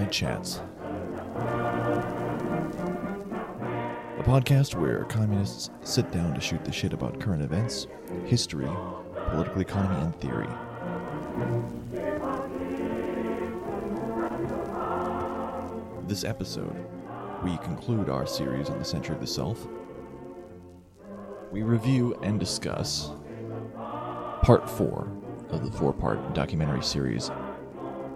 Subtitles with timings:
[0.00, 0.60] Side Chats,
[4.16, 7.86] a podcast where communists sit down to shoot the shit about current events,
[8.24, 8.70] history,
[9.28, 10.48] political economy, and theory.
[16.08, 16.74] This episode,
[17.44, 19.68] we conclude our series on the century of the self.
[21.52, 23.10] We review and discuss
[24.40, 25.12] part four
[25.50, 27.30] of the four part documentary series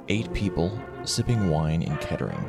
[0.08, 2.44] Eight People Sipping Wine in Kettering.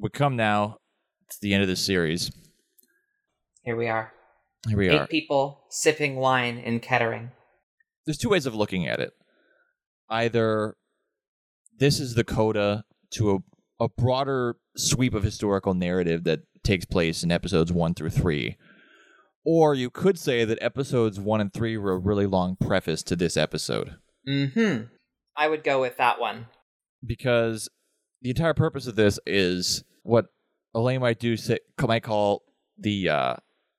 [0.00, 0.78] We come now
[1.28, 2.32] to the end of the series.
[3.62, 4.12] Here we are.
[4.66, 5.06] Here we Eight are.
[5.06, 7.32] people sipping wine in Kettering.
[8.06, 9.12] There's two ways of looking at it.
[10.08, 10.76] Either
[11.82, 17.24] this is the coda to a, a broader sweep of historical narrative that takes place
[17.24, 18.56] in episodes one through three.
[19.44, 23.16] Or you could say that episodes one and three were a really long preface to
[23.16, 23.96] this episode.
[24.28, 24.84] Mm-hmm.
[25.36, 26.46] I would go with that one.
[27.04, 27.68] because
[28.20, 30.26] the entire purpose of this is what
[30.72, 32.44] Elaine might do say, might call
[32.78, 33.34] the uh,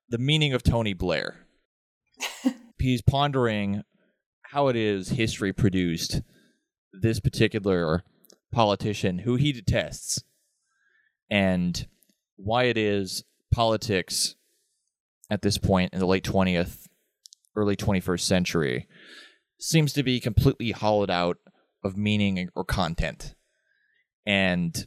[0.10, 1.48] the meaning of Tony Blair.
[2.78, 3.84] He's pondering
[4.52, 6.22] how it is history produced
[6.94, 8.04] this particular
[8.52, 10.24] politician who he detests,
[11.30, 11.88] and
[12.36, 14.36] why it is politics
[15.30, 16.88] at this point in the late twentieth,
[17.56, 18.88] early twenty first century
[19.60, 21.38] seems to be completely hollowed out
[21.84, 23.36] of meaning or content.
[24.26, 24.86] And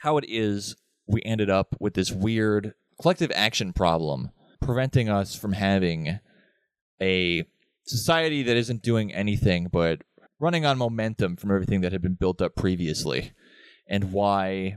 [0.00, 0.76] how it is
[1.06, 6.18] we ended up with this weird collective action problem preventing us from having
[7.00, 7.44] a
[7.84, 10.02] society that isn't doing anything but
[10.42, 13.32] running on momentum from everything that had been built up previously
[13.88, 14.76] and why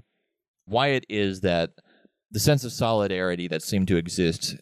[0.65, 1.71] why it is that
[2.31, 4.55] the sense of solidarity that seemed to exist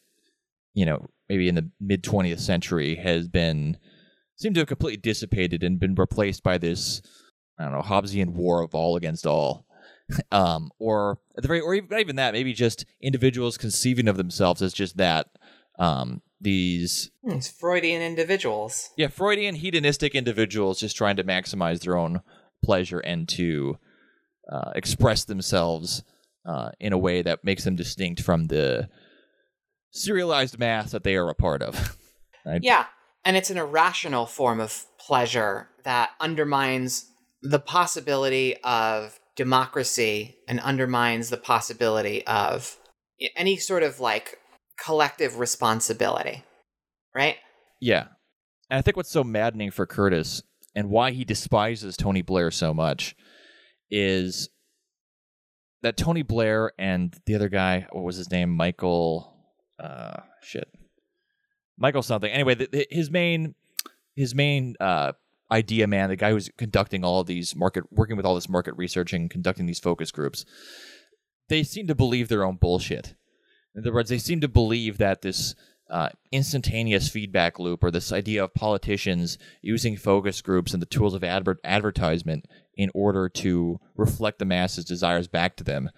[0.74, 3.78] you know maybe in the mid 20th century has been
[4.38, 7.02] seemed to have completely dissipated and been replaced by this
[7.58, 9.66] I don't know Hobbesian war of all against all,
[10.32, 14.62] um, or at the very, or even, even that, maybe just individuals conceiving of themselves
[14.62, 15.28] as just that.
[15.80, 18.90] Um, these Hmm, Freudian individuals.
[18.98, 22.22] yeah Freudian hedonistic individuals just trying to maximize their own
[22.64, 23.78] pleasure and to
[24.52, 26.04] uh, express themselves
[26.46, 28.90] uh, in a way that makes them distinct from the
[29.92, 31.98] serialized mass that they are a part of.
[32.46, 32.60] Right?
[32.62, 32.88] Yeah,
[33.24, 37.06] and it's an irrational form of pleasure that undermines
[37.42, 42.78] the possibility of democracy and undermines the possibility of
[43.38, 44.40] any sort of like
[44.78, 46.44] collective responsibility.
[47.16, 47.38] Right?
[47.80, 48.08] Yeah.
[48.70, 50.42] And I think what's so maddening for Curtis
[50.76, 53.16] and why he despises Tony Blair so much
[53.92, 54.50] is
[55.84, 58.50] that Tony Blair and the other guy, what was his name?
[58.50, 59.36] Michael
[59.80, 60.68] uh shit.
[61.78, 62.32] Michael something.
[62.32, 63.54] Anyway, the, the- his main
[64.16, 65.12] his main uh
[65.52, 69.14] idea man, the guy who's conducting all these market working with all this market research
[69.14, 70.46] and conducting these focus groups,
[71.50, 73.14] they seem to believe their own bullshit.
[73.76, 75.56] In other words, they seem to believe that this
[75.90, 81.14] uh, instantaneous feedback loop or this idea of politicians using focus groups and the tools
[81.14, 82.46] of adver- advertisement
[82.76, 85.90] in order to reflect the masses' desires back to them.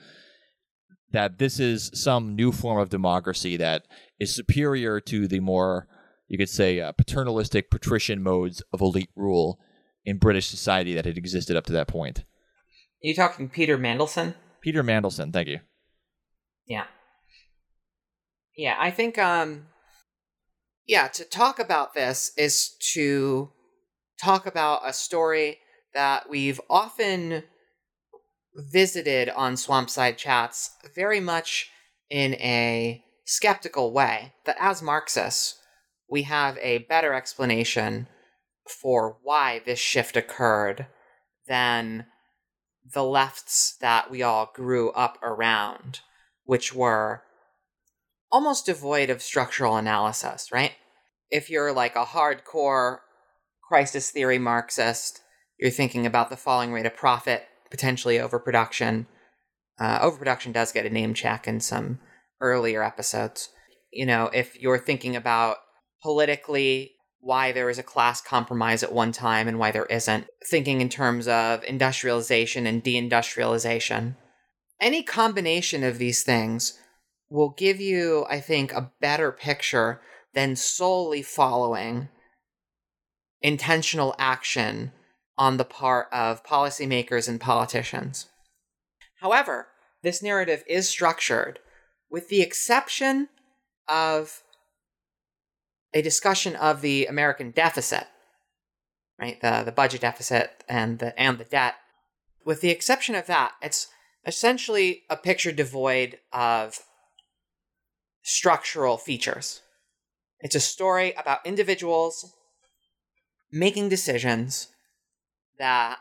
[1.12, 3.86] That this is some new form of democracy that
[4.20, 5.88] is superior to the more,
[6.28, 9.60] you could say, uh, paternalistic patrician modes of elite rule
[10.04, 12.20] in British society that had existed up to that point.
[12.20, 14.36] Are you talking Peter Mandelson?
[14.62, 15.60] Peter Mandelson, thank you.
[16.66, 16.86] Yeah.
[18.56, 19.68] Yeah, I think um
[20.88, 23.50] yeah, to talk about this is to
[24.22, 25.60] talk about a story
[25.94, 27.44] that we've often
[28.56, 31.70] visited on Swampside Chats very much
[32.10, 34.34] in a skeptical way.
[34.46, 35.60] That as Marxists,
[36.10, 38.08] we have a better explanation
[38.82, 40.88] for why this shift occurred
[41.48, 42.06] than
[42.94, 46.02] the lefts that we all grew up around,
[46.44, 47.24] which were
[48.36, 50.74] almost devoid of structural analysis, right?
[51.32, 52.98] If you're like a hardcore
[53.70, 55.22] crisis theory Marxist,
[55.58, 59.08] you're thinking about the falling rate of profit, potentially overproduction.
[59.80, 62.00] Uh, overproduction does get a name check in some
[62.42, 63.52] earlier episodes.
[63.94, 65.56] You know, if you're thinking about
[66.04, 66.92] politically
[67.22, 70.90] why there is a class compromise at one time and why there isn't, thinking in
[70.90, 74.18] terms of industrialization and deindustrialization.
[74.82, 76.78] Any combination of these things
[77.30, 80.02] will give you, I think, a better picture
[80.34, 82.10] than solely following
[83.42, 84.92] intentional action
[85.38, 88.28] on the part of policymakers and politicians.
[89.20, 89.68] However,
[90.02, 91.60] this narrative is structured
[92.10, 93.30] with the exception
[93.88, 94.44] of
[95.94, 98.06] a discussion of the American deficit,
[99.20, 99.40] right?
[99.42, 101.76] The the budget deficit and the and the debt.
[102.46, 103.88] With the exception of that, it's
[104.26, 106.80] essentially a picture devoid of
[108.26, 109.62] structural features.
[110.40, 112.34] It's a story about individuals
[113.52, 114.70] making decisions
[115.60, 116.00] that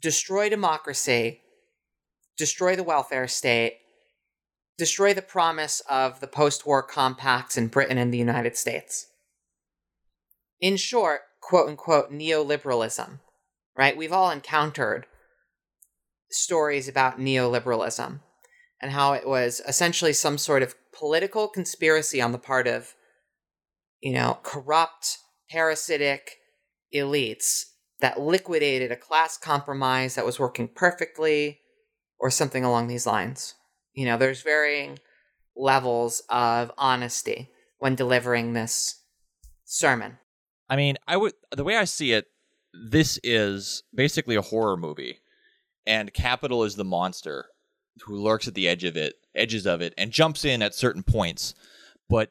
[0.00, 1.40] destroy democracy,
[2.38, 3.78] destroy the welfare state,
[4.78, 9.08] destroy the promise of the post war compacts in Britain and the United States.
[10.60, 13.18] In short, quote unquote, neoliberalism,
[13.76, 13.96] right?
[13.96, 15.06] We've all encountered
[16.30, 18.20] stories about neoliberalism
[18.80, 22.94] and how it was essentially some sort of political conspiracy on the part of,
[24.00, 25.18] you know, corrupt,
[25.50, 26.36] parasitic
[26.94, 27.64] elites
[28.00, 31.60] that liquidated a class compromise that was working perfectly
[32.18, 33.54] or something along these lines.
[33.94, 34.98] You know, there's varying
[35.56, 39.02] levels of honesty when delivering this
[39.64, 40.18] sermon.
[40.68, 42.26] I mean, I would the way I see it,
[42.90, 45.20] this is basically a horror movie,
[45.86, 47.46] and Capital is the monster
[48.04, 51.02] who lurks at the edge of it, edges of it, and jumps in at certain
[51.02, 51.54] points.
[52.08, 52.30] But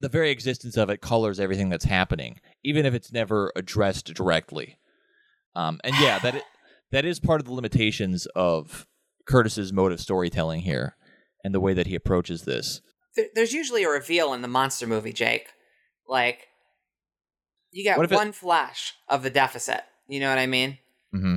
[0.00, 4.78] the very existence of it colors everything that's happening, even if it's never addressed directly.
[5.54, 6.44] Um, and yeah, that it,
[6.90, 8.86] that is part of the limitations of
[9.26, 10.96] Curtis's mode of storytelling here
[11.44, 12.80] and the way that he approaches this.
[13.34, 15.48] There's usually a reveal in the monster movie, Jake.
[16.08, 16.48] Like,
[17.70, 18.34] you get one it...
[18.34, 19.82] flash of the deficit.
[20.08, 20.78] You know what I mean?
[21.14, 21.36] Mm-hmm.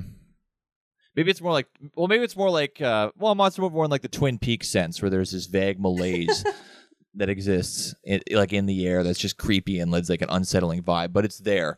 [1.16, 3.92] Maybe it's more like, well, maybe it's more like, uh, well, monster movie more in
[3.92, 6.44] like the Twin Peaks sense, where there's this vague malaise
[7.16, 10.84] that exists, in, like in the air, that's just creepy and leads like an unsettling
[10.84, 11.78] vibe, but it's there.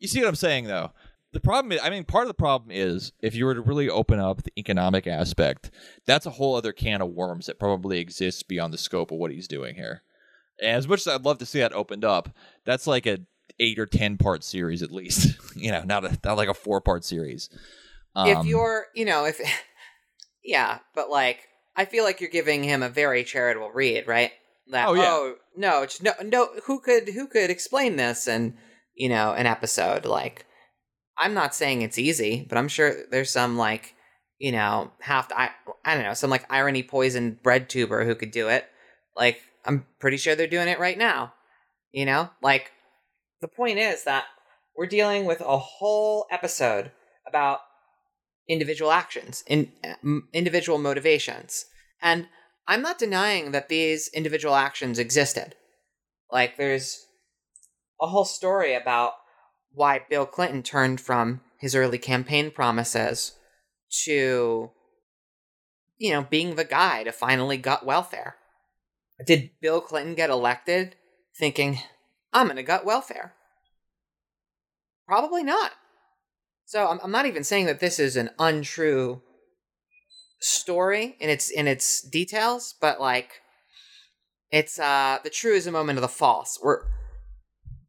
[0.00, 0.90] You see what I'm saying, though?
[1.32, 3.88] The problem is, I mean, part of the problem is if you were to really
[3.88, 5.72] open up the economic aspect,
[6.06, 9.32] that's a whole other can of worms that probably exists beyond the scope of what
[9.32, 10.02] he's doing here.
[10.60, 12.28] And as much as I'd love to see that opened up,
[12.64, 13.18] that's like a
[13.58, 15.36] eight or ten part series at least.
[15.56, 17.50] you know, not a not like a four part series.
[18.14, 19.40] Um, if you're, you know, if
[20.44, 21.40] yeah, but like
[21.76, 24.32] I feel like you're giving him a very charitable read, right?
[24.68, 25.04] That oh, yeah.
[25.06, 28.54] oh no, no, no, who could who could explain this and
[28.94, 30.46] you know an episode like
[31.16, 33.94] I'm not saying it's easy, but I'm sure there's some like,
[34.38, 35.50] you know, half I
[35.84, 38.66] I don't know, some like irony poisoned bread tuber who could do it.
[39.16, 41.34] Like I'm pretty sure they're doing it right now.
[41.92, 42.30] You know?
[42.42, 42.72] Like
[43.40, 44.24] the point is that
[44.76, 46.90] we're dealing with a whole episode
[47.28, 47.60] about
[48.48, 49.72] individual actions, in
[50.32, 51.64] individual motivations.
[52.02, 52.28] And
[52.66, 55.54] I'm not denying that these individual actions existed.
[56.30, 57.06] Like there's
[58.00, 59.12] a whole story about
[59.72, 63.32] why Bill Clinton turned from his early campaign promises
[64.04, 64.70] to,
[65.98, 68.36] you know, being the guy to finally gut welfare.
[69.26, 70.96] Did Bill Clinton get elected
[71.38, 71.78] thinking,
[72.32, 73.34] I'm going to gut welfare?
[75.06, 75.72] Probably not.
[76.64, 79.22] So I'm, I'm not even saying that this is an untrue
[80.40, 83.40] story in its in its details, but like
[84.50, 86.58] it's uh the true is a moment of the false.
[86.62, 86.82] We're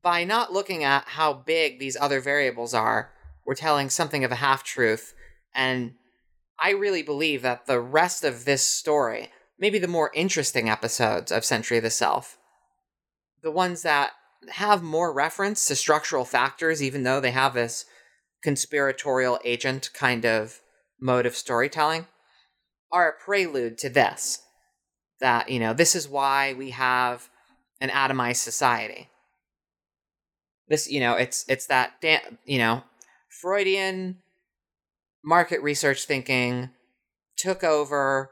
[0.02, 3.12] by not looking at how big these other variables are,
[3.44, 5.16] we're telling something of a half truth.
[5.56, 5.94] And
[6.60, 11.44] I really believe that the rest of this story, maybe the more interesting episodes of
[11.44, 12.38] Century of the Self,
[13.42, 14.12] the ones that
[14.52, 17.86] have more reference to structural factors, even though they have this
[18.44, 20.62] conspiratorial agent kind of
[21.00, 22.08] mode of storytelling,
[22.92, 24.42] are a prelude to this.
[25.22, 27.30] That, you know, this is why we have
[27.80, 29.10] an atomized society
[30.68, 31.94] this you know it's it's that
[32.46, 32.84] you know
[33.30, 34.18] freudian
[35.24, 36.70] market research thinking
[37.38, 38.32] took over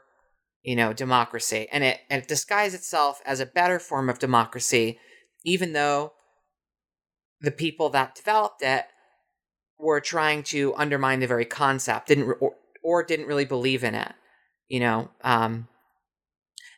[0.62, 4.98] you know democracy and it and it disguised itself as a better form of democracy
[5.44, 6.12] even though
[7.40, 8.86] the people that developed it
[9.78, 14.12] were trying to undermine the very concept didn't or, or didn't really believe in it
[14.68, 15.68] you know um,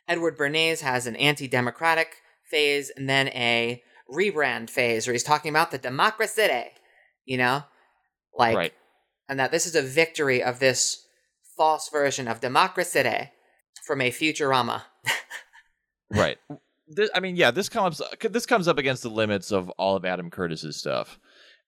[0.07, 2.17] edward bernays has an anti-democratic
[2.49, 6.71] phase and then a rebrand phase where he's talking about the democracy,
[7.25, 7.63] you know?
[8.35, 8.73] Like, right.
[9.27, 11.05] and that this is a victory of this
[11.55, 13.31] false version of democracy
[13.85, 14.83] from a Futurama.
[16.11, 16.37] right.
[16.89, 20.05] This, I mean, yeah, this comes this comes up against the limits of all of
[20.05, 21.19] Adam Curtis's stuff.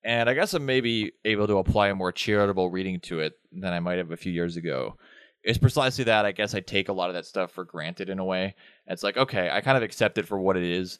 [0.03, 3.73] And I guess I'm maybe able to apply a more charitable reading to it than
[3.73, 4.95] I might have a few years ago.
[5.43, 8.19] It's precisely that I guess I take a lot of that stuff for granted in
[8.19, 8.55] a way.
[8.87, 10.99] It's like, okay, I kind of accept it for what it is.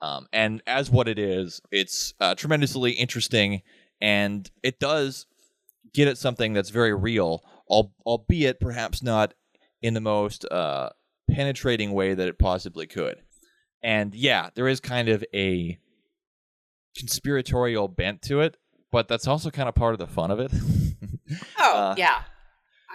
[0.00, 3.62] Um, and as what it is, it's uh, tremendously interesting,
[4.00, 5.26] and it does
[5.92, 9.34] get at something that's very real, albeit perhaps not
[9.82, 10.90] in the most uh,
[11.30, 13.22] penetrating way that it possibly could.
[13.82, 15.78] And yeah, there is kind of a
[16.98, 18.56] conspiratorial bent to it,
[18.92, 20.52] but that's also kind of part of the fun of it.
[21.58, 22.22] Oh, Uh, yeah.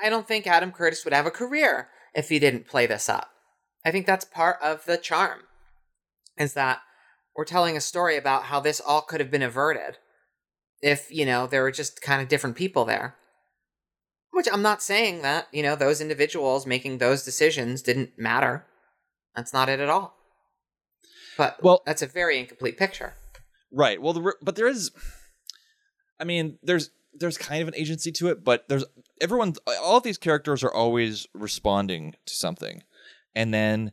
[0.04, 3.30] I don't think Adam Curtis would have a career if he didn't play this up.
[3.86, 5.42] I think that's part of the charm.
[6.36, 6.80] Is that
[7.36, 9.98] we're telling a story about how this all could have been averted
[10.82, 13.16] if, you know, there were just kind of different people there.
[14.32, 18.66] Which I'm not saying that, you know, those individuals making those decisions didn't matter.
[19.36, 20.16] That's not it at all.
[21.38, 23.14] But Well- that's a very incomplete picture.
[23.74, 24.02] Right.
[24.02, 24.92] Well, the, but there is.
[26.20, 28.86] I mean, there's there's kind of an agency to it, but there's
[29.20, 29.56] everyone.
[29.82, 32.84] All of these characters are always responding to something,
[33.36, 33.92] and then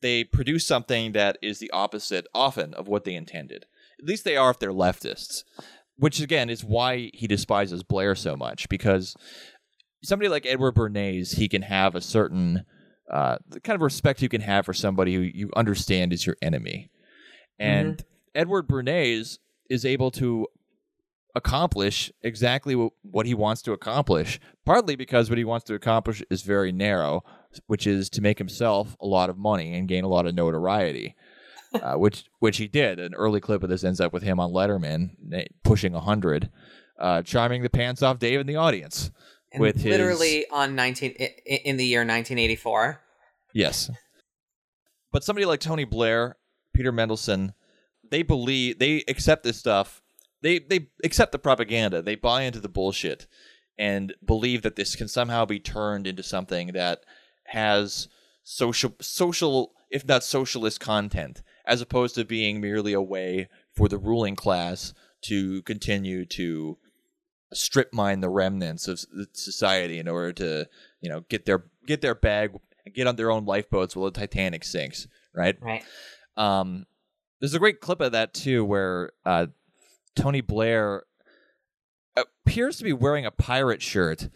[0.00, 3.66] they produce something that is the opposite, often, of what they intended.
[4.00, 5.44] At least they are if they're leftists,
[5.96, 9.14] which again is why he despises Blair so much because
[10.02, 12.64] somebody like Edward Bernays, he can have a certain
[13.08, 16.36] uh, the kind of respect you can have for somebody who you understand is your
[16.42, 16.90] enemy,
[17.58, 20.46] and Edward Bernays is able to
[21.34, 26.22] accomplish exactly what, what he wants to accomplish, partly because what he wants to accomplish
[26.30, 27.22] is very narrow,
[27.66, 31.14] which is to make himself a lot of money and gain a lot of notoriety.
[31.74, 32.98] uh, which which he did.
[33.00, 35.10] An early clip of this ends up with him on Letterman,
[35.64, 36.50] pushing hundred,
[36.98, 39.10] uh, charming the pants off Dave in the audience.
[39.52, 43.00] And With his- literally on 19 i- i- in the year 1984.
[43.54, 43.90] Yes.
[45.12, 46.36] But somebody like Tony Blair,
[46.74, 47.52] Peter Mandelson,
[48.12, 50.02] they believe they accept this stuff.
[50.42, 52.02] They they accept the propaganda.
[52.02, 53.26] They buy into the bullshit
[53.78, 57.04] and believe that this can somehow be turned into something that
[57.44, 58.08] has
[58.44, 63.98] social social if not socialist content as opposed to being merely a way for the
[63.98, 64.92] ruling class
[65.22, 66.76] to continue to
[67.52, 70.68] strip mine the remnants of society in order to
[71.00, 74.18] you know get their get their bag and get on their own lifeboats while the
[74.18, 75.56] Titanic sinks, right?
[75.60, 75.84] Right.
[76.36, 76.86] Um,
[77.42, 79.46] there's a great clip of that too, where uh,
[80.14, 81.02] Tony Blair
[82.16, 84.28] appears to be wearing a pirate shirt,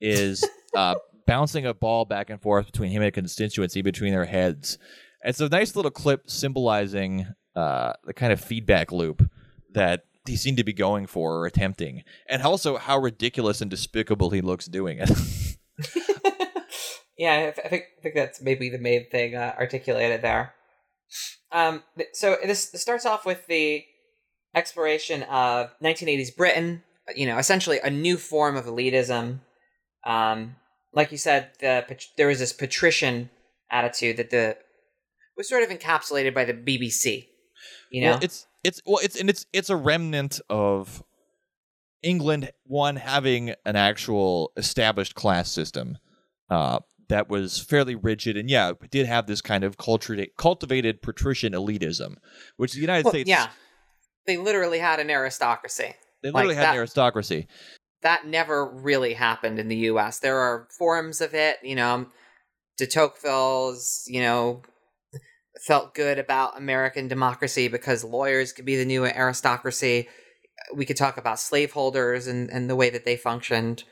[0.00, 0.94] is uh,
[1.26, 4.78] bouncing a ball back and forth between him and a constituency between their heads.
[5.24, 7.26] It's a nice little clip symbolizing
[7.56, 9.28] uh, the kind of feedback loop
[9.74, 14.30] that he seemed to be going for or attempting, and also how ridiculous and despicable
[14.30, 15.10] he looks doing it.
[17.18, 20.54] yeah, I, think I think that's maybe the main thing uh, articulated there.
[21.50, 23.84] Um, so this, this starts off with the
[24.54, 26.82] exploration of 1980s Britain.
[27.14, 29.40] You know, essentially a new form of elitism.
[30.04, 30.56] Um,
[30.92, 31.84] like you said, the
[32.16, 33.30] there was this patrician
[33.70, 34.56] attitude that the
[35.36, 37.26] was sort of encapsulated by the BBC.
[37.90, 41.02] You know, Well, it's it's well, it's and it's it's a remnant of
[42.02, 45.98] England one having an actual established class system
[46.50, 46.80] uh,
[47.12, 52.16] that was fairly rigid, and yeah, did have this kind of cultured, cultivated patrician elitism,
[52.56, 53.48] which the United Well, States, yeah,
[54.26, 55.94] they literally had an aristocracy.
[56.22, 56.74] they literally like had that.
[56.74, 57.46] an aristocracy.
[58.02, 60.18] that never really happened in the US.
[60.18, 62.06] There are forms of it, you know,
[62.78, 64.62] de Tocqueville's, you know,
[65.66, 70.08] felt good about American democracy because lawyers could be the new aristocracy.
[70.74, 73.84] We could talk about slaveholders and, and the way that they functioned.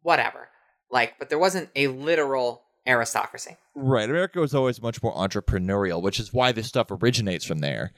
[0.00, 0.48] Whatever.
[0.92, 3.56] Like, but there wasn't a literal aristocracy.
[3.74, 4.08] Right.
[4.08, 7.92] America was always much more entrepreneurial, which is why this stuff originates from there.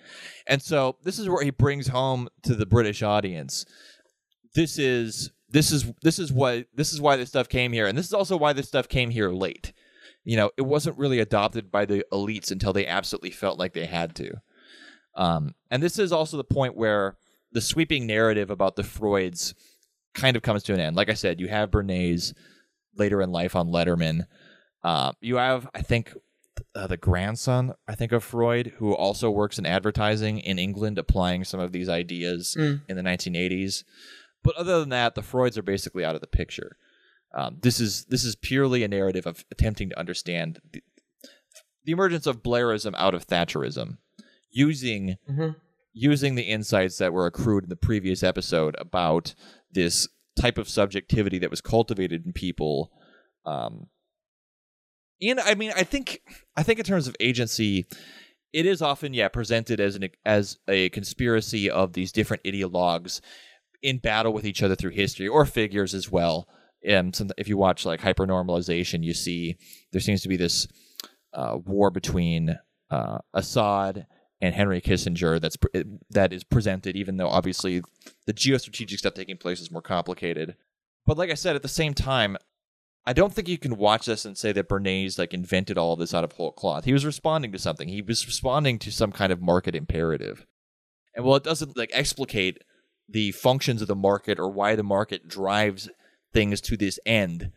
[0.47, 3.67] And so this is where he brings home to the British audience.
[4.55, 7.99] This is this is this is why this is why this stuff came here, and
[7.99, 9.73] this is also why this stuff came here late.
[10.23, 13.87] You know, it wasn't really adopted by the elites until they absolutely felt like they
[13.87, 14.35] had to.
[15.17, 17.17] Um, and this is also the point where
[17.53, 19.55] the sweeping narrative about the Freuds
[20.15, 20.97] kind of comes to an end.
[20.97, 22.33] Like I said, you have Bernays
[22.97, 24.27] later in life on Letterman.
[24.83, 26.15] Uh, you have, I think,
[26.75, 31.45] uh, the grandson, I think, of Freud, who also works in advertising in England, applying
[31.45, 32.83] some of these ideas Mm.
[32.89, 33.85] in the 1980s.
[34.43, 36.77] But other than that, the Freuds are basically out of the picture.
[37.35, 40.83] Um, this is this is purely a narrative of attempting to understand the,
[41.85, 43.97] the emergence of Blairism out of Thatcherism,
[44.53, 45.51] using Mm-hmm.
[45.93, 49.35] using the insights that were accrued in the previous episode about
[49.73, 50.07] this
[50.38, 52.91] type of subjectivity that was cultivated in people.
[53.47, 53.87] Um,
[55.23, 56.21] and I mean, I think
[56.57, 57.87] I think in terms of agency,
[58.53, 63.21] it is often yeah presented as an as a conspiracy of these different ideologues
[63.83, 66.49] in battle with each other through history or figures as well.
[66.87, 69.57] And some, if you watch like hypernormalization, you see
[69.93, 70.67] there seems to be this
[71.33, 72.59] uh, war between
[72.91, 74.07] uh, Assad
[74.45, 75.57] and Henry Kissinger that's
[76.11, 77.83] that is presented, even though obviously
[78.27, 80.55] the geostrategic stuff taking place is more complicated.
[81.07, 82.37] But like I said, at the same time,
[83.07, 85.99] I don't think you can watch this and say that Bernays like invented all of
[85.99, 86.85] this out of whole cloth.
[86.85, 87.89] He was responding to something.
[87.89, 90.47] He was responding to some kind of market imperative.
[91.15, 92.63] And while it doesn't like explicate
[93.09, 95.89] the functions of the market or why the market drives
[96.35, 97.51] things to this end,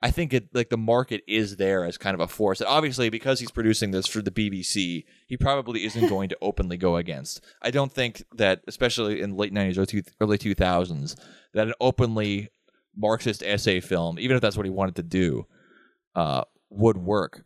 [0.00, 2.60] I think it like the market is there as kind of a force.
[2.60, 6.76] And obviously, because he's producing this for the BBC, he probably isn't going to openly
[6.76, 7.44] go against.
[7.62, 11.16] I don't think that, especially in late '90s or two, early 2000s,
[11.54, 12.48] that an openly
[12.96, 15.46] Marxist essay film, even if that's what he wanted to do,
[16.14, 17.42] uh, would work.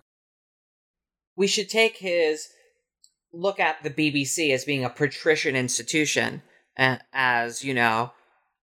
[1.37, 2.49] We should take his
[3.33, 6.43] look at the BBC as being a patrician institution,
[6.77, 8.13] as you know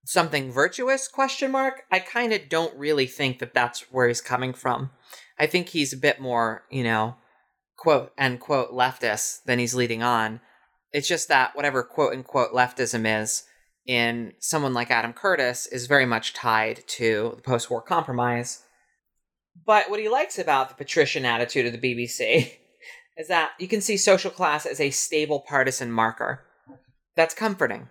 [0.09, 4.53] something virtuous question mark i kind of don't really think that that's where he's coming
[4.53, 4.89] from.
[5.37, 7.15] I think he's a bit more you know
[7.77, 10.41] quote unquote leftist than he's leading on.
[10.91, 13.43] It's just that whatever quote unquote leftism is
[13.85, 18.63] in someone like adam curtis is very much tied to the post-war compromise.
[19.63, 22.51] But what he likes about the patrician attitude of the bbc
[23.17, 26.43] is that you can see social class as a stable partisan marker.
[27.15, 27.89] That's comforting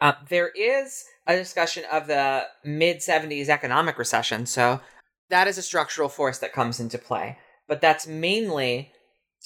[0.00, 4.80] uh, there is a discussion of the mid 70s economic recession, so
[5.28, 7.38] that is a structural force that comes into play.
[7.68, 8.92] But that's mainly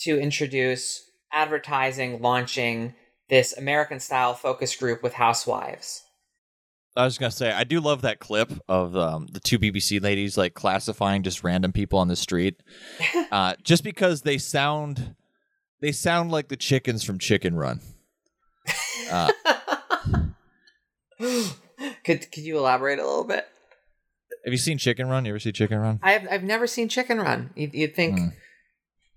[0.03, 2.95] to introduce advertising launching
[3.29, 6.03] this American style focus group with housewives.
[6.97, 10.39] I was gonna say I do love that clip of um, the two BBC ladies
[10.39, 12.63] like classifying just random people on the street,
[13.33, 15.17] uh, just because they sound
[15.81, 17.81] they sound like the chickens from Chicken Run.
[19.11, 19.31] Uh,
[22.05, 23.47] could could you elaborate a little bit?
[24.45, 25.25] Have you seen Chicken Run?
[25.25, 26.01] You ever see Chicken Run?
[26.03, 27.51] I've I've never seen Chicken Run.
[27.55, 28.33] You would think mm.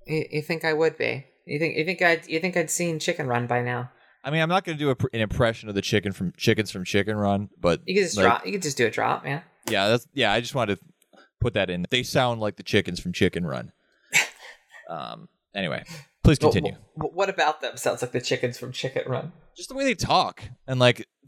[0.06, 1.26] you, you, think I would be.
[1.46, 3.92] You think you think I'd you think I'd seen Chicken Run by now?
[4.24, 6.72] I mean, I'm not going to do a, an impression of the chicken from chickens
[6.72, 8.46] from Chicken Run, but you could just like, drop.
[8.46, 9.42] You could just do a drop, yeah.
[9.70, 10.32] Yeah, that's yeah.
[10.32, 11.86] I just wanted to put that in.
[11.90, 13.72] They sound like the chickens from Chicken Run.
[14.90, 15.30] um.
[15.56, 15.84] Anyway,
[16.24, 16.74] please continue.
[16.96, 19.32] what about them sounds like the chickens from Chicken Run?
[19.56, 21.08] Just the way they talk and like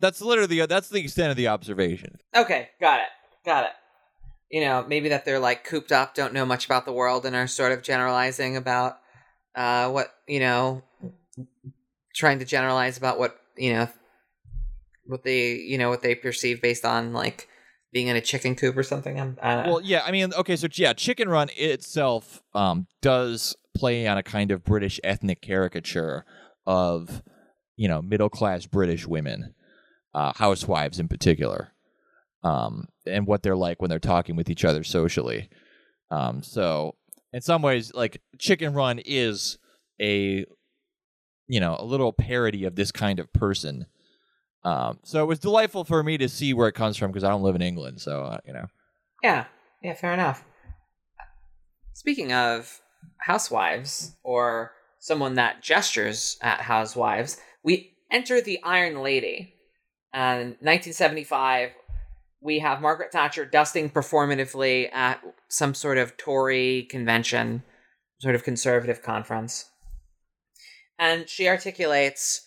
[0.00, 2.18] That's literally that's the extent of the observation.
[2.34, 3.08] Okay, got it,
[3.44, 3.70] got it.
[4.50, 7.34] You know, maybe that they're like cooped up, don't know much about the world, and
[7.34, 8.98] are sort of generalizing about
[9.54, 10.82] uh, what you know,
[12.14, 13.88] trying to generalize about what you know,
[15.06, 17.48] what they you know what they perceive based on like
[17.92, 19.18] being in a chicken coop or something.
[19.18, 24.18] I'm, well, yeah, I mean, okay, so yeah, Chicken Run itself um, does play on
[24.18, 26.24] a kind of British ethnic caricature
[26.66, 27.22] of
[27.76, 29.54] you know middle class British women
[30.14, 31.72] uh, housewives in particular,
[32.42, 35.48] um, and what they're like when they're talking with each other socially.
[36.10, 36.94] Um, so
[37.32, 39.58] in some ways, like Chicken Run is
[40.00, 40.44] a
[41.46, 43.86] you know a little parody of this kind of person.
[44.64, 47.30] Um, so it was delightful for me to see where it comes from because I
[47.30, 48.66] don't live in England, so uh, you know.
[49.22, 49.44] Yeah,
[49.82, 50.44] yeah, fair enough.
[51.92, 52.80] Speaking of
[53.18, 59.54] housewives or someone that gestures at housewives, we enter the Iron Lady,
[60.12, 61.70] and 1975,
[62.40, 67.62] we have Margaret Thatcher dusting performatively at some sort of Tory convention,
[68.20, 69.70] sort of conservative conference.
[70.98, 72.46] And she articulates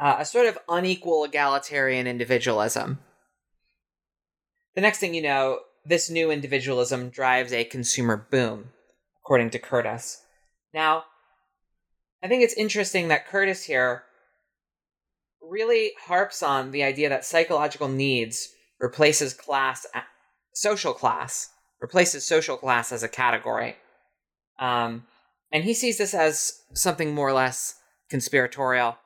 [0.00, 2.98] uh, a sort of unequal egalitarian individualism.
[4.74, 8.70] The next thing you know, this new individualism drives a consumer boom,
[9.22, 10.22] according to Curtis.
[10.74, 11.04] Now,
[12.22, 14.04] I think it's interesting that Curtis here
[15.48, 19.86] really harps on the idea that psychological needs replaces class,
[20.54, 23.76] social class, replaces social class as a category.
[24.58, 25.04] Um,
[25.52, 27.74] and he sees this as something more or less
[28.10, 28.96] conspiratorial.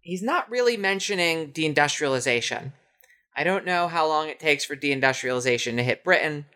[0.00, 2.72] He's not really mentioning deindustrialization.
[3.36, 6.46] I don't know how long it takes for deindustrialization to hit Britain.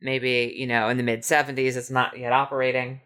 [0.00, 3.00] Maybe, you know, in the mid 70s, it's not yet operating.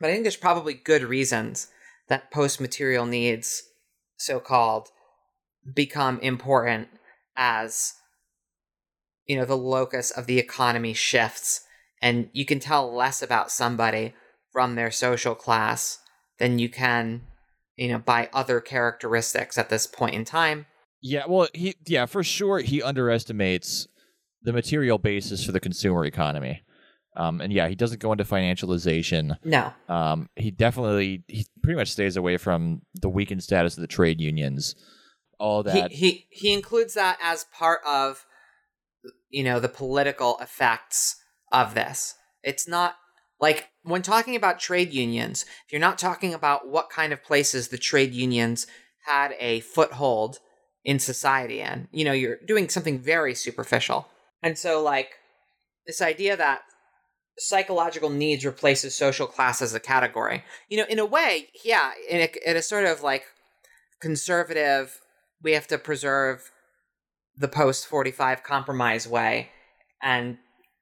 [0.00, 1.68] But I think there's probably good reasons
[2.08, 3.62] that post material needs
[4.24, 4.88] so called
[5.74, 6.88] become important
[7.36, 7.94] as
[9.26, 11.62] you know the locus of the economy shifts
[12.02, 14.14] and you can tell less about somebody
[14.52, 15.98] from their social class
[16.38, 17.22] than you can
[17.76, 20.66] you know by other characteristics at this point in time.
[21.00, 23.88] Yeah well he yeah for sure he underestimates
[24.42, 26.62] the material basis for the consumer economy
[27.16, 29.36] um, and yeah, he doesn't go into financialization.
[29.44, 29.72] No.
[29.88, 34.20] Um, he definitely he pretty much stays away from the weakened status of the trade
[34.20, 34.74] unions.
[35.38, 38.24] All that he he, he includes that as part of
[39.30, 41.16] you know the political effects
[41.52, 42.14] of this.
[42.42, 42.96] It's not
[43.40, 47.68] like when talking about trade unions, if you're not talking about what kind of places
[47.68, 48.66] the trade unions
[49.06, 50.38] had a foothold
[50.84, 51.88] in society in.
[51.92, 54.08] You know, you're doing something very superficial.
[54.42, 55.10] And so, like,
[55.86, 56.62] this idea that
[57.38, 62.20] psychological needs replaces social class as a category, you know, in a way, yeah, in
[62.20, 63.24] a, in a sort of like
[64.00, 65.00] conservative,
[65.42, 66.50] we have to preserve
[67.36, 69.50] the post 45 compromise way.
[70.02, 70.38] And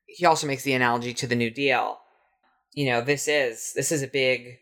[0.06, 1.98] he also makes the analogy to the New Deal.
[2.74, 4.58] You know, this is this is a big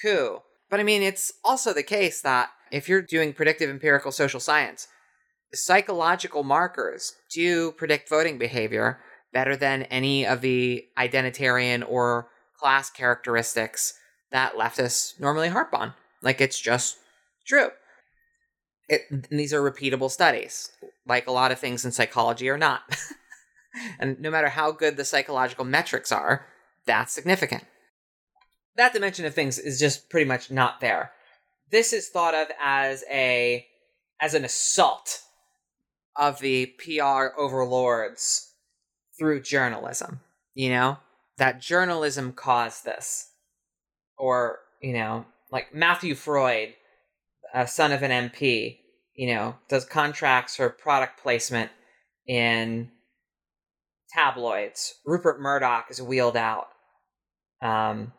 [0.00, 0.40] coup.
[0.70, 4.88] But I mean, it's also the case that if you're doing predictive empirical social science,
[5.52, 8.98] psychological markers do predict voting behavior
[9.32, 13.94] better than any of the identitarian or class characteristics
[14.30, 15.94] that leftists normally harp on.
[16.22, 16.96] Like it's just
[17.46, 17.70] true.
[18.88, 20.70] It, these are repeatable studies,
[21.06, 22.82] like a lot of things in psychology are not.
[23.98, 26.46] and no matter how good the psychological metrics are,
[26.84, 27.64] that's significant.
[28.76, 31.12] That dimension of things is just pretty much not there.
[31.70, 33.66] This is thought of as a
[34.20, 35.20] as an assault
[36.16, 38.51] of the PR overlords
[39.22, 40.20] through journalism.
[40.54, 40.98] You know
[41.38, 43.30] that journalism caused this,
[44.18, 46.74] or you know, like Matthew Freud,
[47.54, 48.78] a son of an MP,
[49.14, 51.70] you know, does contracts for product placement
[52.26, 52.90] in
[54.12, 54.94] tabloids.
[55.06, 56.66] Rupert Murdoch is wheeled out.
[57.62, 58.12] Um,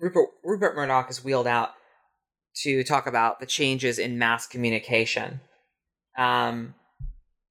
[0.00, 1.70] Rupert Rupert Murdoch is wheeled out
[2.62, 5.40] to talk about the changes in mass communication.
[6.16, 6.74] Um,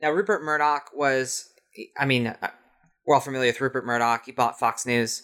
[0.02, 1.50] now, Rupert Murdoch was,
[1.98, 2.52] I mean, uh,
[3.06, 4.24] we're all familiar with Rupert Murdoch.
[4.26, 5.24] He bought Fox News.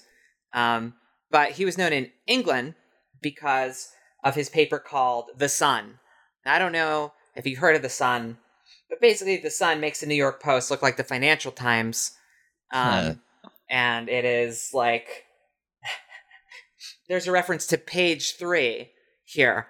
[0.54, 0.96] Um,
[1.30, 2.76] but he was known in England
[3.22, 3.90] because
[4.24, 6.00] of his paper called The Sun.
[6.46, 8.38] Now, I don't know if you've heard of The Sun,
[8.90, 12.12] but basically, The Sun makes the New York Post look like the Financial Times.
[12.74, 13.22] Um,
[13.70, 15.26] and it is like
[17.08, 18.92] there's a reference to page three
[19.26, 19.68] here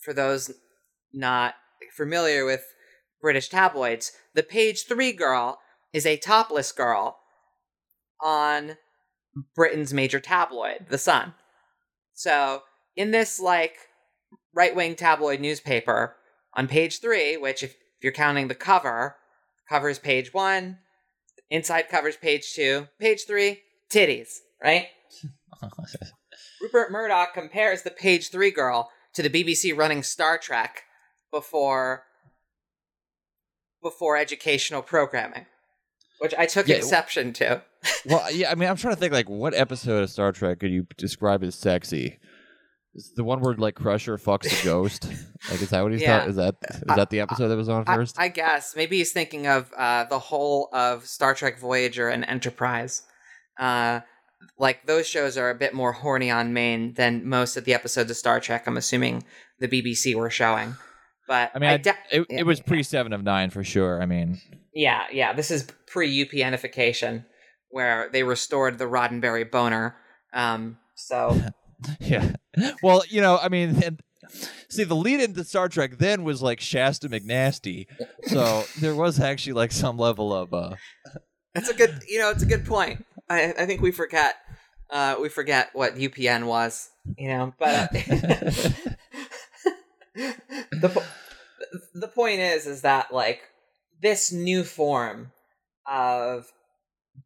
[0.00, 0.52] for those
[1.12, 1.54] not
[1.96, 2.62] familiar with
[3.20, 4.12] British tabloids.
[4.34, 5.58] The page three girl
[5.92, 7.18] is a topless girl
[8.20, 8.76] on
[9.54, 11.34] Britain's major tabloid, The Sun.
[12.14, 12.62] So,
[12.96, 13.76] in this like
[14.54, 16.16] right wing tabloid newspaper,
[16.54, 19.16] on page three, which if, if you're counting the cover,
[19.68, 20.78] covers page one,
[21.50, 24.88] inside covers page two, page three, titties, right?
[26.60, 30.84] Rupert Murdoch compares the page three girl to the BBC running Star Trek
[31.30, 32.04] before
[33.82, 35.46] before educational programming,
[36.22, 37.62] which I took Yeah, exception to.
[38.06, 40.70] well, yeah, I mean, I'm trying to think like what episode of Star Trek could
[40.70, 42.18] you describe as sexy?
[42.94, 45.04] Is the one where like Crusher fucks a ghost?
[45.50, 46.18] like, is that what he's Yeah.
[46.18, 46.30] talking?
[46.30, 48.18] Is that is that the episode that was on I, first?
[48.18, 53.02] I guess maybe he's thinking of uh, the whole of Star Trek Voyager and Enterprise.
[53.58, 54.00] Uh,
[54.58, 58.10] like those shows are a bit more horny on main than most of the episodes
[58.10, 58.66] of Star Trek.
[58.66, 59.24] I'm assuming
[59.58, 60.76] the BBC were showing,
[61.26, 64.02] but I mean, I de- it, yeah, it was pre Seven of Nine for sure.
[64.02, 64.40] I mean,
[64.74, 65.32] yeah, yeah.
[65.32, 67.24] This is pre UPNification,
[67.70, 69.96] where they restored the Roddenberry boner.
[70.32, 71.40] Um, so
[72.00, 72.32] yeah.
[72.82, 74.02] Well, you know, I mean, and,
[74.68, 77.86] see, the lead into Star Trek then was like Shasta McNasty,
[78.26, 80.76] so there was actually like some level of uh,
[81.54, 83.04] That's a good, you know, it's a good point.
[83.28, 84.36] I, I think we forget,
[84.90, 87.54] uh, we forget what UPN was, you know.
[87.58, 87.86] But uh,
[90.14, 91.04] the po-
[91.94, 93.42] the point is, is that like
[94.02, 95.32] this new form
[95.90, 96.52] of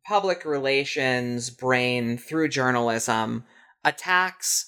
[0.07, 3.45] public relations brain through journalism
[3.85, 4.67] attacks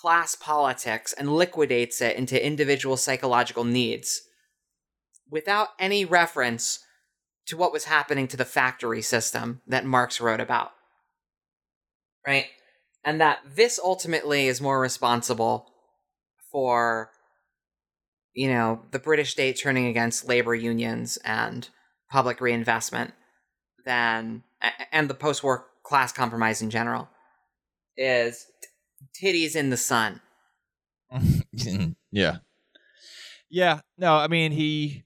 [0.00, 4.22] class politics and liquidates it into individual psychological needs
[5.30, 6.80] without any reference
[7.46, 10.70] to what was happening to the factory system that Marx wrote about.
[12.26, 12.46] Right?
[13.04, 15.66] And that this ultimately is more responsible
[16.52, 17.10] for,
[18.34, 21.68] you know, the British state turning against labor unions and
[22.10, 23.12] public reinvestment
[23.84, 24.42] than,
[24.92, 27.08] and the post war class compromise in general,
[27.96, 28.46] is
[29.14, 30.20] t- titties in the sun.
[32.12, 32.36] yeah,
[33.50, 33.80] yeah.
[33.98, 35.04] No, I mean he.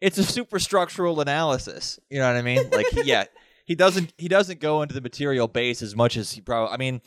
[0.00, 1.98] It's a superstructural analysis.
[2.10, 2.68] You know what I mean?
[2.70, 3.24] Like, yeah,
[3.64, 6.72] he doesn't he doesn't go into the material base as much as he probably.
[6.72, 7.00] I mean,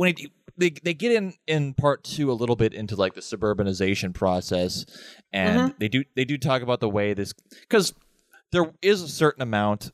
[0.00, 3.20] when he, they they get in in part two a little bit into like the
[3.20, 4.86] suburbanization process,
[5.30, 7.92] and they do they do talk about the way this because
[8.50, 9.92] there is a certain amount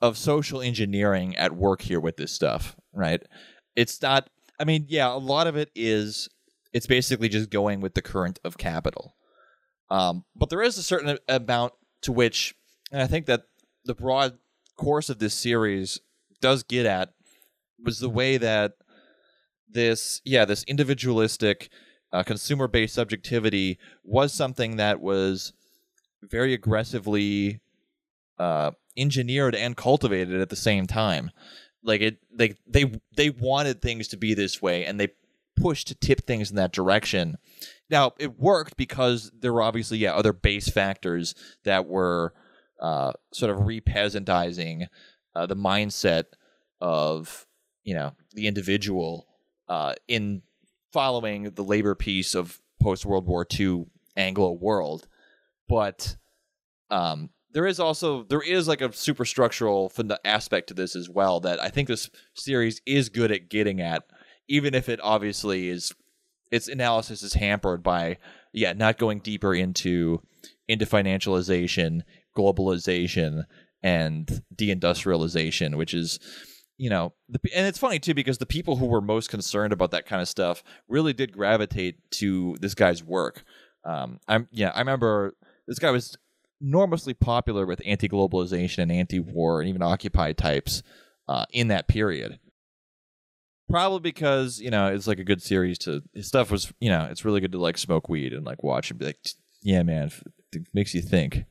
[0.00, 3.20] of social engineering at work here with this stuff, right?
[3.74, 4.30] It's not.
[4.60, 6.28] I mean, yeah, a lot of it is.
[6.72, 9.16] It's basically just going with the current of capital.
[9.90, 12.54] Um, but there is a certain amount to which,
[12.92, 13.42] and I think that
[13.84, 14.38] the broad
[14.76, 16.00] course of this series
[16.40, 17.14] does get at
[17.84, 18.72] was the way that
[19.70, 21.68] this, yeah, this individualistic
[22.12, 25.52] uh, consumer based subjectivity was something that was
[26.22, 27.60] very aggressively
[28.38, 31.30] uh, engineered and cultivated at the same time.
[31.82, 35.08] Like it, they they they wanted things to be this way, and they
[35.56, 37.38] pushed to tip things in that direction.
[37.90, 42.34] Now it worked because there were obviously yeah other base factors that were
[42.80, 44.88] uh, sort of repeasantizing
[45.34, 46.24] uh, the mindset
[46.80, 47.46] of
[47.88, 49.26] you know the individual
[49.66, 50.42] uh, in
[50.92, 55.08] following the labor peace of post World War II Anglo world,
[55.70, 56.16] but
[56.90, 59.90] um, there is also there is like a superstructural
[60.22, 64.02] aspect to this as well that I think this series is good at getting at,
[64.48, 65.94] even if it obviously is
[66.52, 68.18] its analysis is hampered by
[68.52, 70.20] yeah not going deeper into
[70.68, 72.02] into financialization,
[72.36, 73.44] globalization,
[73.82, 76.18] and deindustrialization, which is
[76.78, 79.90] you know, the, and it's funny too because the people who were most concerned about
[79.90, 83.42] that kind of stuff really did gravitate to this guy's work.
[83.84, 85.34] Um, I'm yeah, I remember
[85.66, 86.16] this guy was
[86.60, 90.82] enormously popular with anti-globalization and anti-war and even occupy types
[91.28, 92.38] uh, in that period.
[93.68, 97.08] Probably because you know it's like a good series to his stuff was you know
[97.10, 99.18] it's really good to like smoke weed and like watch and be like
[99.62, 100.10] yeah man
[100.52, 101.44] it makes you think.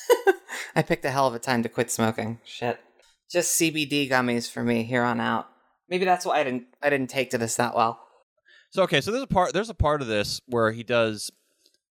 [0.74, 2.40] I picked a hell of a time to quit smoking.
[2.44, 2.80] Shit
[3.34, 5.48] just CBD gummies for me here on out.
[5.90, 8.00] Maybe that's why I didn't I didn't take to this that well.
[8.70, 11.30] So okay, so there's a part there's a part of this where he does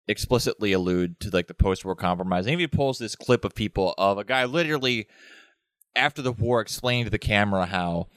[0.08, 2.48] explicitly allude to like the post-war compromise.
[2.48, 5.08] And he pulls this clip of people of a guy literally
[5.96, 8.08] after the war explaining to the camera how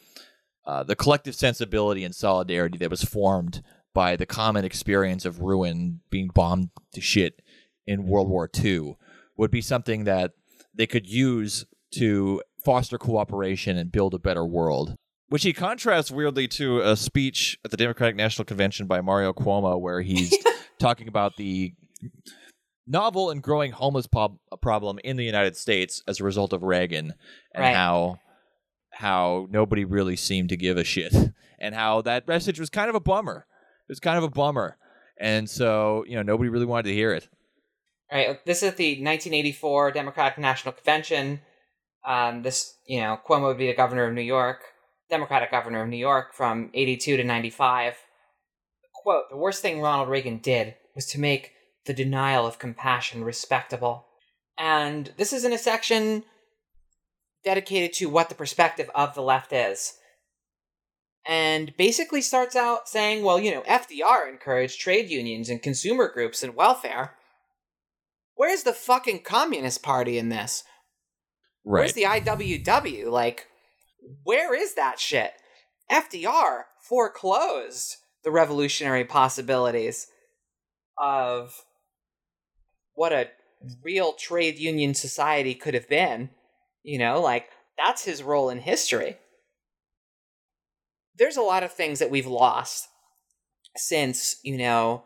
[0.65, 3.62] uh, the collective sensibility and solidarity that was formed
[3.93, 7.43] by the common experience of ruin being bombed to shit
[7.87, 8.97] in World War II
[9.37, 10.33] would be something that
[10.75, 14.96] they could use to foster cooperation and build a better world.
[15.29, 19.81] Which he contrasts weirdly to a speech at the Democratic National Convention by Mario Cuomo,
[19.81, 20.37] where he's
[20.81, 21.74] talking about the
[22.87, 27.14] novel and growing homeless po- problem in the United States as a result of Reagan,
[27.55, 27.74] and right.
[27.74, 28.18] how
[28.92, 31.14] how nobody really seemed to give a shit,
[31.59, 33.46] and how that message was kind of a bummer.
[33.88, 34.76] It was kind of a bummer,
[35.18, 37.29] and so you know nobody really wanted to hear it.
[38.11, 41.40] All right, this is the 1984 Democratic National Convention.
[42.07, 44.62] Um, this, you know, Cuomo would be the governor of New York,
[45.11, 47.95] Democratic governor of New York from 82 to 95.
[49.03, 51.53] Quote, the worst thing Ronald Reagan did was to make
[51.85, 54.07] the denial of compassion respectable.
[54.59, 56.25] And this is in a section
[57.45, 59.95] dedicated to what the perspective of the left is.
[61.25, 66.42] And basically starts out saying, well, you know, FDR encouraged trade unions and consumer groups
[66.42, 67.14] and welfare.
[68.35, 70.62] Where's the fucking Communist Party in this?
[71.66, 71.81] Right.
[71.81, 73.11] Where's the IWW?
[73.11, 73.48] Like,
[74.22, 75.33] where is that shit?
[75.90, 80.07] FDR foreclosed the revolutionary possibilities
[80.96, 81.52] of
[82.94, 83.29] what a
[83.83, 86.31] real trade union society could have been.
[86.85, 89.16] You know, like, that's his role in history.
[91.16, 92.87] There's a lot of things that we've lost
[93.76, 95.02] since, you know,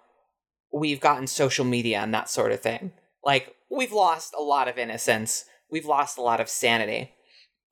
[0.70, 2.92] we've gotten social media and that sort of thing.
[3.24, 7.12] Like, we've lost a lot of innocence we've lost a lot of sanity.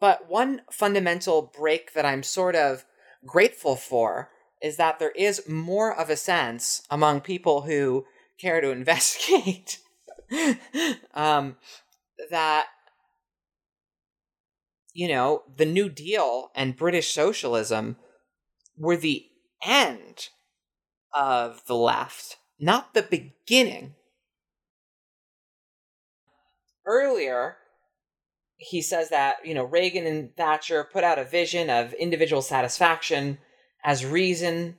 [0.01, 2.85] But one fundamental break that I'm sort of
[3.27, 4.31] grateful for
[4.63, 8.07] is that there is more of a sense among people who
[8.39, 9.79] care to investigate
[11.15, 11.57] um,
[12.31, 12.67] that
[14.93, 17.97] you know the new deal and british socialism
[18.77, 19.27] were the
[19.65, 20.29] end
[21.15, 23.95] of the left not the beginning
[26.87, 27.57] earlier
[28.59, 33.39] he says that you know Reagan and Thatcher put out a vision of individual satisfaction
[33.85, 34.77] as reason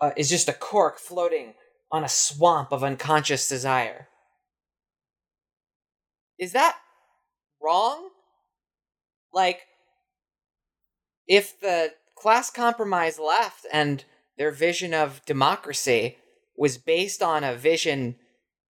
[0.00, 1.54] uh, is just a cork floating
[1.90, 4.08] on a swamp of unconscious desire.
[6.38, 6.76] Is that
[7.62, 8.10] wrong?
[9.32, 9.60] Like,
[11.26, 14.04] if the class compromise left and
[14.36, 16.18] their vision of democracy
[16.56, 18.16] was based on a vision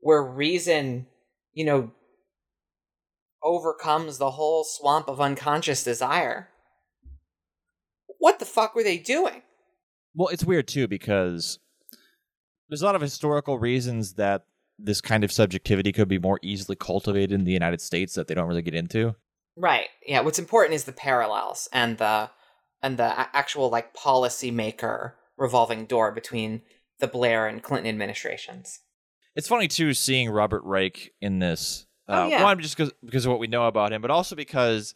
[0.01, 1.07] where reason,
[1.53, 1.91] you know,
[3.43, 6.49] overcomes the whole swamp of unconscious desire.
[8.19, 9.43] What the fuck were they doing?
[10.15, 11.59] Well, it's weird too because
[12.69, 14.45] there's a lot of historical reasons that
[14.79, 18.35] this kind of subjectivity could be more easily cultivated in the United States that they
[18.35, 19.15] don't really get into.
[19.57, 19.89] Right.
[20.07, 22.31] Yeah, what's important is the parallels and the
[22.81, 26.63] and the actual like policy maker revolving door between
[27.01, 28.81] the Blair and Clinton administrations.
[29.35, 32.43] It's funny too seeing Robert Reich in this Oh, uh, yeah.
[32.43, 34.95] One, just because because of what we know about him, but also because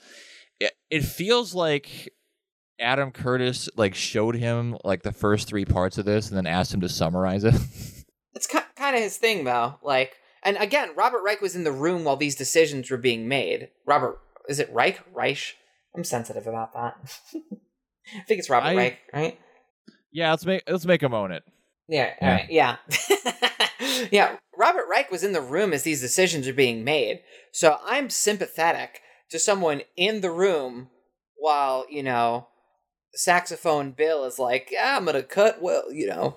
[0.61, 2.13] it, it feels like
[2.81, 6.73] Adam Curtis like showed him like the first three parts of this and then asked
[6.73, 7.55] him to summarize it.
[8.35, 9.75] It's kind of his thing, though.
[9.83, 13.69] Like, and again, Robert Reich was in the room while these decisions were being made.
[13.87, 15.01] Robert, is it Reich?
[15.13, 15.55] Reich?
[15.95, 16.95] I'm sensitive about that.
[17.35, 19.39] I think it's Robert I- Reich, right?
[20.13, 21.43] yeah, let's make let's make him own it.
[21.89, 22.29] Yeah, Yeah.
[22.31, 22.77] alright, yeah.
[24.11, 27.23] yeah, Robert Reich was in the room as these decisions are being made.
[27.53, 30.89] So I'm sympathetic to someone in the room
[31.37, 32.49] while, you know,
[33.15, 36.37] saxophone Bill is like, yeah, I'm going to cut, well, you know,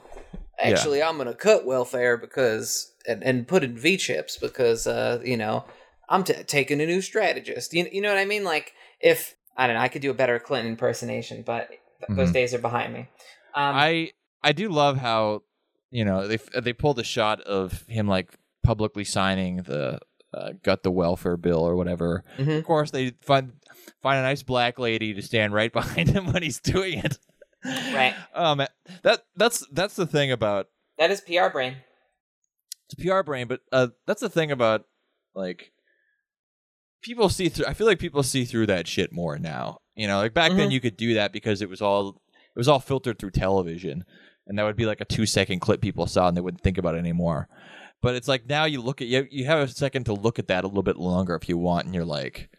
[0.59, 5.21] actually, I'm going to cut welfare because, and, and put in V chips because, uh,
[5.23, 5.65] you know,
[6.09, 7.73] I'm t- taking a new strategist.
[7.73, 8.43] You, you know what I mean?
[8.43, 11.79] Like, if, I don't know, I could do a better Clinton impersonation, but th-
[12.09, 13.07] those days are behind me.
[13.53, 14.11] Um, I
[14.43, 15.43] I do love how
[15.91, 19.99] you know they they pulled a shot of him like publicly signing the
[20.33, 22.23] uh, gut the welfare bill or whatever.
[22.37, 22.57] mhm.
[22.59, 23.53] Of course, they find
[24.01, 27.17] find a nice black lady to stand right behind him when he's doing it.
[27.65, 28.13] Right.
[28.33, 28.61] Um.
[29.03, 30.67] That that's that's the thing about
[30.99, 31.77] That is PR brain.
[32.85, 34.83] it's PR brain, but uh, that's the thing about
[35.33, 35.71] like
[37.01, 37.65] people see through.
[37.65, 39.79] I feel like people see through that shit more now.
[39.95, 40.73] You know, like back then Mhm.
[40.73, 44.05] you could do that because it was all it was all filtered through television,
[44.47, 46.77] and that would be like a two second clip people saw and they wouldn't think
[46.77, 47.47] about it anymore.
[48.01, 50.47] But it's like now you look at you you have a second to look at
[50.47, 52.49] that a little bit longer if you want, and you're like,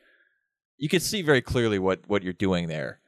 [0.76, 3.00] you can see very clearly what what you're doing there.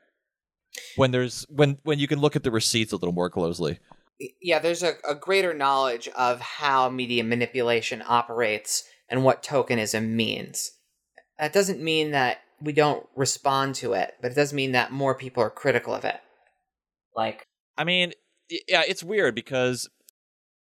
[0.97, 3.81] When there's when when you can look at the receipts a little more closely.
[4.43, 10.73] Yeah, there's a, a greater knowledge of how media manipulation operates and what tokenism means.
[11.39, 15.15] That doesn't mean that we don't respond to it, but it does mean that more
[15.15, 16.21] people are critical of it.
[17.15, 18.15] Like, I mean, y-
[18.51, 19.89] yeah, it's weird because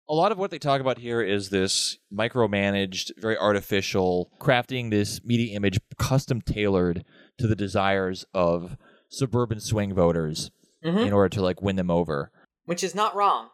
[0.09, 5.23] a lot of what they talk about here is this micromanaged, very artificial, crafting this
[5.25, 7.05] media image custom tailored
[7.39, 8.77] to the desires of
[9.09, 10.51] suburban swing voters
[10.85, 11.07] Mhm.
[11.07, 12.31] in order to like win them over.
[12.65, 13.49] which is not wrong.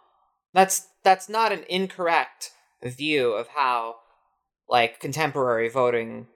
[0.55, 2.51] That's that's not an incorrect
[2.83, 3.97] view of how
[4.69, 6.29] like contemporary voting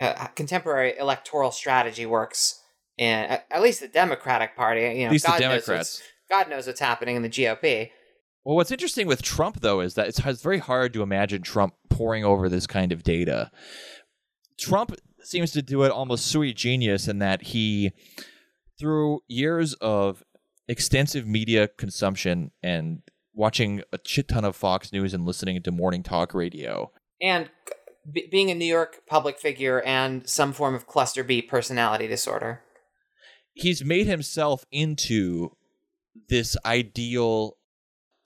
[0.00, 2.60] uh, contemporary electoral strategy works
[2.96, 6.02] in at, at least the Democratic Party, you know, At least God the knows Democrats.
[6.30, 7.90] God knows what's happening in the GOP.
[8.44, 11.74] Well, what's interesting with Trump though is that it's, it's very hard to imagine Trump
[11.90, 13.50] poring over this kind of data.
[14.58, 17.92] Trump seems to do it almost sui genius in that he,
[18.78, 20.22] through years of
[20.68, 26.02] extensive media consumption and watching a shit ton of Fox News and listening to morning
[26.02, 27.48] talk radio, and
[28.10, 32.60] b- being a New York public figure and some form of cluster B personality disorder.
[33.54, 35.56] he's made himself into
[36.28, 37.56] this ideal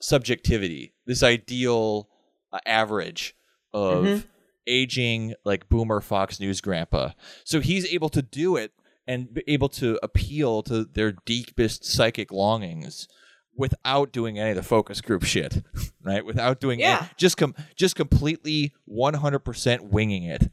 [0.01, 2.09] subjectivity, this ideal
[2.51, 3.35] uh, average
[3.73, 4.23] of Mhm.
[4.65, 7.11] aging like boomer Fox News grandpa.
[7.43, 8.71] So he's able to do it
[9.07, 13.07] and be able to appeal to their deepest psychic longings
[13.55, 15.63] without doing any of the focus group shit,
[16.03, 16.25] right?
[16.25, 20.49] Without doing any- just com- just completely 100% winging it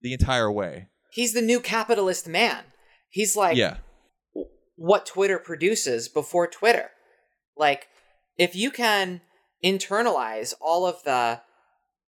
[0.00, 0.88] the entire way.
[1.10, 2.64] He's the new capitalist man.
[3.10, 3.76] He's like yeah.
[4.76, 6.90] What Twitter produces before Twitter.
[7.56, 7.86] Like,
[8.36, 9.20] if you can
[9.64, 11.40] internalize all of the,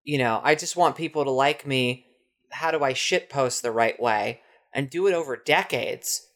[0.02, 2.06] you know, I just want people to like me,
[2.50, 4.40] how do I shitpost the right way,
[4.72, 6.26] and do it over decades,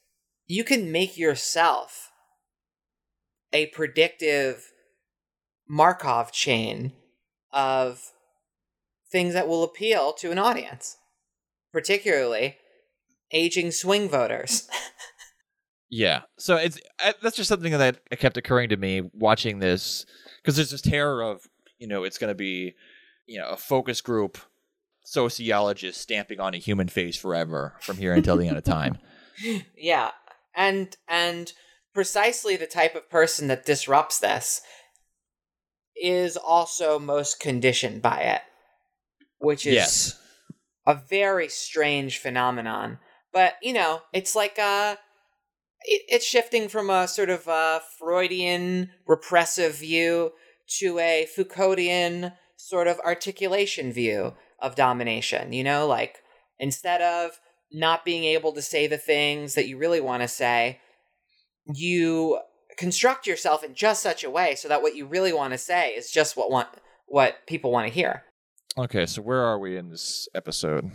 [0.47, 2.11] you can make yourself
[3.51, 4.71] a predictive
[5.67, 6.93] Markov chain
[7.51, 8.11] of
[9.11, 10.97] things that will appeal to an audience,
[11.71, 12.57] particularly
[13.31, 14.67] aging swing voters.
[15.89, 16.21] Yeah.
[16.37, 20.05] So it's I, that's just something that kept occurring to me watching this
[20.41, 21.47] because there's this terror of
[21.79, 22.75] you know it's going to be
[23.25, 24.37] you know a focus group
[25.03, 28.97] sociologist stamping on a human face forever from here until the end of time.
[29.77, 30.11] yeah
[30.55, 31.53] and and
[31.93, 34.61] precisely the type of person that disrupts this
[36.01, 38.41] is also most conditioned by it
[39.39, 40.19] which is yes.
[40.85, 42.99] a very strange phenomenon
[43.33, 44.95] but you know it's like uh
[45.83, 50.31] it, it's shifting from a sort of uh freudian repressive view
[50.79, 56.17] to a foucauldian sort of articulation view of domination you know like
[56.59, 57.39] instead of
[57.71, 60.79] not being able to say the things that you really want to say
[61.73, 62.39] you
[62.77, 65.91] construct yourself in just such a way so that what you really want to say
[65.91, 66.67] is just what want
[67.07, 68.23] what people want to hear
[68.77, 69.05] Okay.
[69.05, 70.89] So where are we in this episode?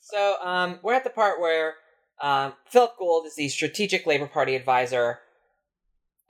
[0.00, 1.74] So um, we're at the part where
[2.20, 5.20] um, Philip Gould is the strategic Labor Party advisor,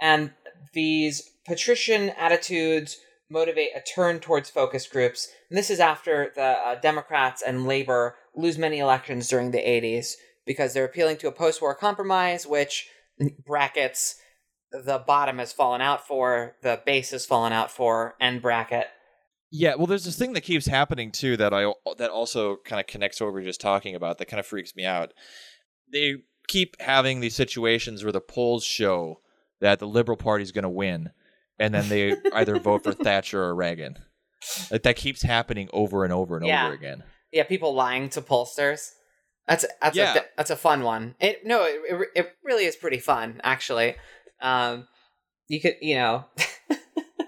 [0.01, 0.33] and
[0.73, 2.99] these patrician attitudes
[3.31, 5.29] motivate a turn towards focus groups.
[5.51, 10.13] And this is after the uh, Democrats and Labor lose many elections during the 80s
[10.47, 12.89] because they're appealing to a post war compromise, which
[13.47, 14.17] brackets
[14.71, 18.87] the bottom has fallen out for, the base has fallen out for, end bracket.
[19.51, 22.87] Yeah, well, there's this thing that keeps happening too that I that also kind of
[22.87, 24.17] connects to what we are just talking about.
[24.17, 25.13] That kind of freaks me out.
[25.93, 26.17] They
[26.49, 29.21] keep having these situations where the polls show
[29.61, 31.11] that the Liberal Party is going to win,
[31.59, 33.99] and then they either vote for Thatcher or Reagan.
[34.71, 36.65] Like that keeps happening over and over and Yeah.
[36.67, 37.05] over again.
[37.31, 38.91] Yeah, people lying to pollsters.
[39.47, 40.15] That's that's Yeah.
[40.17, 41.15] a that's a fun one.
[41.21, 43.95] It no, it it, it really is pretty fun actually.
[44.41, 44.89] Um,
[45.49, 46.25] you could you know.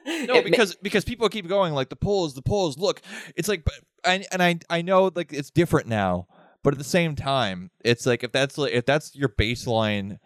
[0.06, 2.76] No, because because people keep going like the polls, the polls.
[2.78, 3.00] Look,
[3.36, 3.66] it's like,
[4.04, 6.26] and I I know like it's different now,
[6.64, 10.18] but at the same time, it's like if that's like, if that's your baseline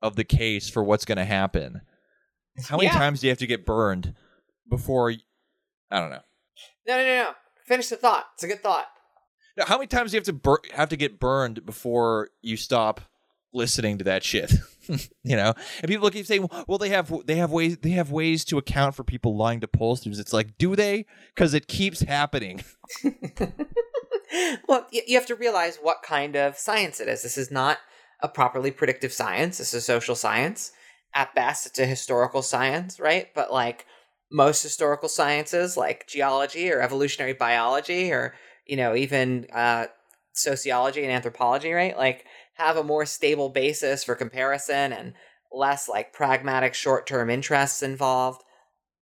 [0.00, 1.80] of the case for what's going to happen,
[2.68, 2.92] how many Yeah.
[2.92, 4.14] times do you have to get burned
[4.70, 5.10] before?
[5.90, 6.20] I don't know.
[6.86, 7.30] no no no no.
[7.66, 8.26] Finish the thought.
[8.34, 8.86] It's a good thought.
[9.56, 12.56] Now, how many times do you have to bur- have to get burned before you
[12.56, 13.00] stop
[13.52, 14.52] listening to that shit?
[14.88, 18.44] you know, and people keep saying, "Well, they have they have ways they have ways
[18.46, 21.06] to account for people lying to pollsters." It's like, do they?
[21.34, 22.62] Because it keeps happening.
[24.68, 27.22] well, you have to realize what kind of science it is.
[27.22, 27.78] This is not
[28.20, 29.58] a properly predictive science.
[29.58, 30.72] This is social science.
[31.14, 33.28] At best, it's a historical science, right?
[33.34, 33.86] But like
[34.30, 38.34] most historical sciences, like geology or evolutionary biology, or
[38.66, 39.86] you know, even uh,
[40.34, 41.96] sociology and anthropology, right?
[41.96, 42.24] Like
[42.54, 45.14] have a more stable basis for comparison and
[45.52, 48.42] less like pragmatic short-term interests involved.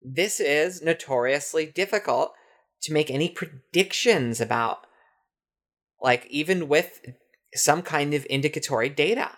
[0.00, 2.34] This is notoriously difficult
[2.82, 4.86] to make any predictions about
[6.02, 7.00] like even with
[7.54, 9.30] some kind of indicatory data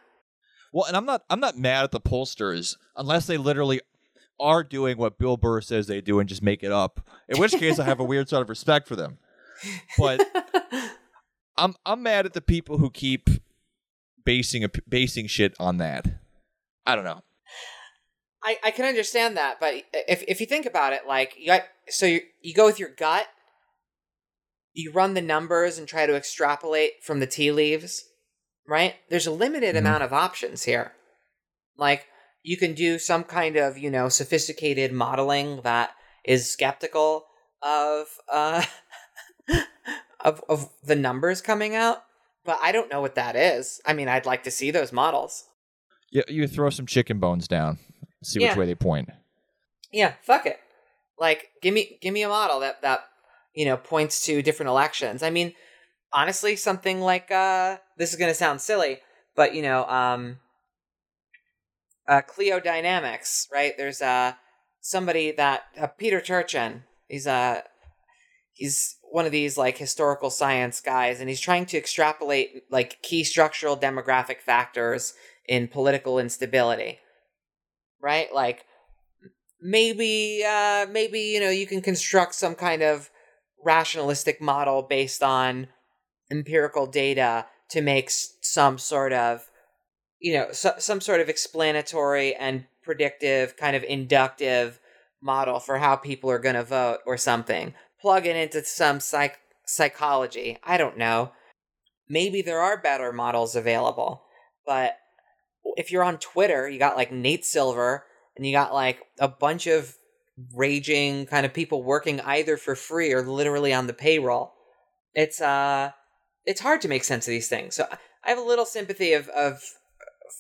[0.73, 3.81] Well, and I'm not I'm not mad at the pollsters unless they literally
[4.41, 7.01] are doing what Bill Burr says they do and just make it up.
[7.29, 9.19] In which case, I have a weird sort of respect for them.
[9.97, 10.25] But
[11.57, 13.29] I'm I'm mad at the people who keep
[14.25, 16.07] basing a, basing shit on that.
[16.87, 17.23] I don't know.
[18.43, 21.63] I, I can understand that but if, if you think about it like you got,
[21.89, 23.27] so you, you go with your gut
[24.79, 28.05] you run the numbers and try to extrapolate from the tea leaves
[28.67, 29.79] right there's a limited Mhm.
[29.81, 30.93] amount of options here
[31.77, 32.07] like
[32.43, 35.91] you can do some kind of you know sophisticated modeling that
[36.25, 37.27] is skeptical
[37.63, 38.63] of uh
[40.21, 42.05] of of the numbers coming out
[42.45, 45.45] but i don't know what that is i mean i'd like to see those models
[46.11, 47.79] Yeah, you throw some chicken bones down,
[48.23, 49.11] see which way they point.
[49.93, 50.59] Yeah, fuck it.
[51.19, 53.01] Like, give me give me a model that that
[53.59, 55.21] you know points to different elections.
[55.21, 55.53] I mean,
[56.13, 58.99] honestly, something like uh, this is gonna sound silly,
[59.35, 60.39] but you know, um,
[62.07, 63.75] uh, Cliodynamics, right?
[63.77, 64.35] There's uh
[64.81, 66.85] somebody that uh, Peter Turchin.
[67.09, 67.63] He's uh
[68.53, 73.25] he's one of these like historical science guys, and he's trying to extrapolate like key
[73.25, 75.15] structural demographic factors
[75.49, 77.01] in political instability,
[78.01, 78.33] right?
[78.33, 78.67] Like
[79.61, 83.11] maybe uh maybe you know you can construct some kind of
[83.65, 85.69] rationalistic model based on
[86.31, 89.49] empirical data to make some sort of
[90.21, 94.81] you know so, some sort of explanatory and predictive kind of inductive
[95.21, 97.75] model for how people are going to vote or something.
[98.01, 100.59] Plug it into some psych psychology.
[100.65, 101.33] I don't know.
[102.09, 104.23] Maybe there are better models available
[104.69, 104.99] but
[105.77, 108.05] if you're on twitter you got like nate silver
[108.37, 109.97] and you got like a bunch of
[110.55, 114.53] raging kind of people working either for free or literally on the payroll
[115.15, 115.91] it's uh
[116.45, 117.75] it's hard to make sense of these things.
[117.75, 117.99] So I-
[118.31, 119.63] have a little sympathy of of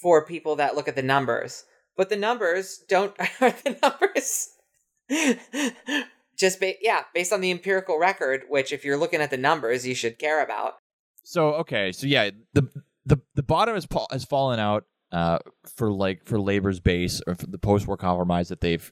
[0.02, 1.64] for people that look at the numbers
[1.96, 4.48] but the numbers don't are the numbers
[6.38, 9.86] just ba- yeah based on the empirical record which if you're looking at the numbers
[9.86, 10.74] you should care about.
[11.24, 12.68] So okay, so yeah, the
[13.04, 15.38] the the bottom has pa- has fallen out uh,
[15.76, 18.90] for like for labor's base or for the post-war compromise that they've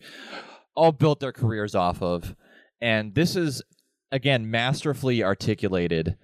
[0.76, 2.34] all built their careers off of,
[2.80, 3.62] and this is
[4.12, 6.16] again masterfully articulated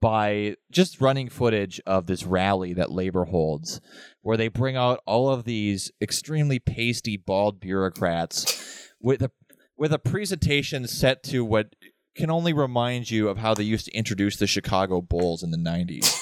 [0.00, 3.80] by just running footage of this rally that labor holds,
[4.22, 9.30] where they bring out all of these extremely pasty, bald bureaucrats with a
[9.76, 11.74] with a presentation set to what
[12.14, 15.56] can only remind you of how they used to introduce the Chicago Bulls in the
[15.56, 16.20] 90s.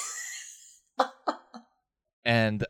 [2.24, 2.64] and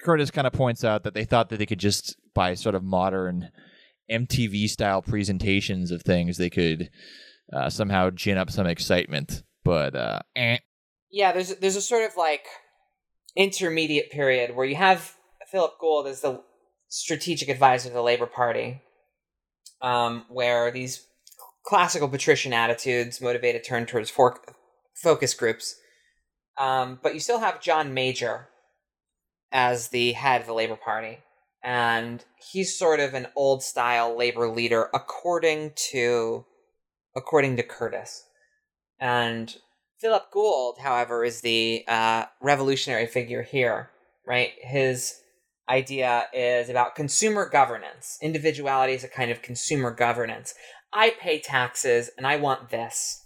[0.00, 2.82] Curtis kind of points out that they thought that they could just by sort of
[2.82, 3.50] modern
[4.10, 6.90] MTV style presentations of things they could
[7.52, 10.58] uh, somehow gin up some excitement, but uh, eh.
[11.10, 12.46] Yeah, there's there's a sort of like
[13.36, 15.14] intermediate period where you have
[15.50, 16.42] Philip Gould as the
[16.88, 18.82] strategic advisor to the Labor Party,
[19.80, 21.06] um, where these
[21.64, 24.40] classical patrician attitudes motivate a turn towards for-
[24.94, 25.76] focus groups.
[26.58, 28.48] Um, but you still have John Major
[29.52, 31.18] as the head of the Labor Party.
[31.66, 36.44] And he's sort of an old style labor leader according to
[37.16, 38.22] according to Curtis.
[39.00, 39.56] And
[40.00, 43.90] Philip Gould, however, is the uh, revolutionary figure here,
[44.24, 44.52] right?
[44.62, 45.16] His
[45.68, 48.16] idea is about consumer governance.
[48.22, 50.54] Individuality is a kind of consumer governance.
[50.92, 53.24] I pay taxes and I want this.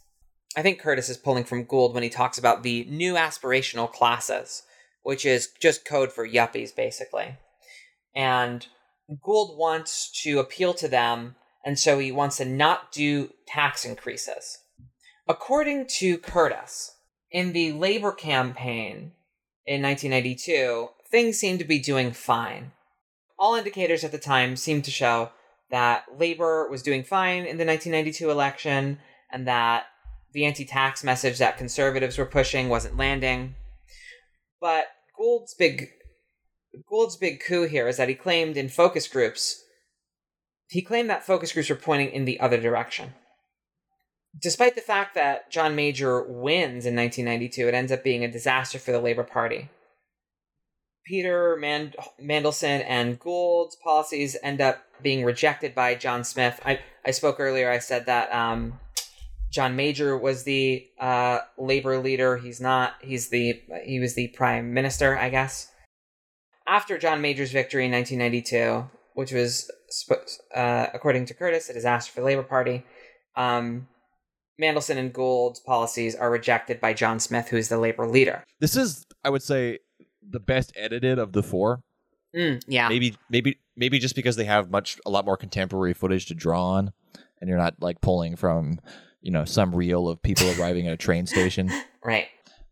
[0.57, 4.63] I think Curtis is pulling from Gould when he talks about the new aspirational classes,
[5.03, 7.37] which is just code for yuppies, basically.
[8.15, 8.67] And
[9.23, 14.59] Gould wants to appeal to them, and so he wants to not do tax increases.
[15.29, 16.97] According to Curtis,
[17.31, 19.13] in the labor campaign
[19.67, 22.73] in 1992, things seemed to be doing fine.
[23.39, 25.31] All indicators at the time seemed to show
[25.71, 28.99] that labor was doing fine in the 1992 election
[29.33, 29.85] and that
[30.33, 33.55] the anti tax message that conservatives were pushing wasn't landing.
[34.61, 34.87] But
[35.17, 35.89] Gould's big
[36.89, 39.65] Gould's big coup here is that he claimed in focus groups
[40.71, 43.13] he claimed that focus groups were pointing in the other direction.
[44.41, 48.79] Despite the fact that John Major wins in 1992, it ends up being a disaster
[48.79, 49.69] for the Labor Party.
[51.05, 56.61] Peter Mand- Mandelson and Gould's policies end up being rejected by John Smith.
[56.65, 58.79] I, I spoke earlier, I said that um,
[59.51, 62.37] John Major was the uh, labor leader.
[62.37, 62.95] He's not.
[63.01, 65.67] He's the he was the prime minister, I guess.
[66.67, 69.71] After John Major's victory in 1992, which was
[70.55, 72.85] uh, according to Curtis, a disaster for the Labor Party,
[73.37, 73.89] um,
[74.61, 78.45] Mandelson and Gould's policies are rejected by John Smith, who is the labor leader.
[78.61, 79.79] This is, I would say,
[80.23, 81.83] the best edited of the four.
[82.37, 86.27] Mm, yeah, maybe, maybe, maybe just because they have much a lot more contemporary footage
[86.27, 86.93] to draw on,
[87.41, 88.79] and you're not like pulling from
[89.21, 91.71] you know some reel of people arriving at a train station.
[92.03, 92.29] Right.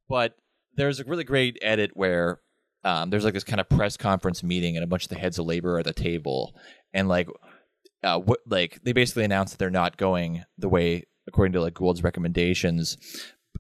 [0.09, 0.36] But
[0.76, 2.41] there's a really great edit where
[2.85, 5.39] um, there's like this kind of press conference meeting and a bunch of the heads
[5.39, 6.55] of labor are at the table.
[6.95, 7.29] And like
[8.03, 11.74] uh, what like they basically announced that they're not going the way according to like
[11.74, 12.97] Gould's recommendations.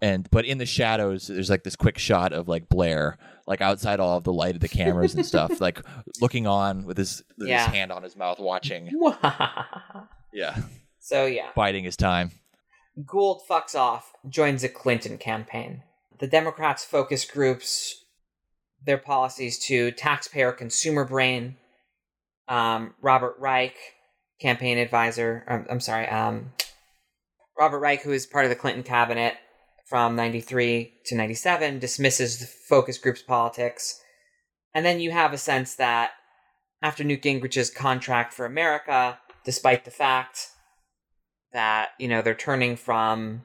[0.00, 3.98] And but in the shadows there's like this quick shot of like Blair like outside
[3.98, 5.80] all of the light of the cameras and stuff like
[6.20, 7.64] looking on with his, with Yeah.
[7.66, 8.90] his hand on his mouth watching.
[10.32, 10.56] Yeah.
[11.00, 12.32] So yeah, biding his time.
[13.06, 15.82] Gould fucks off, joins the Clinton campaign.
[16.18, 18.04] The Democrats focus groups
[18.84, 21.56] their policies to taxpayer consumer brain.
[22.46, 23.76] Um, Robert Reich,
[24.40, 25.44] campaign advisor.
[25.48, 26.52] Um, I'm sorry, um,
[27.58, 29.34] Robert Reich, who is part of the Clinton cabinet
[29.86, 34.00] from 93 to 97, dismisses the focus group's politics.
[34.74, 36.12] And then you have a sense that
[36.82, 40.48] after Newt Gingrich's contract for America, despite the fact
[41.52, 43.44] that you know they're turning from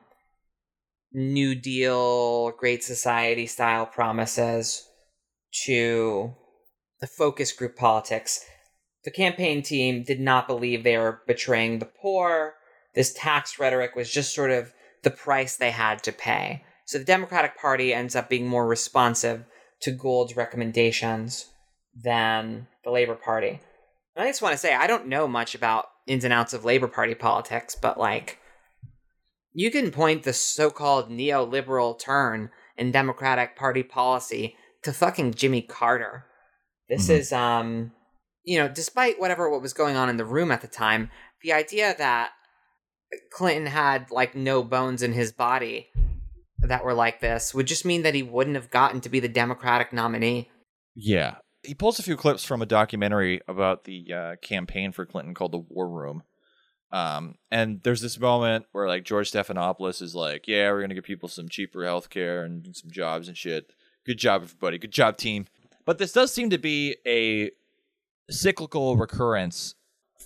[1.12, 4.88] New Deal, Great Society style promises
[5.66, 6.34] to
[7.00, 8.46] the focus group politics.
[9.04, 12.56] The campaign team did not believe they were betraying the poor.
[12.96, 14.74] This tax rhetoric was just sort of
[15.04, 16.64] the price they had to pay.
[16.86, 19.46] So the Democratic Party ends up being more responsive
[19.82, 21.50] to Gould's recommendations
[21.96, 23.60] than the Labor Party.
[24.16, 26.88] I just want to say I don't know much about ins and outs of Labor
[26.88, 28.40] Party politics, but like
[29.54, 36.26] you can point the so-called neoliberal turn in Democratic Party policy to fucking Jimmy Carter.
[36.90, 37.18] This Mhm.
[37.18, 37.92] is um
[38.46, 41.10] you know, despite whatever what was going on in the room at the time,
[41.42, 42.32] the idea that
[43.32, 45.88] Clinton had like no bones in his body
[46.60, 49.28] that were like this would just mean that he wouldn't have gotten to be the
[49.30, 50.50] Democratic nominee.
[50.96, 51.36] Yeah.
[51.64, 55.54] He pulls a few clips from a documentary about the uh, campaign for Clinton called
[55.54, 56.24] The War Room.
[56.92, 61.06] Um, and there's this moment where like George Stephanopoulos is like, "Yeah, we're gonna give
[61.06, 63.72] people some cheaper health care and some jobs and shit.
[64.06, 64.78] Good job, everybody.
[64.78, 65.46] Good job, team."
[65.86, 67.52] But this does seem to be a
[68.30, 69.76] cyclical recurrence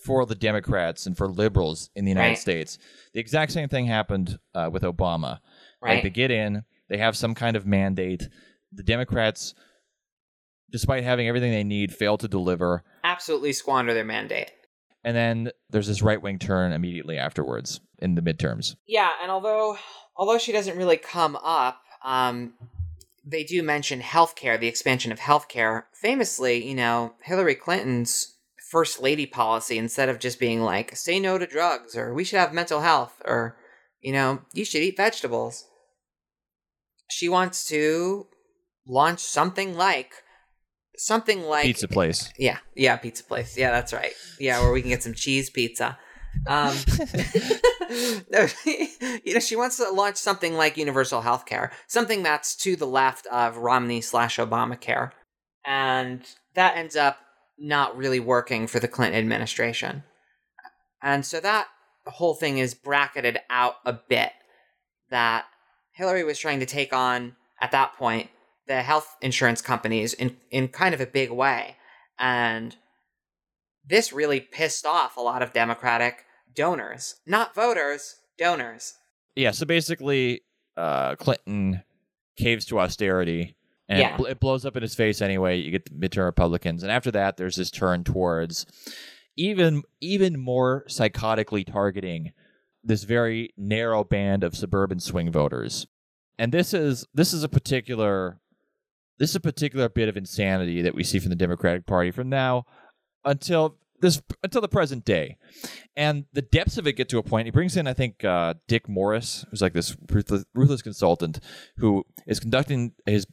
[0.03, 2.37] for the Democrats and for liberals in the United Right.
[2.37, 2.77] States.
[3.13, 5.39] The exact same thing happened uh, with Obama.
[5.81, 5.95] Right.
[5.95, 8.29] Like they get in, they have some kind of mandate.
[8.71, 9.53] The Democrats,
[10.71, 12.83] despite having everything they need, fail to deliver.
[13.03, 14.51] Absolutely squander their mandate.
[15.03, 18.75] And then there's this right wing turn immediately afterwards in the midterms.
[18.87, 19.77] Yeah, and although
[20.15, 22.53] although she doesn't really come up, um,
[23.29, 25.83] they do mention healthcare, the expansion of healthcare.
[25.93, 28.37] Famously, you know, Hillary Clinton's
[28.71, 32.39] first lady policy, instead of just being like, say no to drugs, or we should
[32.39, 33.57] have mental health, or,
[34.01, 35.65] you know, you should eat vegetables,
[37.09, 38.27] she wants to
[38.87, 40.13] launch something like
[40.95, 42.31] something like Pizza place.
[42.37, 43.57] yeah, yeah, pizza place.
[43.57, 44.13] Yeah, that's right.
[44.39, 45.97] Yeah, where we can get some cheese pizza.
[46.45, 46.75] Um,
[48.65, 52.87] you know, she wants to launch something like universal health care, something that's to the
[52.87, 55.11] left of Romney slash Obamacare.
[55.65, 56.21] And
[56.53, 57.19] that ends up
[57.57, 60.03] not really working for the Clinton administration.
[61.01, 61.67] And so that
[62.05, 64.31] whole thing is bracketed out a bit
[65.09, 65.45] that
[65.93, 68.29] Hillary was trying to take on at that point
[68.67, 71.77] the health insurance companies in in kind of a big way
[72.19, 72.75] and
[73.87, 76.25] this really pissed off a lot of democratic
[76.57, 78.95] donors not voters donors
[79.35, 80.41] Yeah, so basically,
[80.75, 81.83] uh, Clinton
[82.37, 83.55] caves to austerity,
[83.87, 84.13] and Yeah.
[84.13, 85.57] it, bl- it blows up in his face anyway.
[85.57, 88.65] You get the midterm Republicans, and after that, there's this turn towards
[89.35, 92.31] even even more psychotically targeting
[92.83, 95.85] this very narrow band of suburban swing voters.
[96.39, 98.39] And this is this is a particular
[99.19, 102.29] this is a particular bit of insanity that we see from the Democratic Party from
[102.29, 102.65] now
[103.25, 105.37] until this until the present day.
[105.95, 107.47] And the depths of it get to a point.
[107.47, 111.39] He brings in, I think, uh, Dick Morris, who's like this ruthless, ruthless consultant
[111.77, 113.25] who is conducting his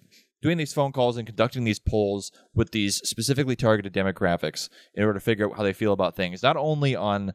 [0.42, 5.18] doing these phone calls and conducting these polls with these specifically targeted demographics in order
[5.18, 7.32] to figure out how they feel about things, not only on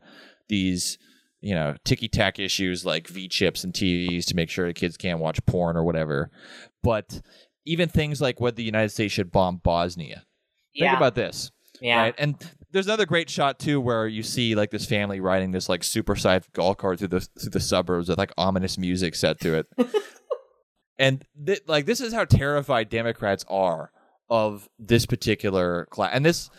[0.48, 0.98] these
[1.42, 4.98] you know ticky tack issues like V chips and TVs to make sure the kids
[4.98, 6.30] can't watch porn or whatever,
[6.84, 7.22] but
[7.66, 10.26] even things like whether the United States should bomb Bosnia.
[10.78, 11.52] Think about this.
[11.82, 12.16] yeah Right.
[12.18, 12.36] And
[12.72, 16.52] there's another great shot too where you see like this family riding this like supersized
[16.54, 19.68] golf cart through the through the suburbs with like ominous music set to it.
[21.00, 23.92] and th- like this is how terrified Democrats are
[24.30, 26.12] of this particular class.
[26.14, 26.50] And this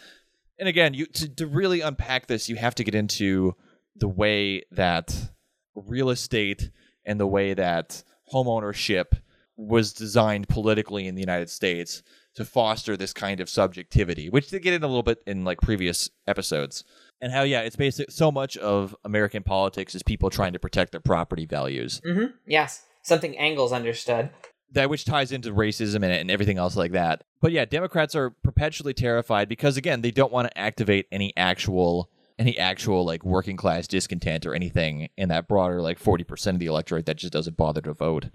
[0.58, 3.54] and again, you to, to really unpack this, you have to get into
[3.96, 5.30] the way that
[5.74, 6.70] real estate
[7.04, 8.02] and the way that
[8.32, 9.18] homeownership
[9.56, 12.02] was designed politically in the United States
[12.37, 15.61] to foster this kind of subjectivity, which they get in a little bit in like
[15.61, 16.85] previous episodes.
[17.20, 18.11] And how, yeah, it's basic.
[18.11, 22.37] So much of American politics is people trying to protect their property values, Mm-hmm.
[22.47, 24.31] yes something Engels understood
[24.72, 27.24] that which ties into racism and, and everything else like that.
[27.41, 32.11] But yeah, Democrats are perpetually terrified because again, they don't want to activate any actual
[32.39, 36.66] any actual like working class discontent or anything in that broader like 40% of the
[36.66, 38.26] electorate that just doesn't bother to vote.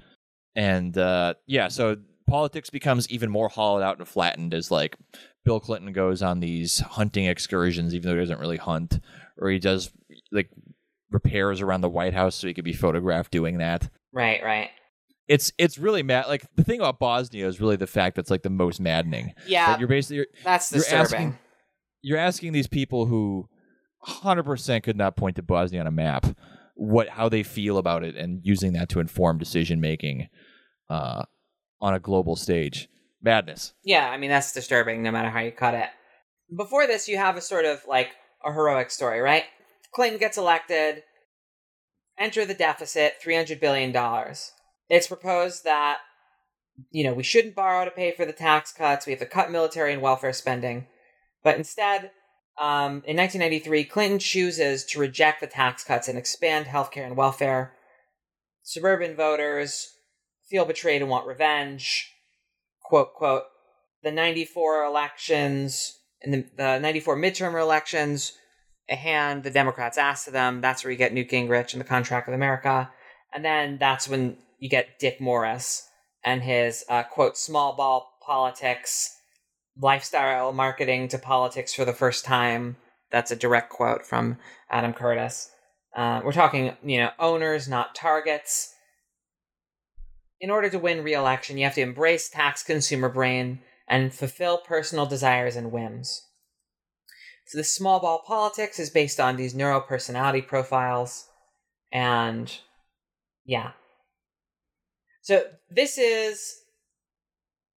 [0.55, 4.97] And uh yeah, so politics becomes even more hollowed out and flattened as like
[5.43, 8.99] Bill Clinton goes on these hunting excursions even though he doesn't really hunt
[9.37, 9.91] or he does
[10.31, 10.49] like
[11.11, 14.69] repairs around the White House so he could be photographed doing that right right
[15.27, 16.27] it's it's really mad.
[16.27, 19.33] Like the thing about Bosnia is really the fact that's like the most maddening.
[19.47, 21.37] yeah That you're basically you're, that's you're disturbing asking
[22.01, 23.49] you're asking these people who
[24.07, 26.25] 100% could not point to Bosnia on a map
[26.75, 30.27] what how they feel about it and using that to inform decision making
[30.89, 31.23] uh,
[31.81, 32.89] on a global stage.
[33.21, 33.73] Madness.
[33.83, 35.89] Yeah, I mean that's disturbing no matter how you cut it.
[36.55, 38.09] Before this, you have a sort of like
[38.45, 39.45] a heroic story, right?
[39.93, 41.03] Clinton gets elected,
[42.19, 44.51] enter the deficit, three hundred billion dollars.
[44.89, 45.99] It's proposed that
[46.91, 49.05] you know we shouldn't borrow to pay for the tax cuts.
[49.05, 50.85] We have to cut military and welfare spending,
[51.43, 52.11] but instead,
[52.59, 57.73] um, in 1993, Clinton chooses to reject the tax cuts and expand healthcare and welfare.
[58.61, 59.94] Suburban voters
[60.49, 62.11] feel betrayed and want revenge
[62.83, 63.43] quote quote
[64.03, 68.33] the 94 elections and the, the 94 midterm elections
[68.89, 71.85] a hand the democrats asked to them that's where you get newt gingrich and the
[71.85, 72.91] contract with america.
[73.33, 75.87] And then that's when you get dick morris
[76.23, 79.15] and his uh, quote small ball politics
[79.77, 82.77] lifestyle marketing to politics for the first time.
[83.11, 84.37] That's a direct quote from
[84.69, 85.49] adam curtis.
[85.95, 88.73] Uh, we're talking you know owners not targets
[90.45, 95.07] in order to win re-election, you have to embrace tax consumer brain and fulfill personal
[95.07, 96.21] desires and whims.
[97.47, 101.27] So this small ball politics is based on these neuro personality profiles,
[101.91, 102.55] and
[103.43, 103.71] yeah.
[105.23, 106.53] So this is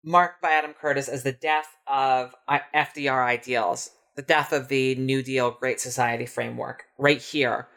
[0.05, 2.35] marked by Adam Curtis as the death of
[2.75, 7.69] FDR ideals, the death of the New Deal Great Society framework, right here.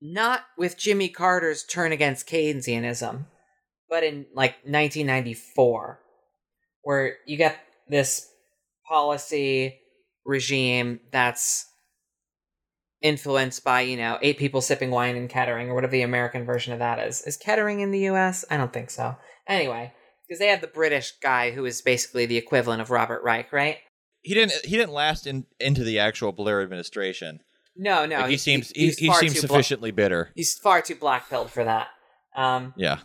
[0.00, 3.24] Not with Jimmy Carter's turn against Keynesianism,
[3.90, 6.00] but in like 1994,
[6.82, 7.58] where you get
[7.88, 8.28] this
[8.86, 9.78] policy
[10.24, 11.66] regime that's
[13.00, 16.72] influenced by, you know, eight people sipping wine in Kettering, or whatever the American version
[16.72, 17.22] of that is.
[17.22, 18.44] Is Kettering in the US?
[18.50, 19.16] I don't think so.
[19.46, 19.92] Anyway,
[20.26, 23.78] because they had the British guy who is basically the equivalent of Robert Reich, right?
[24.22, 27.40] He didn't he didn't last in, into the actual Blair administration.
[27.76, 28.16] No, no.
[28.16, 30.32] Like, he he's- seems he- he's he, he seems bla- sufficiently bitter.
[30.34, 31.88] he's far too black pilled for that.
[32.36, 32.98] Um, Yeah.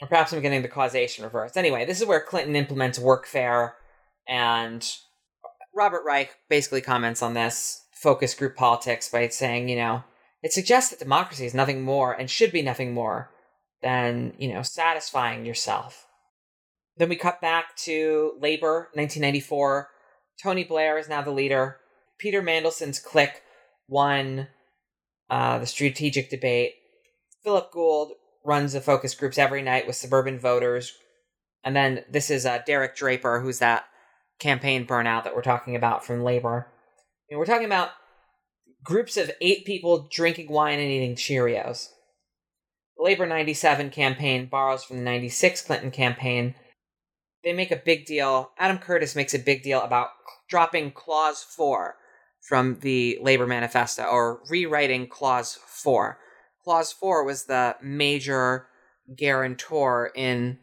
[0.00, 1.56] Or perhaps I'm getting the causation reversed.
[1.56, 3.72] Anyway, this is where Clinton implements workfare,
[4.28, 4.86] and
[5.74, 10.04] Robert Reich basically comments on this focus group politics by saying, you know,
[10.42, 13.30] it suggests that democracy is nothing more and should be nothing more
[13.82, 16.06] than, you know, satisfying yourself.
[16.96, 19.90] Then we cut back to labor, 1994.
[20.42, 21.78] Tony Blair is now the leader.
[22.18, 23.42] Peter Mandelson's clique
[23.88, 24.48] won
[25.28, 26.74] uh, the strategic debate.
[27.42, 28.12] Philip Gould
[28.46, 30.92] runs the focus groups every night with suburban voters.
[31.64, 33.86] And then this is uh, Derek Draper, who's that
[34.38, 36.68] campaign burnout that we're talking about from labor.
[37.28, 37.90] And we're talking about
[38.84, 41.88] groups of eight people drinking wine and eating Cheerios.
[42.96, 46.54] The Labor 97 campaign borrows from the 96 Clinton campaign.
[47.42, 48.52] They make a big deal.
[48.58, 50.10] Adam Curtis makes a big deal about
[50.48, 51.96] dropping Clause 4
[52.40, 56.18] from the Labor Manifesto or rewriting Clause 4.
[56.66, 58.66] Clause 4 was the major
[59.16, 60.58] guarantor in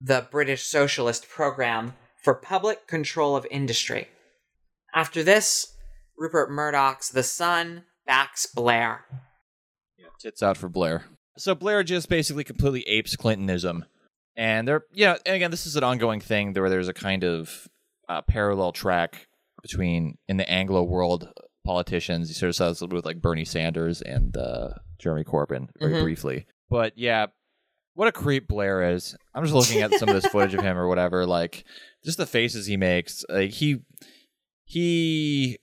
[0.00, 1.92] the British Socialist program
[2.24, 4.08] for public control of industry.
[4.94, 5.76] After this,
[6.16, 9.04] Rupert Murdoch's The Sun backs Blair.
[9.98, 11.04] Yeah, tits out for Blair.
[11.36, 13.84] So Blair just basically completely apes Clintonism.
[14.34, 17.68] And they're, yeah, and again, this is an ongoing thing where there's a kind of
[18.08, 19.26] uh, parallel track
[19.60, 21.28] between, in the Anglo world,
[21.66, 22.30] politicians.
[22.30, 26.02] You sort of saw this with like Bernie Sanders and uh, Jeremy Corbyn very Mhm.
[26.02, 26.46] briefly.
[26.70, 27.26] But yeah,
[27.94, 29.16] what a creep Blair is.
[29.34, 31.26] I'm just looking at some of this footage of him or whatever.
[31.26, 31.64] Like,
[32.04, 33.24] just the faces he makes.
[33.28, 33.80] Like he,
[34.64, 35.58] he,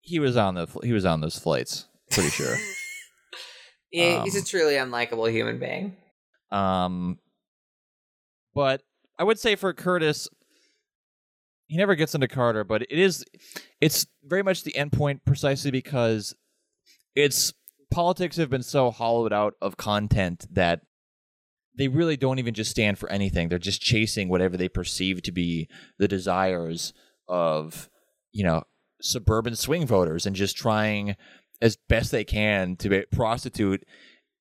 [0.00, 1.86] he was on the he was on those flights.
[2.10, 2.56] Pretty sure.
[3.94, 5.94] Yeah, he's a Um, truly unlikable human being.
[6.50, 7.18] Um,
[8.54, 8.82] but
[9.18, 10.30] I would say for Curtis,
[11.66, 13.22] he never gets into Carter, but it is
[13.82, 16.34] it's very much the end point precisely because
[17.14, 17.52] it's
[17.92, 20.80] politics have been so hollowed out of content that
[21.76, 23.48] they really don't even just stand for anything.
[23.48, 25.68] They're just chasing whatever they perceive to be
[25.98, 26.92] the desires
[27.28, 27.88] of,
[28.32, 28.64] you know,
[29.00, 31.16] suburban swing voters and just trying
[31.60, 33.84] as best they can to prostitute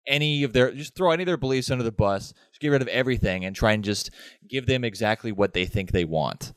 [0.07, 2.81] any of their just throw any of their beliefs under the bus, just get rid
[2.81, 4.09] of everything and try and just
[4.49, 6.53] give them exactly what they think they want.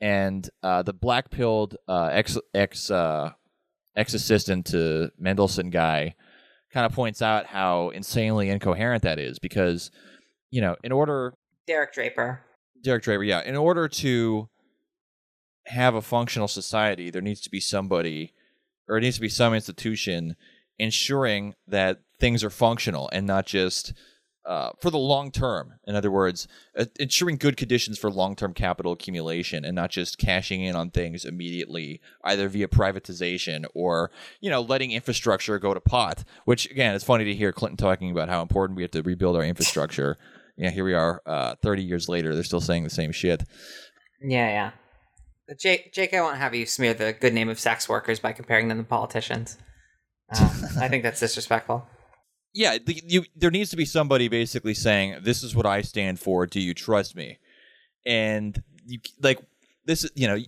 [0.00, 3.32] And uh, the black pilled uh, ex ex uh,
[3.96, 6.14] ex assistant to Mandelson guy
[6.72, 9.90] kind of points out how insanely incoherent that is because
[10.50, 11.34] you know in order
[11.70, 12.40] Derek Draper.
[12.82, 13.42] Derek Draper, yeah.
[13.42, 14.48] In order to
[15.66, 18.32] have a functional society, there needs to be somebody,
[18.88, 20.34] or it needs to be some institution
[20.80, 23.92] ensuring that things are functional and not just
[24.44, 25.74] uh, for the long term.
[25.86, 30.18] In other words, uh, ensuring good conditions for long term capital accumulation and not just
[30.18, 34.10] cashing in on things immediately, either via privatization or,
[34.40, 36.24] you know, letting infrastructure go to pot.
[36.44, 39.36] Which, again, it's funny to hear Clinton talking about how important we have to rebuild
[39.36, 40.16] our infrastructure.
[40.56, 42.34] Yeah, here we are, uh, 30 years later.
[42.34, 43.44] They're still saying the same shit.
[44.20, 44.72] Yeah,
[45.48, 45.56] yeah.
[45.58, 48.68] Jake, Jake, I won't have you smear the good name of sex workers by comparing
[48.68, 49.56] them to politicians.
[50.30, 51.86] Uh, I think that's disrespectful.
[52.52, 56.18] Yeah, the, you, there needs to be somebody basically saying, "This is what I stand
[56.18, 56.46] for.
[56.46, 57.38] Do you trust me?"
[58.04, 59.38] And you like
[59.84, 60.38] this, you know,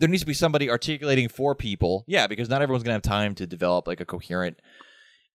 [0.00, 2.04] there needs to be somebody articulating for people.
[2.06, 4.60] Yeah, because not everyone's gonna have time to develop like a coherent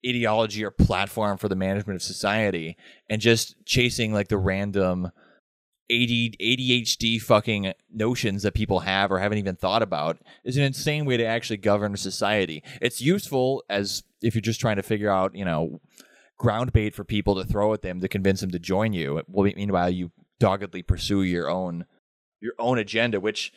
[0.07, 2.77] ideology or platform for the management of society,
[3.09, 5.11] and just chasing like the random
[5.91, 11.05] AD, ADHD fucking notions that people have or haven't even thought about is an insane
[11.05, 12.63] way to actually govern society.
[12.81, 15.81] It's useful as if you're just trying to figure out, you know,
[16.37, 19.21] ground bait for people to throw at them to convince them to join you.
[19.27, 21.85] Well, meanwhile, you doggedly pursue your own
[22.41, 23.51] your own agenda, which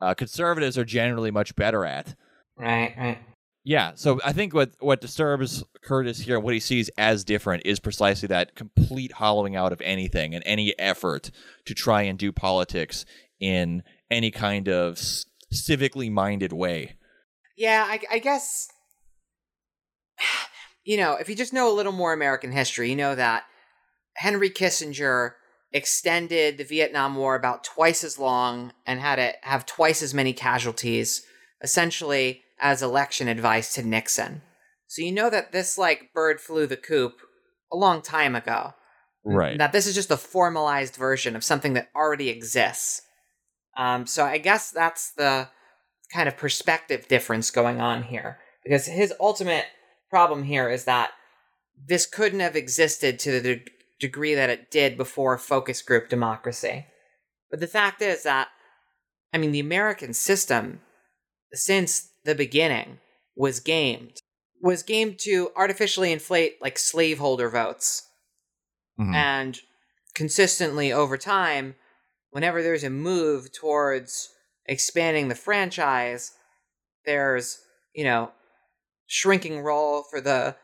[0.00, 2.14] uh, conservatives are generally much better at.
[2.56, 3.18] Right, right.
[3.68, 7.66] Yeah, so I think what what disturbs Curtis here and what he sees as different
[7.66, 11.32] is precisely that complete hollowing out of anything and any effort
[11.64, 13.04] to try and do politics
[13.40, 14.98] in any kind of
[15.52, 16.94] civically minded way.
[17.56, 18.68] Yeah, I, I guess.
[20.88, 23.42] You know, if you just know a little more American history, you know that
[24.14, 25.32] Henry Kissinger
[25.72, 30.32] extended the Vietnam War about twice as long and had it have twice as many
[30.32, 31.26] casualties,
[31.60, 34.42] essentially as election advice to Nixon.
[34.86, 37.14] So you know that this like bird flew the coop
[37.72, 38.74] a long time ago.
[39.24, 39.58] Right.
[39.58, 43.02] That this is just a formalized version of something that already exists.
[43.76, 45.48] Um, so I guess that's the
[46.12, 48.38] kind of perspective difference going on here.
[48.62, 49.66] Because his ultimate
[50.10, 51.10] problem here is that
[51.88, 53.64] this couldn't have existed to the de-
[53.98, 56.86] degree that it did before focus group democracy.
[57.50, 58.48] But the fact is that,
[59.32, 60.80] I mean, the American system,
[61.52, 62.98] since the beginning,
[63.34, 64.18] was gamed.
[64.62, 68.02] Was gamed to artificially inflate like slaveholder votes
[68.98, 69.14] Mhm.
[69.14, 69.60] and
[70.14, 71.74] consistently over time
[72.30, 74.30] whenever there's a move towards
[74.64, 76.32] expanding the franchise
[77.04, 77.58] there's
[77.94, 78.32] you know
[79.06, 80.56] shrinking role for the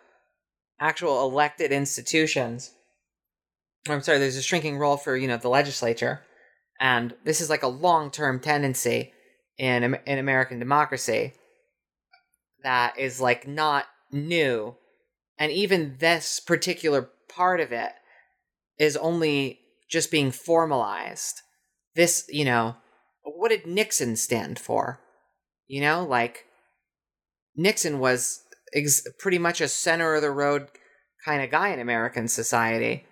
[0.81, 2.71] actual elected institutions
[3.89, 6.23] i'm sorry there's a shrinking role for you know the legislature
[6.81, 9.13] and this is like a long-term tendency
[9.59, 11.35] in in American democracy
[12.63, 14.77] that is like not new.
[15.39, 17.93] And even this particular part of it
[18.79, 19.61] is only
[19.91, 21.41] just being formalized.
[21.95, 22.77] This you know
[23.25, 25.01] what did nixon stand for?
[25.67, 26.47] You know like
[27.57, 28.43] nixon was
[28.75, 30.69] ex- pretty much a center of the road
[31.25, 33.05] kind of guy in american society.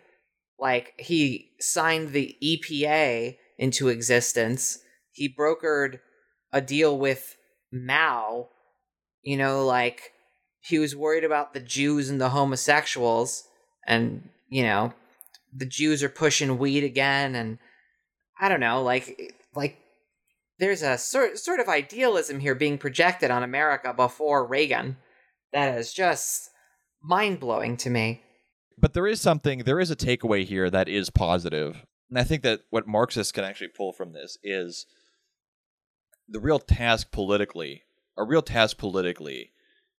[0.58, 4.78] Like he signed the epa into existence.
[5.12, 6.00] He brokered
[6.52, 7.36] a deal with
[7.72, 8.48] mao
[9.22, 10.12] you know like
[10.60, 13.44] he was worried about the Jews and the homosexuals,
[13.86, 14.92] and you know,
[15.54, 17.58] the Jews are pushing weed again, and
[18.40, 19.78] I don't know, like like
[20.58, 24.96] there's a sort sort of idealism here being projected on America before Reagan
[25.52, 26.50] that is just
[27.02, 28.22] mind blowing to me.
[28.78, 32.42] But there is something, there is a takeaway here that is positive, and I think
[32.42, 34.86] that what Marxists can actually pull from this is
[36.28, 37.82] the real task politically,
[38.20, 39.52] a real task politically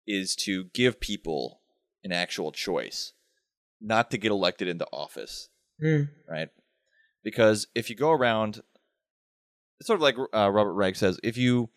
[0.06, 1.60] is to give people
[2.04, 3.12] an actual choice,
[3.80, 5.48] not to get elected into office,
[5.82, 6.08] mm.
[6.28, 6.48] right?
[7.24, 8.62] Because if you go around,
[9.80, 11.68] it's sort of like uh, Robert Reich says, if you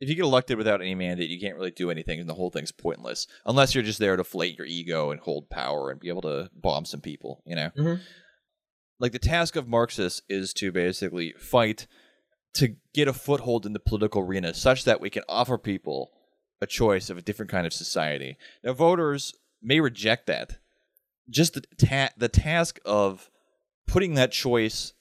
[0.00, 2.50] if you get elected without any mandate, you can't really do anything, and the whole
[2.50, 6.08] thing's pointless unless you're just there to flate your ego and hold power and be
[6.08, 7.42] able to bomb some people.
[7.46, 8.02] You know, mm-hmm.
[9.00, 11.86] like the task of Marxists is to basically fight
[12.58, 16.10] to get a foothold in the political arena, such that we can offer people
[16.60, 18.36] a choice of a different kind of society.
[18.64, 20.58] Now, voters may reject that.
[21.30, 23.30] Just the ta- the task of
[23.86, 24.92] putting that choice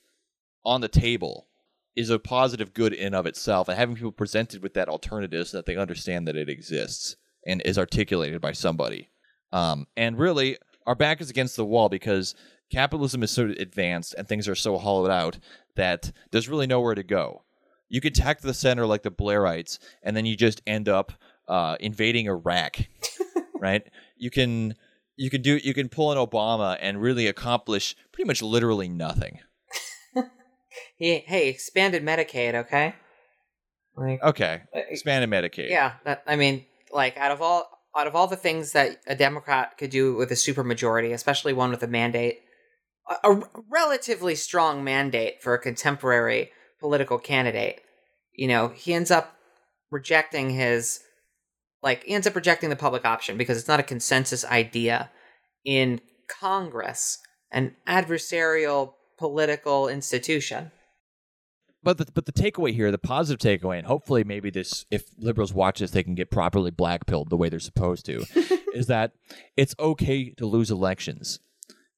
[0.63, 1.47] on the table
[1.95, 5.57] is a positive good in of itself, and having people presented with that alternative so
[5.57, 9.09] that they understand that it exists and is articulated by somebody.
[9.51, 12.35] Um, and really, our back is against the wall because
[12.69, 15.39] capitalism is so advanced and things are so hollowed out
[15.75, 17.43] that there's really nowhere to go.
[17.89, 21.13] You could tack the center like the Blairites, and then you just end up
[21.47, 22.77] uh, invading Iraq,
[23.59, 23.83] right?
[24.17, 24.75] You can
[25.15, 29.39] you can do you can pull an Obama and really accomplish pretty much literally nothing.
[30.99, 32.95] hey, hey, expanded Medicaid, okay?
[33.95, 35.69] Like, okay, uh, expanded Medicaid.
[35.69, 37.67] Yeah, that, I mean, like out of all
[37.97, 41.71] out of all the things that a Democrat could do with a supermajority, especially one
[41.71, 42.39] with a mandate,
[43.09, 47.81] a, a relatively strong mandate for a contemporary political candidate,
[48.33, 49.35] you know, he ends up
[49.91, 51.01] rejecting his
[51.83, 55.09] like he ends up rejecting the public option because it's not a consensus idea
[55.63, 57.19] in Congress,
[57.51, 60.71] an adversarial political institution.
[61.83, 65.53] But the, but the takeaway here, the positive takeaway, and hopefully maybe this, if liberals
[65.53, 68.25] watch this, they can get properly blackpilled the way they're supposed to,
[68.73, 69.13] is that
[69.55, 71.39] it's okay to lose elections.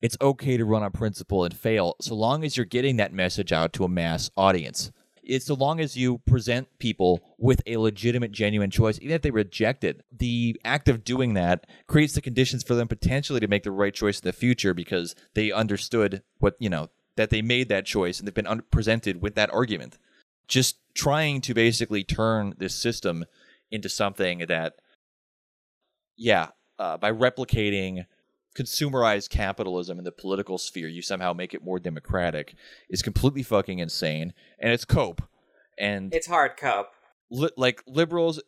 [0.01, 3.51] It's okay to run on principle and fail, so long as you're getting that message
[3.51, 4.91] out to a mass audience
[5.23, 9.31] It's so long as you present people with a legitimate, genuine choice, even if they
[9.31, 13.63] reject it, the act of doing that creates the conditions for them potentially to make
[13.63, 17.69] the right choice in the future because they understood what, you know, that they made
[17.69, 19.97] that choice and they've been un- presented with that argument.
[20.47, 23.25] Just trying to basically turn this system
[23.69, 24.75] into something that,
[26.17, 28.05] yeah, uh, by replicating
[28.55, 32.55] consumerized capitalism in the political sphere, you somehow make it more democratic,
[32.89, 35.21] is completely fucking insane, and it's cope.
[35.77, 36.87] And it's hard cope.
[37.29, 38.41] Li- like liberals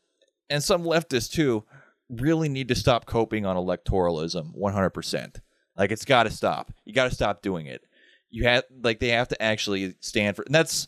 [0.50, 1.64] and some leftists too
[2.10, 5.40] really need to stop coping on electoralism 100%.
[5.78, 6.74] Like it's got to stop.
[6.84, 7.82] You got to stop doing it.
[8.30, 10.88] You have like they have to actually stand for and that's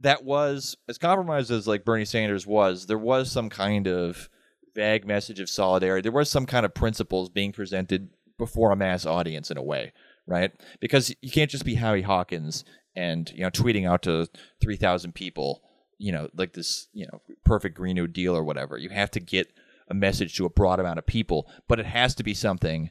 [0.00, 4.28] that was as compromised as like Bernie Sanders was, there was some kind of
[4.74, 6.02] vague message of solidarity.
[6.02, 9.92] There was some kind of principles being presented before a mass audience in a way,
[10.26, 10.52] right?
[10.80, 12.64] Because you can't just be Howie Hawkins
[12.94, 14.28] and you know tweeting out to
[14.60, 15.62] three thousand people,
[15.98, 18.78] you know, like this, you know, perfect Green New Deal or whatever.
[18.78, 19.52] You have to get
[19.88, 22.90] a message to a broad amount of people, but it has to be something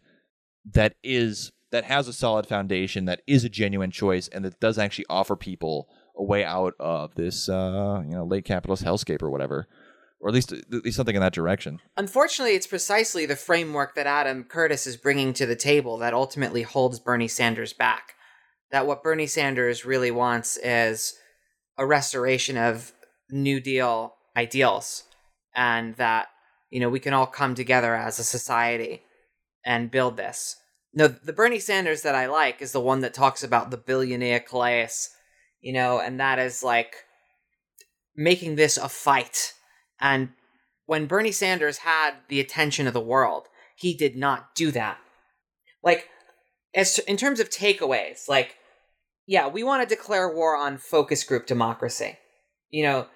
[0.73, 4.77] that is that has a solid foundation, that is a genuine choice, and that does
[4.77, 9.29] actually offer people a way out of this, uh, you know, late capitalist hellscape or
[9.29, 9.67] whatever
[10.25, 11.79] or at least at least something in that direction.
[11.95, 16.63] Unfortunately, it's precisely the framework that Adam Curtis is bringing to the table that ultimately
[16.63, 18.15] holds Bernie Sanders back.
[18.71, 21.13] That what Bernie Sanders really wants is
[21.77, 22.91] a restoration of
[23.29, 25.03] New Deal ideals,
[25.55, 26.29] and that
[26.71, 29.03] you know we can all come together as a society
[29.63, 30.55] and build this.
[30.91, 34.39] No, the Bernie Sanders that I like is the one that talks about the billionaire
[34.39, 35.11] class,
[35.61, 36.95] you know, and that is like
[38.15, 39.53] making this a fight
[39.99, 40.29] and
[40.85, 44.97] when Bernie Sanders had the attention of the world, he did not do that.
[45.83, 46.09] Like,
[46.73, 48.55] as in terms of takeaways, like,
[49.27, 52.17] yeah, we want to declare war on focus group democracy.
[52.69, 53.07] You know,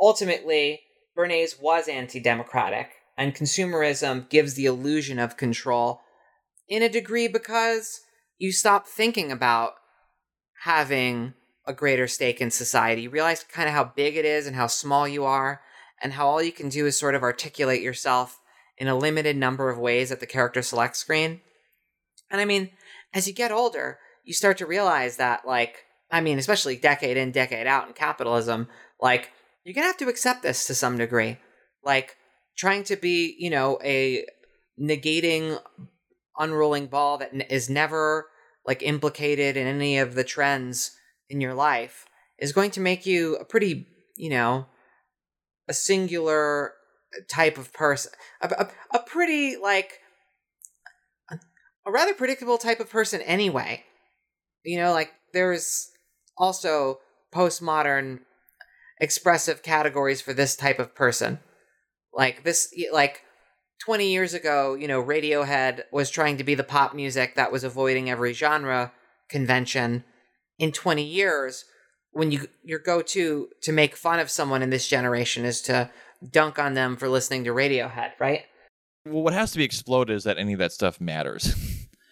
[0.00, 0.80] ultimately,
[1.16, 6.00] Bernays was anti democratic, and consumerism gives the illusion of control
[6.68, 8.00] in a degree because
[8.38, 9.74] you stop thinking about
[10.64, 11.34] having
[11.66, 13.02] a greater stake in society.
[13.02, 15.60] You realize kind of how big it is and how small you are,
[16.02, 18.40] and how all you can do is sort of articulate yourself
[18.76, 21.40] in a limited number of ways at the character select screen.
[22.30, 22.70] And I mean,
[23.14, 27.30] as you get older, you start to realize that, like, I mean, especially decade in,
[27.30, 28.68] decade out in capitalism,
[29.00, 29.30] like,
[29.64, 31.38] you're gonna have to accept this to some degree.
[31.84, 32.16] Like,
[32.56, 34.26] trying to be, you know, a
[34.80, 35.60] negating,
[36.38, 38.28] unrolling ball that is never,
[38.66, 40.96] like, implicated in any of the trends
[41.28, 42.06] in your life
[42.38, 43.86] is going to make you a pretty,
[44.16, 44.66] you know,
[45.68, 46.72] a singular
[47.14, 48.12] uh, type of person.
[48.40, 48.48] A,
[48.92, 50.00] a, a pretty, like,
[51.86, 53.84] a rather predictable type of person anyway.
[54.64, 55.90] You know, like there's
[56.36, 57.00] also
[57.34, 58.20] postmodern
[59.00, 61.40] expressive categories for this type of person.
[62.14, 63.22] Like this like
[63.84, 67.64] 20 years ago, you know, Radiohead was trying to be the pop music that was
[67.64, 68.92] avoiding every genre
[69.28, 70.04] convention.
[70.58, 71.64] In 20 years,
[72.12, 75.90] when you your go-to to make fun of someone in this generation is to
[76.30, 78.42] dunk on them for listening to Radiohead, right?
[79.06, 81.54] Well, what has to be exploded is that any of that stuff matters.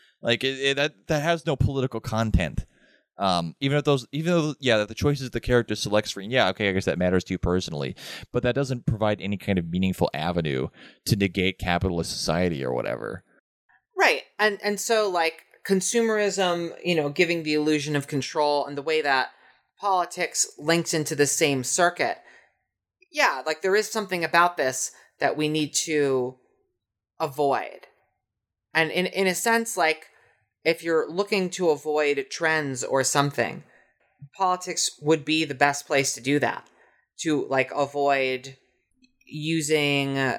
[0.22, 2.64] like it, it, that that has no political content.
[3.18, 6.48] Um, even if those, even though yeah, that the choices the character selects for, yeah,
[6.48, 7.94] okay, I guess that matters to you personally,
[8.32, 10.68] but that doesn't provide any kind of meaningful avenue
[11.05, 13.22] to negate capitalist society or whatever.
[13.96, 18.82] Right, and and so like consumerism, you know, giving the illusion of control, and the
[18.82, 19.32] way that
[19.81, 22.18] politics linked into the same circuit.
[23.11, 26.37] Yeah, like there is something about this that we need to
[27.18, 27.87] avoid.
[28.74, 30.07] And in in a sense like
[30.64, 33.64] if you're looking to avoid trends or something,
[34.37, 36.68] politics would be the best place to do that.
[37.22, 38.57] To like avoid
[39.26, 40.35] using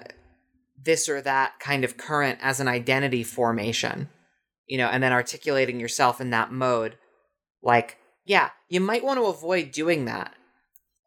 [0.83, 4.09] this or that kind of current as an identity formation,
[4.67, 6.97] you know, and then articulating yourself in that mode.
[7.61, 10.33] Like, yeah, you might want to avoid doing that.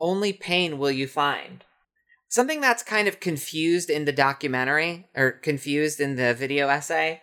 [0.01, 1.65] Only pain will you find.
[2.29, 7.21] Something that's kind of confused in the documentary or confused in the video essay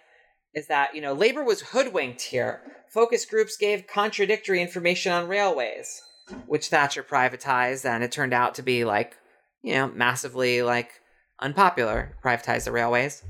[0.54, 2.62] is that, you know, labor was hoodwinked here.
[2.94, 6.02] Focus groups gave contradictory information on railways,
[6.46, 9.18] which Thatcher privatized, and it turned out to be like,
[9.62, 10.92] you know, massively like
[11.40, 13.24] unpopular, privatize the railways.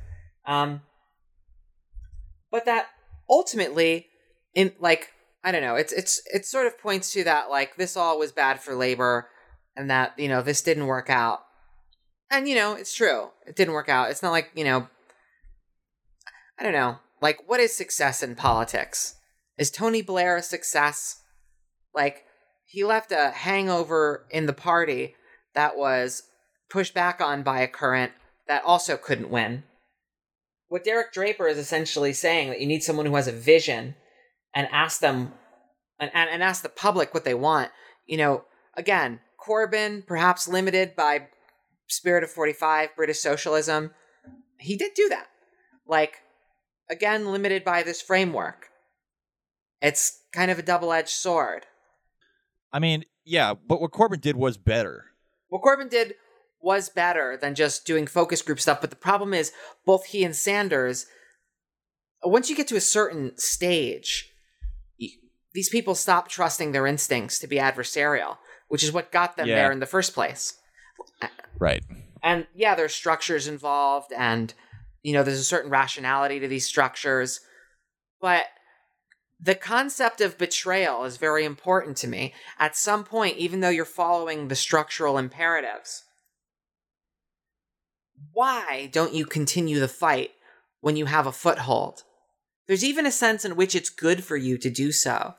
[0.46, 0.82] Um,
[2.52, 2.88] but that
[3.30, 4.08] ultimately,
[4.54, 5.10] in like,
[5.44, 8.32] I don't know, it's it's it sort of points to that like this all was
[8.32, 9.30] bad for labor,
[9.76, 11.42] and that you know this didn't work out.
[12.30, 14.12] And you know, it's true, it didn't work out.
[14.12, 14.88] It's not like you know,
[16.60, 19.16] I don't know, like what is success in politics?
[19.58, 21.22] Is Tony Blair a success?
[21.94, 22.24] Like
[22.66, 25.16] he left a hangover in the party
[25.56, 26.24] that was
[26.70, 28.12] pushed back on by a current
[28.48, 29.64] that also couldn't win.
[30.70, 33.96] What Derek Draper is essentially saying that you need someone who has a vision
[34.54, 35.34] and ask them
[36.00, 37.70] and, and, and ask the public what they want.
[38.06, 38.46] You know,
[38.76, 41.28] again, Corbyn, perhaps limited by
[41.88, 43.92] Spirit of 45, British socialism,
[44.60, 45.28] he did do that.
[45.88, 46.18] Like,
[46.90, 48.68] again, limited by this framework.
[49.82, 51.66] It's kind of a double edged sword.
[52.72, 55.06] I mean, yeah, but what Corbyn did was better.
[55.50, 56.16] What Corbyn did
[56.62, 58.80] was better than just doing focus group stuff.
[58.80, 59.52] But the problem is,
[59.86, 61.08] both he and Sanders,
[62.24, 64.31] once you get to a certain stage,
[65.54, 68.38] these people stop trusting their instincts to be adversarial,
[68.68, 69.56] which is what got them Yeah.
[69.56, 70.54] there in the first place.
[71.60, 71.84] Right.
[72.24, 74.54] And yeah, there's structures involved, and
[75.04, 77.40] you know, there's a certain rationality to these structures,
[78.20, 78.46] but
[79.40, 82.34] the concept of betrayal is very important to me.
[82.60, 86.04] At some point, even though you're following the structural imperatives,
[88.34, 90.32] why don't you continue the fight
[90.80, 92.04] when you have a foothold?
[92.68, 95.34] There's even a sense in which it's good for you to do so,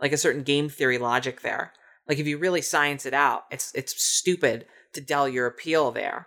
[0.00, 1.72] like a certain game theory logic there.
[2.08, 6.26] Like if you really science it out, it's it's stupid to dull your appeal there.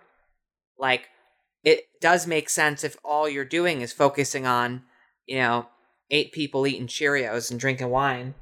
[0.78, 1.08] Like
[1.62, 4.82] it does make sense if all you're doing is focusing on,
[5.26, 5.68] you know,
[6.10, 8.34] eight people eating Cheerios and drinking wine.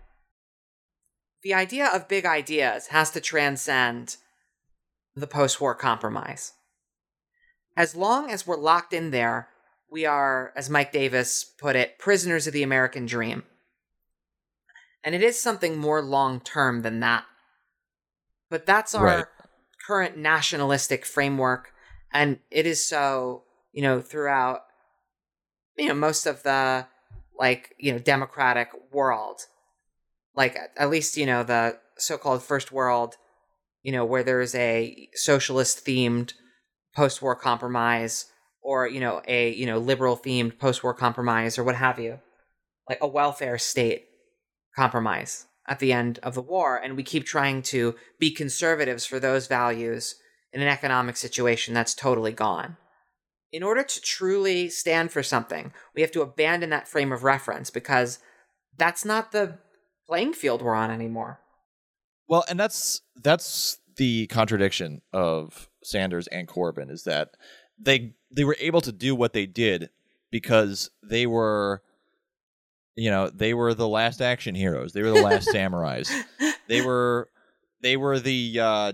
[1.42, 4.16] The idea of big ideas has to transcend
[5.14, 6.52] the post war compromise.
[7.76, 9.48] As long as we're locked in there,
[9.90, 13.44] we are, as Mike Davis put it, prisoners of the American dream.
[15.08, 17.24] And it is something more long term than that.
[18.50, 19.24] But that's our Right.
[19.86, 21.72] current nationalistic framework.
[22.12, 24.64] And it is so, you know, throughout,
[25.78, 26.88] you know, most of the,
[27.38, 29.46] like, you know, democratic world.
[30.36, 33.16] Like, at- least, you know, the so called first world
[33.82, 36.34] you know, where there's a socialist themed
[36.94, 38.26] post war compromise
[38.60, 42.18] or, you know, a, you know, liberal themed post war compromise or what have you.
[42.86, 44.07] Like a welfare state
[44.78, 46.76] compromise at the end of the war.
[46.76, 50.14] And we keep trying to be conservatives for those values
[50.52, 52.76] in an economic situation that's totally gone.
[53.52, 57.70] In order to truly stand for something, we have to abandon that frame of reference
[57.70, 58.18] because
[58.76, 59.58] that's not the
[60.06, 61.40] playing field we're on anymore.
[62.28, 67.30] Well, and that's that's the contradiction of Sanders and Corbyn is that
[67.78, 69.90] they they were able to do what they did
[70.30, 71.82] because they were
[72.98, 74.92] you know, they were the last action heroes.
[74.92, 76.10] They were the last samurais.
[76.66, 77.28] They were
[77.80, 78.92] they were the uh,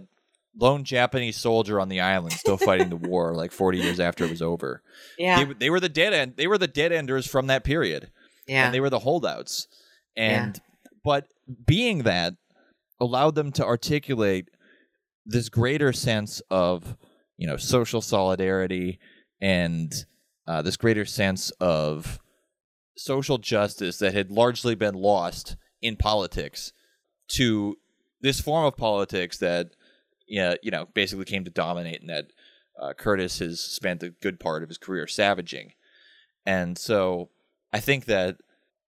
[0.58, 4.30] lone Japanese soldier on the island still fighting the war like 40 years after it
[4.30, 4.82] was over.
[5.18, 5.44] Yeah.
[5.44, 8.10] They, they were the dead end they were the dead enders from that period.
[8.46, 8.66] yeah.
[8.66, 9.68] And they were the holdouts.
[10.16, 10.60] And
[11.02, 11.26] but
[11.66, 12.34] being that
[13.00, 14.50] allowed them to articulate
[15.26, 16.96] this greater sense of,
[17.38, 18.98] you know, social solidarity
[19.40, 19.92] and
[20.46, 22.20] uh, this greater sense of
[22.96, 26.72] social justice that had largely been lost in politics
[27.28, 27.76] to
[28.20, 29.70] this form of politics that
[30.26, 32.26] yeah, you know, basically came to dominate and that
[32.80, 35.72] uh, Curtis has spent a good part of his career savaging.
[36.46, 37.28] And so
[37.72, 38.36] I think that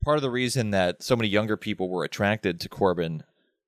[0.05, 3.23] part of the reason that so many younger people were attracted to Corbyn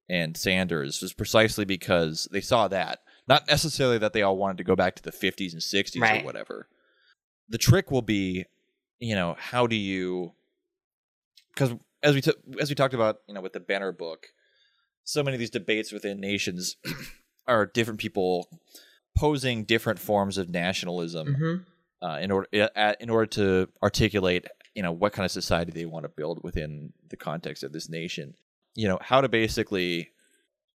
[0.08, 3.00] and Sanders was precisely because they saw that.
[3.26, 6.22] Not necessarily that they all wanted to go back to the 50s and 60s Right.
[6.22, 6.68] or whatever.
[7.48, 8.46] The trick will be,
[9.00, 10.32] you know, how do you
[11.54, 14.28] because as we t- as we talked about, you know, with the banner book,
[15.04, 16.76] so many of these debates within nations
[17.46, 18.48] are different people
[19.16, 21.64] posing different forms of nationalism Mhm.
[22.02, 22.46] uh, in order
[23.00, 26.92] in order to articulate you know what kind of society they want to build within
[27.08, 28.34] the context of this nation
[28.76, 30.10] you know how to basically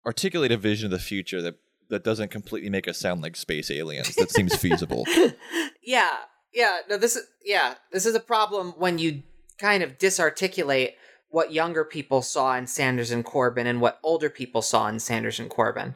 [0.07, 1.55] articulate a vision of the future that
[1.89, 5.05] that doesn't completely make us sound like space aliens that seems feasible
[5.84, 6.09] yeah.
[6.54, 6.80] Yeah.
[6.89, 9.24] No, this is yeah, this is a problem when you
[9.58, 10.95] kind of disarticulate
[11.32, 15.39] what younger people saw in Sanders and Corbyn and what older people saw in Sanders
[15.39, 15.95] and Corbyn.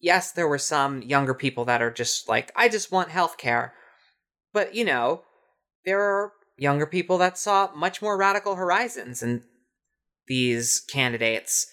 [0.00, 3.74] Yes, there were some younger people that are just like, I just want health care.
[4.52, 5.22] But, you know,
[5.84, 9.42] there are younger people that saw much more radical horizons in
[10.28, 11.66] these candidates.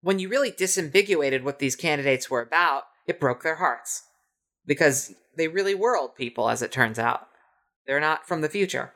[0.00, 4.02] When you really disambiguated what these candidates were about, it broke their hearts.
[4.64, 7.26] Because they really were old people, as it turns out.
[7.86, 8.92] They're not from the future.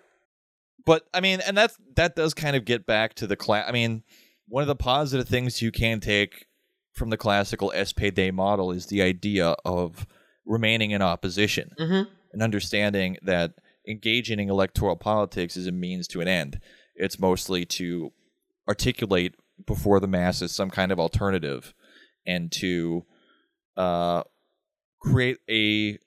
[0.85, 3.73] but i mean and that's that does kind of get back to the class i
[3.73, 4.03] mean
[4.49, 6.47] one of the positive things you can take
[6.93, 10.07] from the classical SPD model is the idea of
[10.47, 12.09] remaining in opposition Mm-hmm.
[12.33, 13.55] and understanding that
[13.89, 16.61] engaging in electoral politics is a means to an end.
[16.95, 18.13] It's mostly to
[18.69, 19.35] articulate
[19.67, 21.75] before the masses some kind of alternative
[22.27, 23.05] and to
[23.77, 24.23] uh,
[25.01, 25.99] create a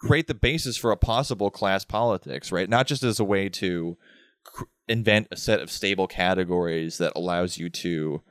[0.00, 2.68] create the basis for a possible class politics, right?
[2.68, 3.96] Not just as a way to
[4.44, 8.22] cr- invent a set of stable categories that allows you to,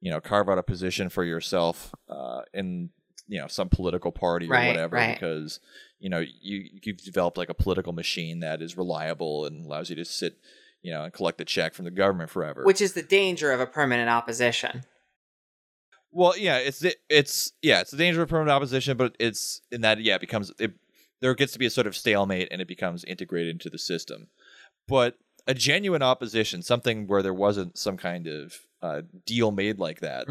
[0.00, 2.90] you know, carve out a position for yourself uh, in
[3.30, 5.14] you know some political party or Right, whatever, right.
[5.14, 5.60] because
[5.98, 9.96] you know you you've developed like a political machine that is reliable and allows you
[9.96, 10.38] to sit,
[10.82, 12.64] you know, and collect a check from the government forever.
[12.64, 14.82] Which is the danger of a permanent opposition.
[16.10, 20.00] Well, yeah, it's it's yeah, it's the danger of permanent opposition, but it's in that
[20.00, 20.72] yeah, it becomes it
[21.20, 24.28] there gets to be a sort of stalemate and it becomes integrated into the system.
[24.86, 25.16] But
[25.46, 30.26] a genuine opposition, something where there wasn't some kind of uh, deal made like that,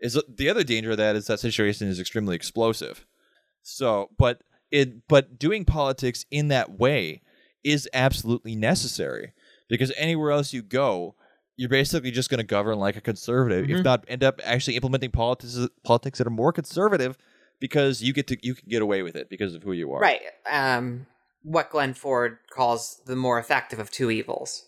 [0.00, 0.36] is Mm.
[0.36, 3.06] the other danger of that is that situation is extremely explosive.
[3.62, 7.20] So, but it but doing politics in that way
[7.62, 9.32] is absolutely necessary
[9.68, 11.14] because anywhere else you go,
[11.56, 13.84] you're basically just going to govern like a conservative, if Mhm.
[13.84, 17.18] not end up actually implementing politics politics that are more conservative
[17.60, 20.00] because you get to you can get away with it because of who you are.
[20.00, 20.22] Right.
[20.50, 21.06] Um,
[21.42, 24.64] what Glenn Ford calls the more effective of two evils.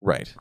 [0.00, 0.34] Right.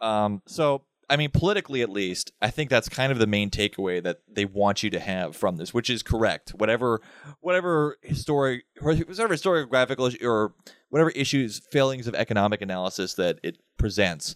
[0.00, 4.02] Um, so, I mean, politically at least, I think that's kind of the main takeaway
[4.02, 6.50] that they want you to have from this, which is correct.
[6.50, 7.00] Whatever,
[7.40, 10.54] whatever historic, whatever historiographical or
[10.88, 14.34] whatever issues, failings of economic analysis that it presents,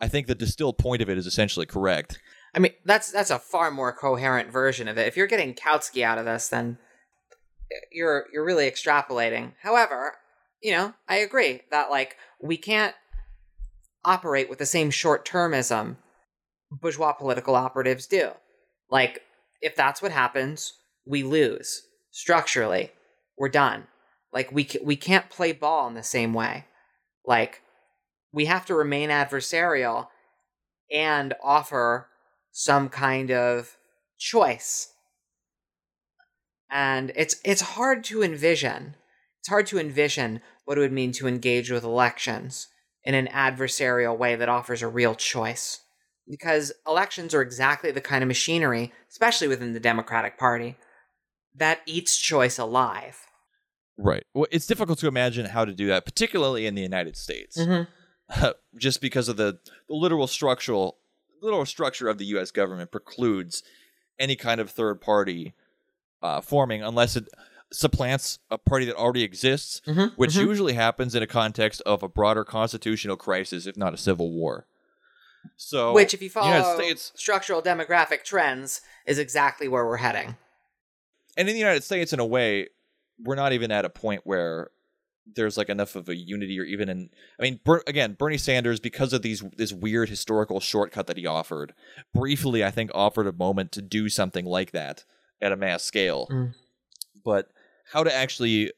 [0.00, 2.18] I think the distilled point of it is essentially correct.
[2.58, 5.06] I mean, that's that's a far more coherent version of it.
[5.06, 6.76] If you're getting Kautsky out of this, then
[7.92, 9.52] you're you're really extrapolating.
[9.62, 10.14] However,
[10.60, 12.96] you know, I agree that like we can't
[14.04, 15.98] operate with the same short-termism
[16.72, 18.32] bourgeois political operatives do.
[18.90, 19.22] Like
[19.62, 20.72] if that's what happens,
[21.06, 22.90] we lose structurally.
[23.38, 23.86] We're done.
[24.32, 26.64] Like we we can't play ball in the same way.
[27.24, 27.62] Like
[28.32, 30.08] we have to remain adversarial
[30.92, 32.07] and offer
[32.58, 33.76] some kind of
[34.18, 34.92] choice.
[36.68, 38.96] And it's it's hard to envision.
[39.38, 42.66] It's hard to envision what it would mean to engage with elections
[43.04, 45.82] in an adversarial way that offers a real choice.
[46.28, 50.76] Because elections are exactly the kind of machinery, especially within the Democratic Party,
[51.54, 53.24] that eats choice alive.
[53.96, 54.24] Right.
[54.34, 58.48] Well, it's difficult to imagine how to do that, particularly in the United States, Mm-hmm.
[58.76, 59.58] just because of the,
[59.88, 60.97] the literal structural
[61.40, 62.50] literal structure of the U.S.
[62.50, 63.62] government precludes
[64.18, 65.54] any kind of third party
[66.22, 67.28] uh, forming unless it
[67.70, 70.40] supplants a party that already exists, Mhm, which mhm.
[70.46, 74.66] usually happens in a context of a broader constitutional crisis, if not a civil war.
[75.56, 79.98] So, Which, if you the United follow States structural demographic trends, is exactly where we're
[79.98, 80.36] heading.
[81.36, 82.68] and in the United States, in a way,
[83.22, 84.70] we're not even at a point where
[85.34, 88.80] there's like enough of a unity or even in I mean Ber- again Bernie Sanders
[88.80, 91.74] because of these this weird historical shortcut that he offered
[92.14, 95.04] briefly I think offered a moment to do something like that
[95.40, 96.54] at a mass scale Mm.
[97.24, 97.50] but
[97.92, 98.72] how to actually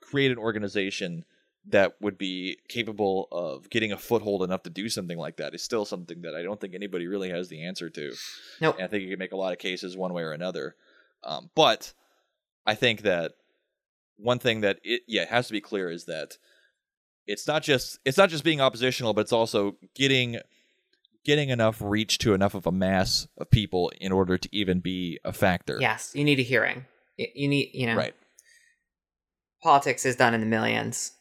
[0.00, 1.24] create an organization
[1.68, 5.62] that would be capable of getting a foothold enough to do something like that is
[5.62, 8.14] still something that I don't think anybody really has the answer to.
[8.60, 8.76] Nope.
[8.76, 10.76] And I think you can make a lot of cases one way or another.
[11.24, 11.92] Um, but
[12.64, 13.32] I think that
[14.16, 16.36] one thing that it yeah it has to be clear is that
[17.26, 20.38] it's not just it's not just being oppositional, but it's also getting
[21.24, 25.18] getting enough reach to enough of a mass of people in order to even be
[25.24, 25.78] a factor.
[25.80, 26.86] Yes, you need a hearing.
[27.16, 28.14] You need, you know, Right.
[29.62, 31.12] politics is done in the millions.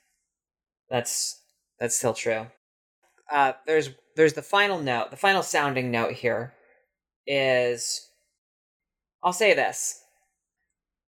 [0.89, 1.41] That's
[1.79, 2.47] that's still true.
[3.31, 5.09] Uh, there's there's the final note.
[5.09, 6.53] The final sounding note here
[7.25, 8.07] is,
[9.23, 9.99] I'll say this.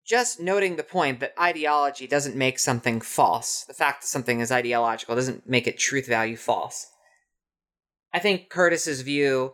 [0.07, 3.65] Just noting the point that ideology doesn't make something false.
[3.65, 6.87] The fact that something is ideological doesn't make it truth value false.
[8.13, 9.53] I think Curtis's view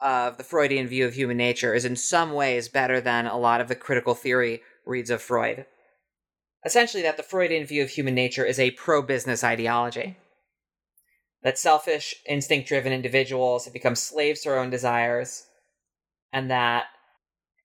[0.00, 3.62] of the Freudian view of human nature is in some ways better than a lot
[3.62, 5.64] of the critical theory reads of Freud.
[6.62, 10.18] Essentially, that the Freudian view of human nature is a pro business ideology.
[11.42, 15.46] That selfish, instinct driven individuals have become slaves to their own desires,
[16.32, 16.84] and that,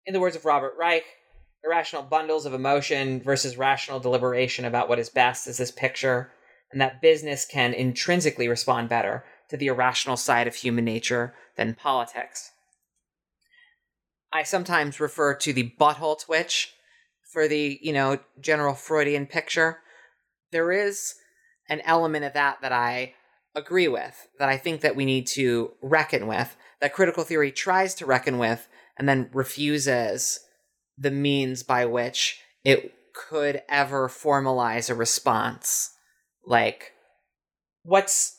[0.05, 1.03] in the words of Robert Reich,
[1.63, 6.31] irrational bundles of emotion versus rational deliberation about what is best is this picture,
[6.71, 11.75] and that business can intrinsically respond better to the irrational side of human nature than
[11.75, 12.51] politics.
[14.31, 16.73] I sometimes refer to the butthole twitch
[17.33, 19.79] for the, you know, general Freudian picture.
[20.51, 21.15] There is
[21.67, 23.13] an element of that that I
[23.55, 27.95] agree with, that I think that we need to reckon with, that critical theory tries
[27.95, 28.67] to reckon with
[28.97, 30.39] and then refuses
[30.99, 35.91] the means by which it could ever formalize a response.
[36.45, 36.91] Like,
[37.83, 38.37] what's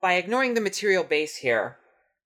[0.00, 1.76] by ignoring the material base here,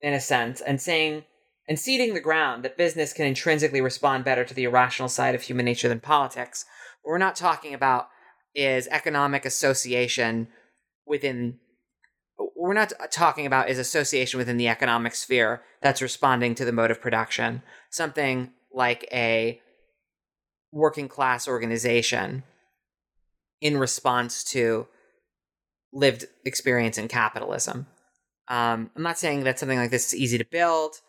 [0.01, 1.23] in a sense, and saying
[1.69, 5.41] and ceding the ground that business can intrinsically respond better to the irrational side of
[5.41, 6.65] human nature than politics,
[7.01, 8.07] what we're not talking about
[8.55, 10.47] is economic association
[11.05, 11.59] within
[12.55, 16.91] we're not talking about is association within the economic sphere that's responding to the mode
[16.91, 17.63] of production.
[17.89, 19.59] Something like a
[20.71, 22.43] working class organization
[23.59, 24.87] in response to
[25.91, 27.87] lived experience in capitalism.
[28.47, 31.01] Um, I'm not saying that something like this is easy to build.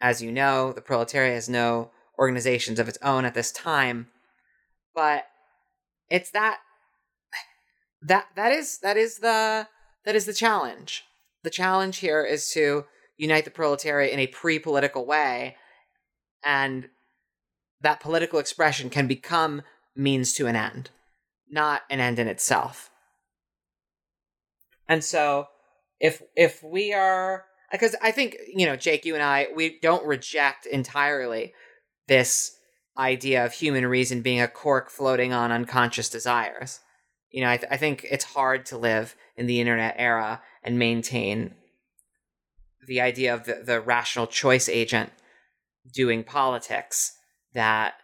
[0.00, 4.08] As you know, the proletariat has no organizations of its own at this time,
[4.94, 5.24] but
[6.10, 6.58] it's that
[8.02, 9.68] that that is that is the
[10.04, 11.04] that is the challenge.
[11.42, 12.84] The challenge here is to
[13.16, 15.56] unite the proletariat in a pre-political way,
[16.44, 16.88] and
[17.84, 19.62] that political expression can become
[19.94, 20.90] means to an end,
[21.48, 22.90] not an end in itself.
[24.88, 25.46] And so,
[26.00, 30.04] if if we are, because I think you know, Jake, you and I, we don't
[30.06, 31.52] reject entirely
[32.08, 32.56] this
[32.96, 36.80] idea of human reason being a cork floating on unconscious desires.
[37.30, 40.78] You know, I, th- I think it's hard to live in the internet era and
[40.78, 41.54] maintain
[42.86, 45.10] the idea of the, the rational choice agent
[45.92, 47.13] doing politics
[47.54, 47.94] that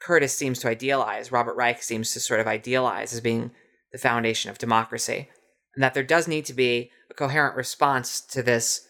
[0.00, 3.50] Curtis seems to idealize, Robert Reich seems to sort of idealize as being
[3.92, 5.28] the foundation of democracy.
[5.74, 8.86] And that there does need to be a coherent response to this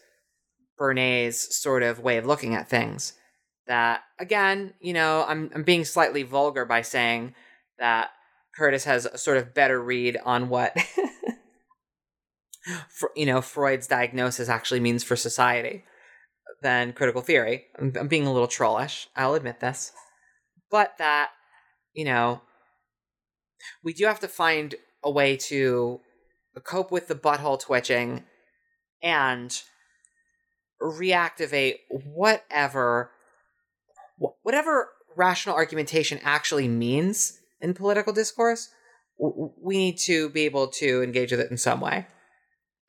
[0.79, 3.13] Bernays sort of way of looking at things.
[3.65, 7.35] That, again, you know, I'm, I'm being slightly vulgar by saying
[7.79, 8.11] that
[8.55, 10.77] Curtis has a sort of better read on what,
[13.15, 15.83] you know, Freud's diagnosis actually means for society
[16.61, 17.65] than critical theory.
[17.79, 19.91] I'm, I'm being a little trollish, I'll admit this.
[20.69, 21.31] But that,
[21.93, 22.41] you know,
[23.83, 26.01] we do have to find a way to
[26.63, 28.23] cope with the butthole twitching
[29.03, 29.61] and
[30.81, 33.11] reactivate whatever
[34.41, 38.69] whatever rational argumentation actually means in political discourse,
[39.19, 42.05] we need to be able to engage with it in some way.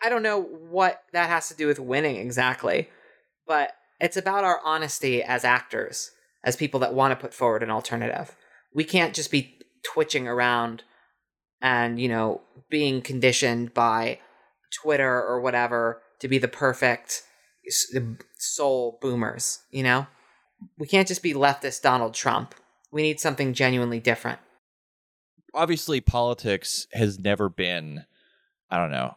[0.02, 2.88] I don't know what that has to do with winning exactly,
[3.48, 6.12] but it's about our honesty as actors,
[6.44, 8.36] as people that want to put forward an alternative.
[8.72, 10.84] We can't just be twitching around
[11.60, 14.20] and, you know, being conditioned by
[14.82, 17.22] Twitter or whatever to be the perfect
[18.38, 20.06] soul boomers, you know?
[20.78, 22.54] We can't just be leftist Donald Trump.
[22.92, 24.38] We need something genuinely different.
[25.54, 28.04] Obviously, politics has never been,
[28.70, 29.16] I don't know,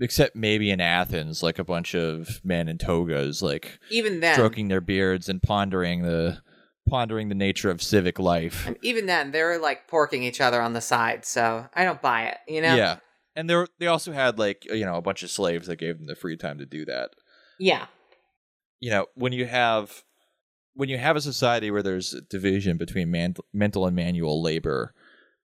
[0.00, 4.68] except maybe in Athens, like a bunch of men in togas, like even then stroking
[4.68, 6.38] their beards and pondering the
[6.88, 8.66] pondering the nature of civic life.
[8.66, 12.24] And even then, they're like porking each other on the side, so I don't buy
[12.24, 12.38] it.
[12.48, 12.74] You know?
[12.74, 12.96] Yeah,
[13.36, 16.06] and they they also had like you know a bunch of slaves that gave them
[16.06, 17.10] the free time to do that.
[17.58, 17.86] Yeah.
[18.80, 20.04] You know when you have
[20.74, 24.94] when you have a society where there's a division between man- mental and manual labor,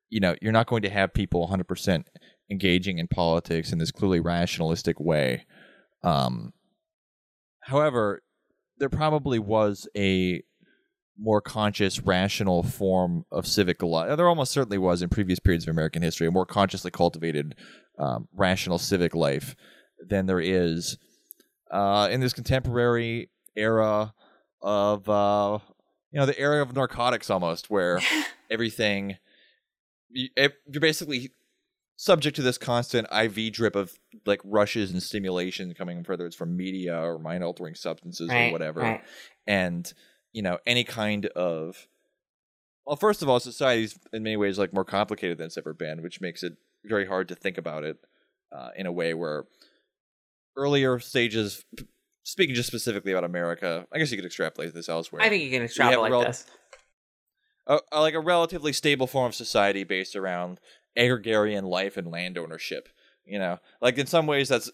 [0.08, 2.08] you know you're not going to have people 100 percent
[2.50, 5.44] engaging in politics in this clearly rationalistic way.
[6.02, 6.52] Um,
[7.60, 8.22] however,
[8.78, 10.42] there probably was a
[11.18, 14.16] more conscious, rational form of civic life.
[14.16, 17.54] There almost certainly was in previous periods of American history, a more consciously cultivated,
[17.98, 19.56] um, rational civic life
[20.06, 20.98] than there is
[21.70, 24.12] uh, in this contemporary era
[24.60, 25.58] of, uh,
[26.12, 28.00] you know, the era of narcotics almost, where
[28.50, 29.16] everything,
[30.10, 31.30] you're basically
[31.96, 36.56] subject to this constant IV drip of like rushes and stimulation coming whether it's from
[36.56, 38.80] media or mind altering substances right, or whatever.
[38.80, 39.02] Right.
[39.46, 39.92] And
[40.36, 41.88] you know any kind of
[42.84, 46.02] well first of all society's in many ways like more complicated than it's ever been
[46.02, 46.52] which makes it
[46.84, 47.96] very hard to think about it
[48.54, 49.46] uh, in a way where
[50.56, 51.64] earlier stages
[52.22, 55.50] speaking just specifically about america i guess you could extrapolate this elsewhere i think you
[55.50, 56.44] can extrapolate rel- this
[57.66, 60.60] a, a, like a relatively stable form of society based around
[60.96, 62.88] agrarian life and land ownership
[63.26, 63.58] you know?
[63.82, 64.70] Like in some ways that's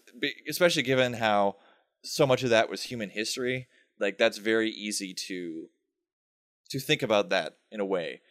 [0.47, 1.55] especially given how
[2.03, 3.67] so much of that was human history
[3.99, 5.69] like that's very easy to
[6.69, 8.21] to think about that in a way.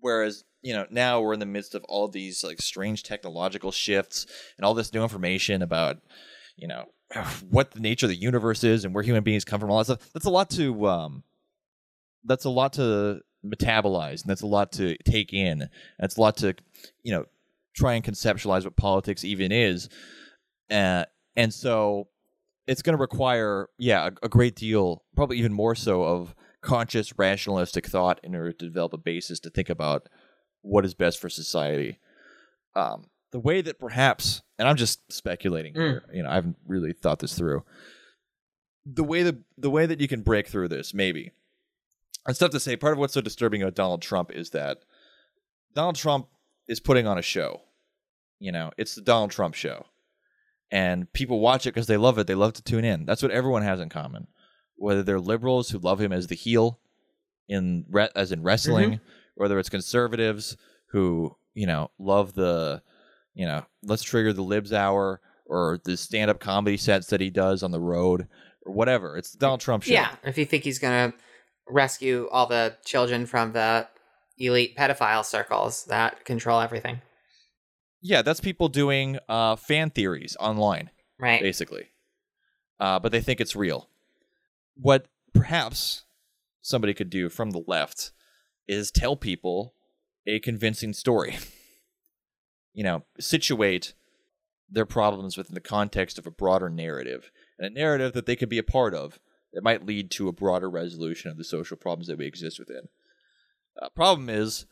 [0.00, 4.26] Whereas you know now we're in the midst of all these like strange technological shifts
[4.56, 5.98] and all this new information about
[6.56, 6.86] you know
[7.50, 9.84] what the nature of the universe is and where human beings come from all that
[9.84, 11.22] stuff that's a lot to um
[12.24, 15.68] that's a lot to metabolize and that's a lot to take in.
[15.98, 16.54] That's a lot to
[17.02, 17.24] you know
[17.74, 19.88] try and conceptualize what politics even is
[20.70, 21.04] uh,
[21.36, 22.08] and so
[22.66, 27.18] it's going to require, yeah, a, a, great deal, probably even more so, of conscious,
[27.18, 30.08] rationalistic thought in order to develop a basis to think about
[30.62, 31.98] what is best for society.
[32.76, 35.78] Um, the way that perhaps, and I'm just speculating mm.
[35.78, 37.64] here, you know, I haven't really thought this through.
[38.86, 41.32] The way that the way that you can break through this, maybe,
[42.26, 42.76] it's tough to say.
[42.76, 44.78] Part of what's so disturbing about Donald Trump is that
[45.74, 46.28] Donald Trump
[46.70, 47.60] is putting on a show.
[48.38, 49.84] You know, it's the Donald Trump show
[50.70, 52.26] and people watch it because they love it.
[52.26, 53.04] They love to tune in.
[53.04, 54.28] That's what everyone has in common.
[54.76, 56.78] Whether they're liberals who love him as the heel,
[57.48, 59.04] in re- as in wrestling, mm-hmm.
[59.34, 60.56] whether it's conservatives
[60.92, 62.82] who you know love the,
[63.34, 67.30] you know, let's trigger the libs hour or the stand up comedy sets that he
[67.30, 68.28] does on the road
[68.64, 69.16] or whatever.
[69.16, 69.92] It's the Donald Trump show.
[69.92, 71.12] Yeah, if you think he's gonna
[71.68, 73.88] rescue all the children from the
[74.40, 77.00] elite pedophile circles that control everything.
[78.00, 81.40] Yeah, that's people doing uh, fan theories online, right?
[81.40, 81.88] Basically,
[82.80, 83.88] uh, but they think it's real.
[84.74, 86.04] What perhaps
[86.62, 88.12] somebody could do from the left
[88.66, 89.74] is tell people
[90.26, 91.38] a convincing story.
[92.72, 93.94] you know, situate
[94.70, 98.48] their problems within the context of a broader narrative, and a narrative that they could
[98.48, 99.18] be a part of
[99.52, 102.88] that might lead to a broader resolution of the social problems that we exist within.
[103.80, 104.66] Uh, problem is,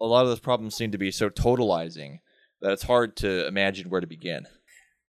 [0.00, 2.20] a lot of those problems seem to be so totalizing
[2.60, 4.46] that it's hard to imagine where to begin.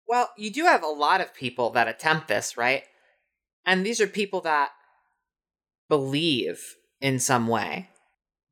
[0.07, 2.83] Well, you do have a lot of people that attempt this, right?
[3.65, 4.69] And these are people that
[5.89, 7.89] believe in some way.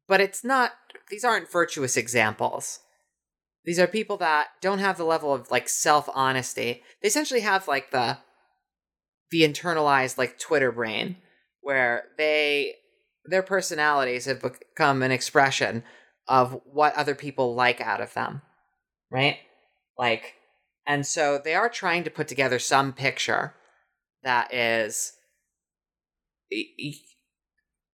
[0.07, 0.71] But it's not,
[1.09, 2.79] these aren't virtuous examples.
[3.65, 6.83] These are people that don't have the level of like self honesty.
[7.01, 8.17] They essentially have like the,
[9.31, 11.17] the internalized like Twitter brain
[11.61, 12.75] where they,
[13.25, 15.83] their personalities have become an expression
[16.27, 18.41] of what other people like out of them
[19.13, 19.37] right?
[19.97, 20.33] Like,
[20.85, 23.53] and so they are trying to put together some picture
[24.23, 25.13] that is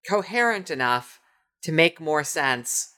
[0.07, 1.19] coherent enough
[1.63, 2.93] to make more sense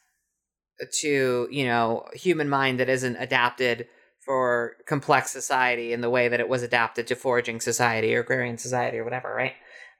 [1.02, 3.88] to, you know, human mind that isn't adapted
[4.24, 8.58] for complex society in the way that it was adapted to foraging society or agrarian
[8.58, 9.54] society or whatever, right?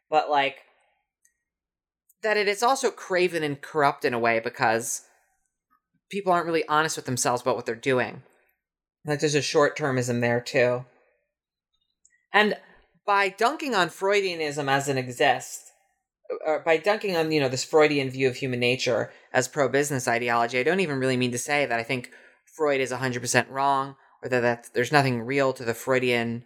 [0.10, 0.58] But like
[2.24, 5.04] that it is also craven and corrupt in a way because
[6.10, 8.24] people aren't really honest with themselves about what they're doing.
[9.06, 10.86] Like there's a short termism there too.
[12.34, 12.56] And
[13.06, 15.72] by dunking on Freudianism as it exists,
[16.46, 20.08] or by dunking on, you know, this Freudian view of human nature as pro business
[20.08, 22.12] ideology, I don't even really mean to say that I think
[22.56, 26.46] Freud is 100% wrong or that, there's nothing real to the Freudian,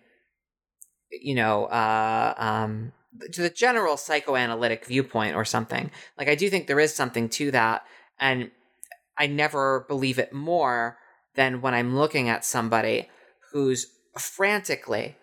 [1.12, 2.94] you know, uh, um,
[3.32, 5.92] to the general psychoanalytic viewpoint or something.
[6.18, 7.84] Like, I do think there is something to that.
[8.20, 8.52] And
[9.18, 10.98] I never believe it more
[11.36, 13.10] than when I'm looking at somebody
[13.52, 13.88] who's
[14.18, 15.18] frantically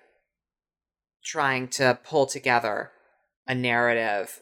[1.25, 2.91] trying to pull together
[3.47, 4.41] a narrative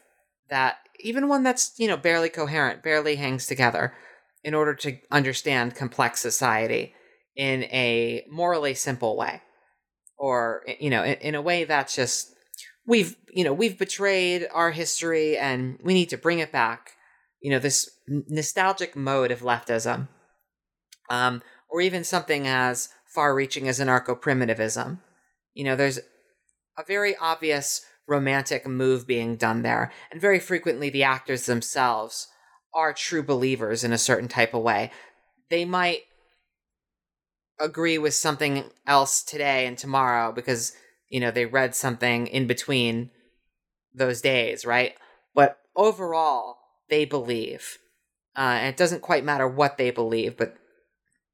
[0.49, 3.93] that even one that's you know barely coherent barely hangs together
[4.43, 6.93] in order to understand complex society
[7.35, 9.41] in a morally simple way
[10.17, 12.30] or you know in, in, a way that's just
[12.85, 16.91] we've you know we've betrayed our history and we need to bring it back
[17.41, 20.07] you know this nostalgic mode of leftism
[21.09, 24.99] um, or even something as far reaching as anarcho primitivism
[25.53, 25.99] you know there's
[26.77, 29.91] a very obvious romantic move being done there.
[30.11, 32.27] And very frequently, the actors themselves
[32.73, 34.91] are true believers in a certain type of way.
[35.49, 36.01] They might
[37.59, 40.73] agree with something else today and tomorrow because,
[41.11, 43.11] you know, they read something in between
[43.93, 44.95] those days, right?
[45.35, 46.57] But overall,
[46.89, 47.77] they believe.
[48.35, 50.55] Uh, and it doesn't quite matter what they believe, but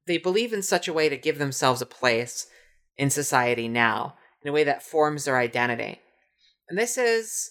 [0.06, 2.48] they believe in such a way to give themselves a place
[2.96, 6.00] in society now in a way that forms their identity.
[6.68, 7.50] And this is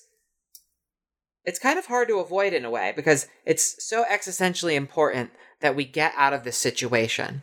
[1.45, 5.31] it's kind of hard to avoid in a way because it's so existentially important
[5.61, 7.41] that we get out of this situation.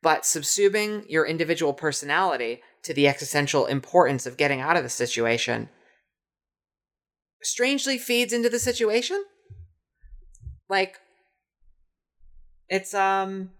[0.00, 5.68] But subsuming your individual personality to the existential importance of getting out of the situation
[7.42, 9.24] strangely feeds into the situation.
[10.68, 10.98] Like
[12.68, 13.50] it's um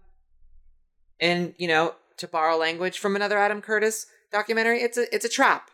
[1.19, 5.29] and you know, to borrow language from another Adam Curtis documentary, it's a it's a
[5.29, 5.69] trap.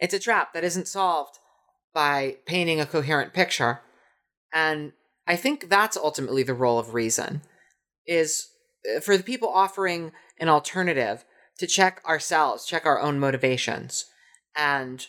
[0.00, 1.38] It's a trap that isn't solved
[1.94, 3.80] by painting a coherent picture.
[4.52, 4.92] And
[5.28, 7.42] I think that's ultimately the role of reason
[8.04, 8.48] is
[8.96, 10.10] uh, for the people offering
[10.40, 11.24] an alternative
[11.58, 14.06] to check ourselves, check our own motivations.
[14.56, 15.06] And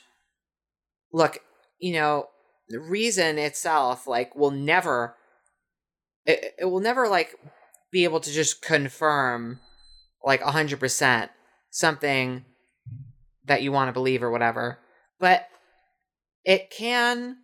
[1.11, 1.39] look,
[1.79, 2.27] you know,
[2.69, 5.15] the reason itself like will never
[6.25, 7.35] it, it will never like
[7.91, 9.59] be able to just confirm
[10.23, 11.29] like 100%
[11.69, 12.45] something
[13.45, 14.79] that you want to believe or whatever.
[15.19, 15.47] But
[16.43, 17.37] it can,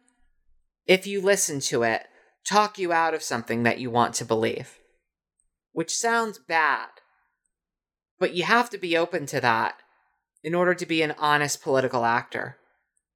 [0.87, 2.07] if you listen to it,
[2.47, 4.79] talk you out of something that you want to believe,
[5.73, 6.89] which sounds bad.
[8.21, 9.81] But you have to be open to that
[10.43, 12.55] in order to be an honest political actor.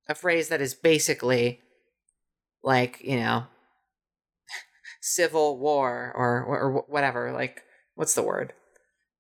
[0.10, 1.61] A phrase that is basically
[2.64, 3.44] like, you know,
[5.02, 7.32] civil war or, or whatever.
[7.32, 7.61] Like,
[7.94, 8.53] what's the word?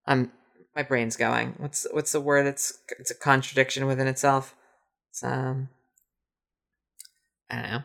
[0.07, 0.31] I'm
[0.75, 1.53] my brain's going.
[1.57, 2.47] What's what's the word?
[2.47, 4.55] It's it's a contradiction within itself.
[5.11, 5.69] It's um,
[7.49, 7.83] I don't know.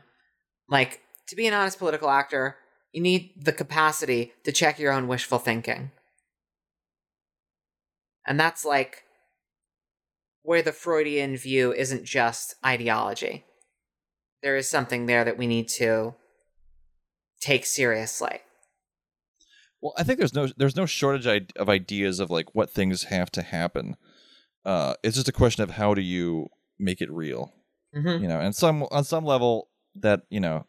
[0.71, 2.57] Like to be an honest political actor,
[2.93, 5.91] you need the capacity to check your own wishful thinking,
[8.27, 9.05] and that's like
[10.43, 13.45] where the Freudian view isn't just ideology.
[14.43, 16.15] There is something there that we need to
[17.41, 18.41] take seriously.
[19.81, 23.31] Well, I think there's no there's no shortage of ideas of like what things have
[23.33, 23.97] to happen.
[24.65, 26.49] Uh, it's just a question of how do you
[26.79, 27.53] make it real.
[27.97, 28.23] Mm-hmm.
[28.23, 30.67] You know, and some on some level that you know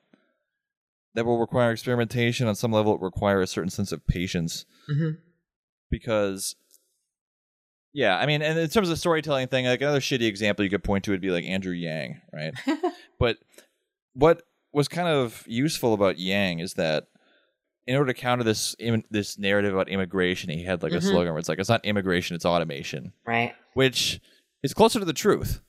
[1.14, 2.48] that will require experimentation.
[2.48, 5.18] On some level, it require a certain sense of patience mm-hmm.
[5.90, 6.56] because.
[7.94, 10.72] Yeah, I mean, and in terms of the storytelling thing, like another shitty example you
[10.72, 12.54] could point to would be like Andrew Yang, right?
[13.20, 13.38] but
[14.14, 17.08] what was kind of useful about Yang is that
[17.88, 21.06] in order to counter this Im- this narrative about immigration, he had like mm-hmm.
[21.06, 23.54] a slogan where it's like it's not immigration, it's automation, right?
[23.74, 24.22] Which
[24.64, 25.62] is closer to the truth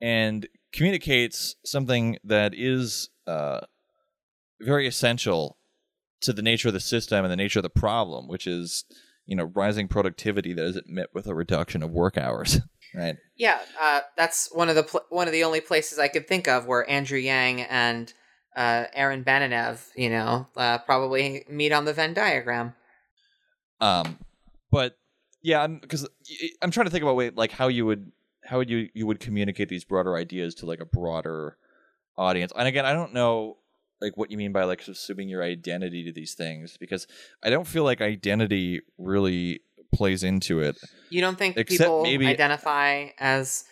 [0.00, 3.60] and communicates something that is uh,
[4.60, 5.56] very essential
[6.20, 8.84] to the nature of the system and the nature of the problem, which is
[9.26, 12.60] you know rising productivity that isn't met with a reduction of work hours.
[12.94, 13.16] right.
[13.36, 16.48] Yeah, uh, that's one of the pl- one of the only places I could think
[16.48, 18.12] of where Andrew Yang and
[18.56, 22.74] uh, Aaron Benanav, you know, uh, probably meet on the Venn diagram.
[23.80, 24.18] Um,
[24.70, 24.96] but
[25.42, 28.12] yeah, because I'm, I'm trying to think about way like how you would
[28.44, 31.56] how would you you would communicate these broader ideas to like a broader
[32.16, 32.52] audience.
[32.56, 33.58] And again, I don't know
[34.04, 37.06] like what you mean by like assuming your identity to these things because
[37.42, 39.60] I don't feel like identity really
[39.92, 40.76] plays into it.
[41.10, 43.64] You don't think people maybe, identify as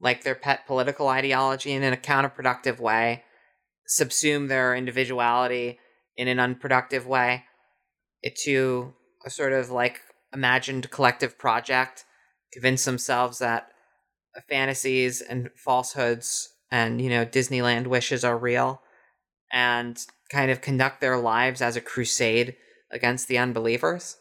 [0.00, 3.24] like their pet political ideology and in a counterproductive way
[3.88, 5.78] subsume their individuality
[6.16, 7.44] in an unproductive way
[8.44, 8.92] to
[9.24, 10.00] a sort of like
[10.32, 12.04] imagined collective project,
[12.52, 13.68] convince themselves that
[14.48, 18.82] fantasies and falsehoods and, you know, Disneyland wishes are real,
[19.52, 22.56] and kind of conduct their lives as a crusade
[22.90, 24.16] against the unbelievers?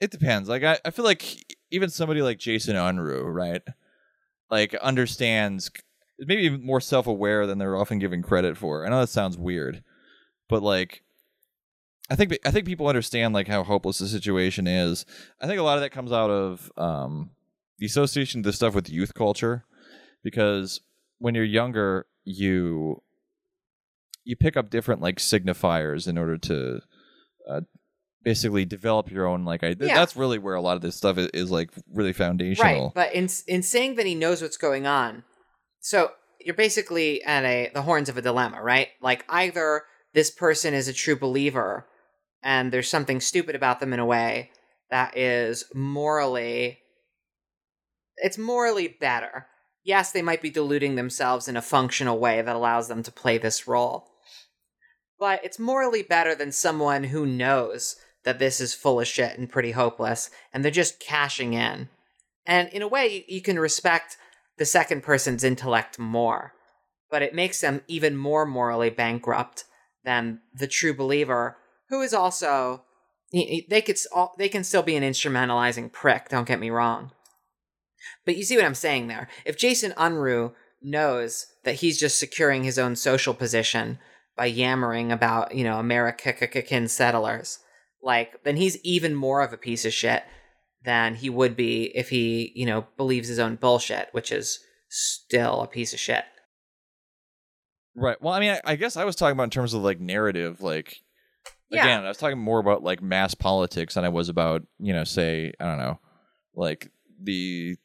[0.00, 0.48] It depends.
[0.48, 3.62] Like I, I feel like even somebody like Jason Unruhe, right?
[4.50, 5.70] Like understands
[6.18, 8.86] maybe even more self aware than they're often given credit for.
[8.86, 9.82] I know that sounds weird,
[10.48, 11.02] but like
[12.10, 15.04] I think I think people understand like how hopeless the situation is.
[15.40, 17.30] I think a lot of that comes out of um,
[17.78, 19.64] the association of this stuff with youth culture,
[20.22, 20.80] because
[21.18, 23.02] when you're younger, you
[24.24, 26.80] you pick up different like signifiers in order to
[27.48, 27.60] uh,
[28.22, 29.88] basically develop your own like idea.
[29.88, 29.94] Yeah.
[29.94, 32.86] That's really where a lot of this stuff is, is like really foundational.
[32.86, 35.24] Right, but in in saying that he knows what's going on,
[35.80, 38.88] so you're basically at a the horns of a dilemma, right?
[39.00, 39.84] Like either
[40.14, 41.86] this person is a true believer
[42.42, 44.50] and there's something stupid about them in a way
[44.90, 46.78] that is morally
[48.16, 49.46] it's morally better.
[49.88, 53.38] Yes, they might be deluding themselves in a functional way that allows them to play
[53.38, 54.10] this role.
[55.18, 59.48] But it's morally better than someone who knows that this is full of shit and
[59.48, 61.88] pretty hopeless and they're just cashing in.
[62.44, 64.18] And in a way, you can respect
[64.58, 66.52] the second person's intellect more,
[67.10, 69.64] but it makes them even more morally bankrupt
[70.04, 71.56] than the true believer
[71.88, 72.82] who is also
[73.32, 73.98] they could
[74.36, 76.28] they can still be an instrumentalizing prick.
[76.28, 77.12] Don't get me wrong,
[78.24, 79.28] but you see what I'm saying there.
[79.44, 80.52] If Jason Unruhe
[80.82, 83.98] knows that he's just securing his own social position
[84.36, 87.58] by yammering about you know American settlers,
[88.02, 90.22] like then he's even more of a piece of shit
[90.84, 95.60] than he would be if he you know believes his own bullshit, which is still
[95.62, 96.24] a piece of shit.
[97.94, 98.20] Right.
[98.22, 100.60] Well, I mean, I, I guess I was talking about in terms of like narrative,
[100.60, 101.00] like
[101.68, 101.82] Yeah.
[101.82, 105.02] again, I was talking more about like mass politics than I was about, you know,
[105.04, 105.98] say, I don't know,
[106.54, 107.76] like the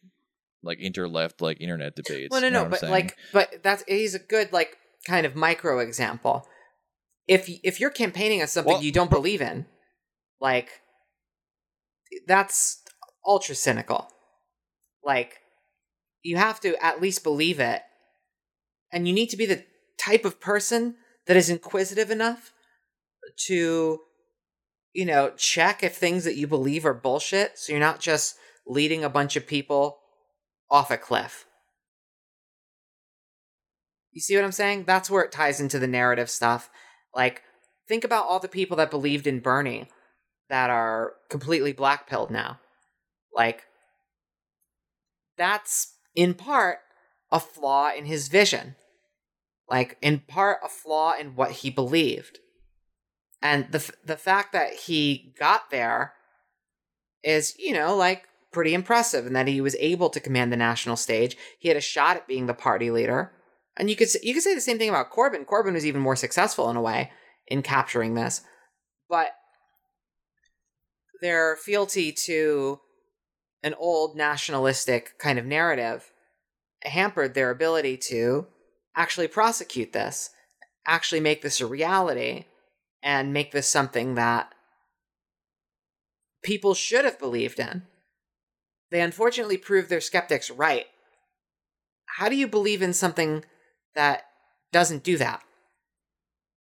[0.64, 2.31] like inter left like internet debates.
[2.31, 5.35] Well, no, you know no, but like, but that's he's a good like kind of
[5.35, 6.48] micro example.
[7.27, 9.65] If if you're campaigning on something Well, you don't believe in,
[10.40, 10.69] like
[12.27, 12.81] that's
[13.26, 14.10] ultra cynical.
[15.03, 15.40] Like
[16.23, 17.81] you have to at least believe it,
[18.91, 19.65] and you need to be the
[19.98, 20.95] type of person
[21.27, 22.53] that is inquisitive enough
[23.38, 23.99] to,
[24.94, 27.57] you know, check if things that you believe are bullshit.
[27.57, 28.35] So you're not just
[28.65, 29.99] leading a bunch of people
[30.69, 31.45] off a cliff.
[34.11, 34.84] You see what I'm saying?
[34.85, 36.69] That's where it ties into the narrative stuff.
[37.15, 37.41] Like,
[37.88, 39.90] think about all the people that believed in Bernie
[40.49, 42.60] that are completely blackpilled now.
[43.34, 43.64] Like,
[45.35, 46.80] that's in part
[47.31, 48.76] a flaw in his vision.
[49.68, 52.40] Like, in part a flaw in what he believed.
[53.41, 56.14] And the, f- the fact that he got there
[57.23, 60.96] is, you know, like pretty impressive and that he was able to command the national
[60.96, 61.36] stage.
[61.60, 63.32] He had a shot at being the party leader.
[63.76, 65.46] And you could you could say the same thing about Corbyn.
[65.46, 67.12] Corbyn was even more successful in a way
[67.48, 68.42] in capturing this.
[69.10, 69.32] But
[71.22, 72.80] their fealty to
[73.64, 76.12] an old nationalistic kind of narrative
[76.84, 78.46] hampered their ability to
[78.96, 80.30] actually prosecute this,
[80.86, 82.46] actually make this a reality,
[83.02, 84.54] and make this something that
[86.44, 87.84] people should have believed in.
[88.94, 90.86] They unfortunately proved their skeptics right.
[92.06, 93.44] How do you believe in something
[93.95, 94.26] that
[94.72, 95.41] doesn't do that?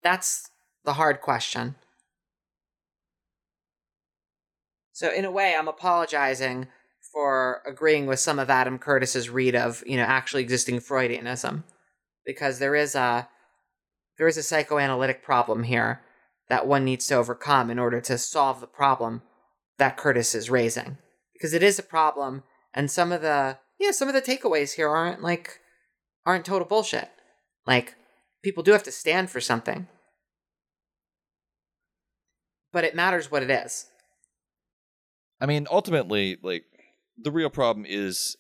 [0.04, 0.52] That's
[0.86, 1.74] the hard question.
[4.92, 6.68] So, in a way, I'm apologizing
[7.12, 11.64] for agreeing with some of Adam Curtis's read of, you know, actually existing Freudianism,
[12.28, 13.28] because there is a
[14.20, 16.02] there is a psychoanalytic problem here
[16.48, 19.24] that one needs to overcome in order to solve the problem
[19.80, 21.00] that Curtis is raising.
[21.40, 22.44] Because it is a problem,
[22.74, 25.60] and some of the yeah, some of the takeaways here aren't like
[26.26, 27.10] aren't total bullshit.
[27.66, 27.96] Like
[28.44, 29.88] people do have to stand for something.
[32.74, 33.88] But it matters what it is.
[35.42, 36.66] I mean, ultimately, like
[37.18, 38.36] the real problem is,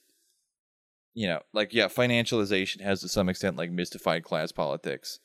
[1.14, 5.20] you know, like yeah, financialization has to some extent like mystified class politics,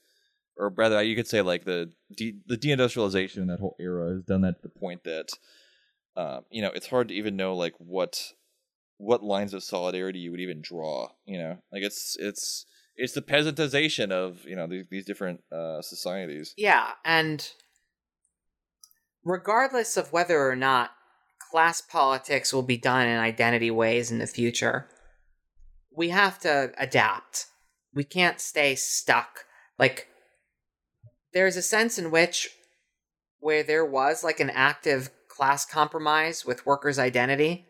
[0.57, 4.23] or rather, you could say like the de- the deindustrialization in that whole era has
[4.23, 5.31] done that to the point that,
[6.17, 8.33] um, you know, it's hard to even know like what
[8.99, 11.09] what lines of solidarity you would even draw.
[11.25, 12.67] You know, like it's it's
[12.97, 16.55] it's the peasantization of you know these these different uh, societies.
[16.57, 17.49] Yeah, and
[19.25, 20.93] regardless of whether or not
[21.51, 24.89] class politics will be done in identity ways in the future,
[25.97, 27.47] we have to adapt.
[27.93, 29.45] We can't stay stuck.
[29.79, 30.09] Like
[31.33, 32.51] there's a sense in which
[33.41, 37.67] where there was like an active class compromise with workers' identity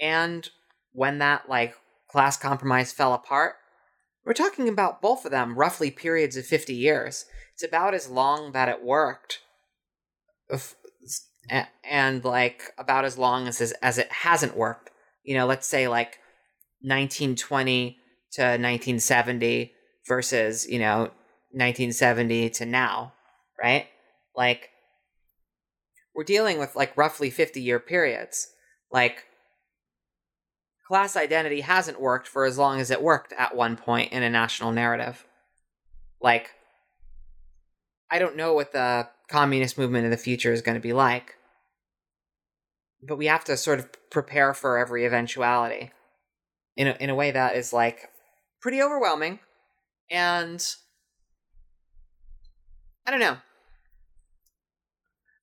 [0.00, 0.50] and
[0.92, 1.74] when that like
[2.10, 3.56] class compromise fell apart,
[4.24, 7.24] we're talking about both of them roughly periods of 50 years.
[7.54, 9.40] It's about as long that it worked
[11.84, 14.90] and like about as long as as it hasn't worked.
[15.22, 16.18] You know, let's say like
[16.82, 17.98] 1920
[18.32, 19.72] to 1970
[20.06, 21.10] versus, you know,
[21.52, 23.12] 1970 to now,
[23.62, 23.86] right?
[24.34, 24.69] Like
[26.20, 28.48] we're dealing with like roughly 50 year periods.
[28.92, 29.24] Like
[30.86, 34.28] class identity hasn't worked for as long as it worked at one point in a
[34.28, 35.24] national narrative.
[36.20, 36.50] Like
[38.10, 41.36] I don't know what the communist movement of the future is going to be like.
[43.02, 45.90] But we have to sort of prepare for every eventuality
[46.76, 48.10] in a, in a way that is like
[48.60, 49.38] pretty overwhelming
[50.10, 50.62] and
[53.06, 53.38] I don't know.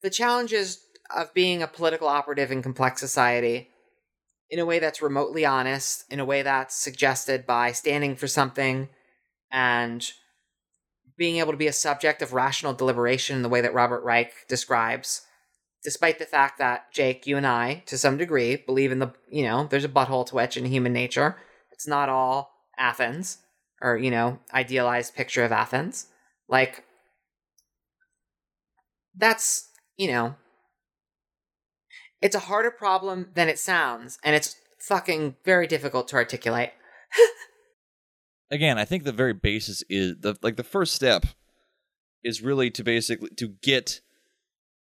[0.03, 0.79] The challenges
[1.15, 3.69] of being a political operative in complex society
[4.49, 8.89] in a way that's remotely honest, in a way that's suggested by standing for something
[9.51, 10.11] and
[11.17, 14.31] being able to be a subject of rational deliberation in the way that Robert Reich
[14.47, 15.23] describes,
[15.83, 19.43] despite the fact that Jake, you and I, to some degree, believe in the, you
[19.43, 21.37] know, there's a butthole twitch in human nature.
[21.71, 23.39] It's not all Athens
[23.81, 26.07] or, you know, idealized picture of Athens.
[26.47, 26.83] Like,
[29.15, 30.35] that's, you know,
[32.21, 36.71] it's a harder problem than it sounds, and it's fucking very difficult to articulate.
[38.51, 41.25] again, I think the very basis is the like the first step
[42.23, 44.01] is really to basically to get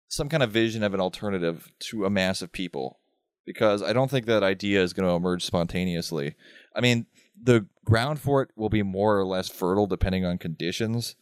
[0.07, 2.99] some kind of vision of an alternative to a mass of people
[3.45, 6.36] because I don't think that idea is going to emerge spontaneously.
[6.76, 7.06] I mean,
[7.41, 11.15] the ground for it will be more or less fertile depending on conditions,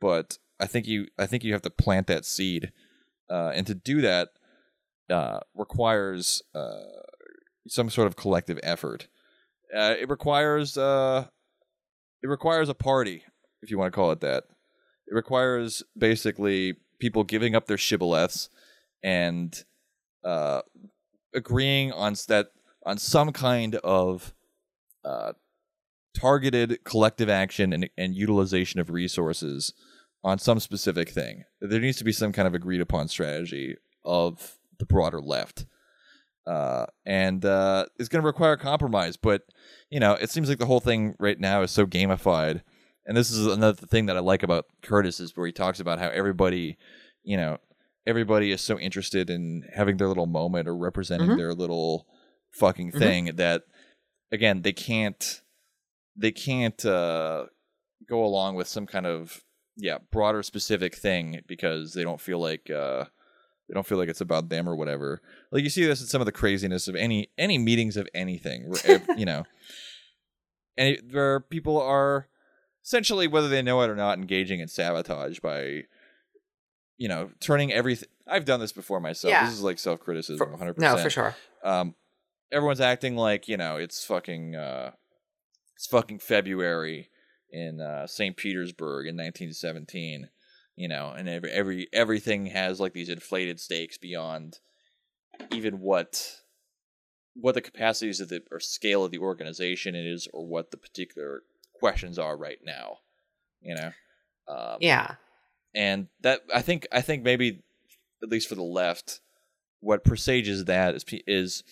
[0.00, 2.72] but I think you I think you have to plant that seed,
[3.30, 4.30] uh, and to do that
[5.10, 6.80] uh, requires uh,
[7.68, 9.08] some sort of collective effort.
[9.74, 11.26] Uh, it requires uh,
[12.22, 13.24] it requires a party,
[13.62, 14.44] if you want to call it that.
[15.06, 18.48] It requires basically people giving up their shibboleths
[19.02, 19.62] and
[20.24, 20.62] uh,
[21.34, 22.48] agreeing on that
[22.86, 24.32] on some kind of
[26.14, 29.74] targeted collective action and, and utilization of resources
[30.24, 31.44] on some specific thing.
[31.60, 35.66] There needs to be some kind of agreed upon strategy of the broader left.
[36.46, 39.42] Uh, and uh, it's going to require compromise, but
[39.90, 42.62] you know, it seems like the whole thing right now is so gamified.
[43.06, 45.98] And this is another thing that I like about Curtis is where he talks about
[45.98, 46.78] how everybody,
[47.22, 47.58] you know,
[48.06, 51.38] everybody is so interested in having their little moment or representing mm-hmm.
[51.38, 52.06] their little
[52.52, 52.98] fucking mm-hmm.
[52.98, 53.36] thing mm-hmm.
[53.36, 53.62] that
[54.32, 55.42] again, they can't
[56.16, 57.44] they can't uh
[58.08, 59.43] go along with some kind of
[59.76, 63.04] yeah, broader specific thing because they don't feel like uh
[63.68, 65.22] they don't feel like it's about them or whatever.
[65.50, 68.72] Like you see this in some of the craziness of any any meetings of anything,
[69.16, 69.44] you know.
[70.76, 72.28] And where people are
[72.84, 75.84] essentially, whether they know it or not, engaging in sabotage by,
[76.98, 78.08] you know, turning everything.
[78.26, 79.30] I've done this before myself.
[79.30, 79.44] Yeah.
[79.44, 80.96] This is like self criticism, one hundred percent.
[80.96, 81.36] No, for sure.
[81.62, 81.94] Um,
[82.52, 84.92] everyone's acting like you know it's fucking uh,
[85.74, 87.08] it's fucking February
[87.54, 88.36] in uh, St.
[88.36, 90.28] Petersburg in 1917
[90.76, 94.58] you know, and every every everything has like these inflated stakes beyond
[95.52, 96.40] even what
[97.34, 101.42] what the capacities of the or scale of the organization is or what the particular
[101.74, 102.98] questions are right now
[103.60, 103.90] you know
[104.48, 105.14] um, yeah
[105.74, 107.62] and that i think i think maybe
[108.22, 109.20] at least for the left
[109.80, 111.64] what presages that is is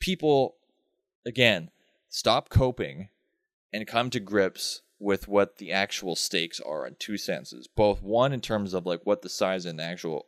[0.00, 0.56] people
[1.24, 1.70] again
[2.08, 3.08] stop coping
[3.72, 7.68] and come to grips with what the actual stakes are in two senses.
[7.68, 10.26] Both one in terms of like what the size and actual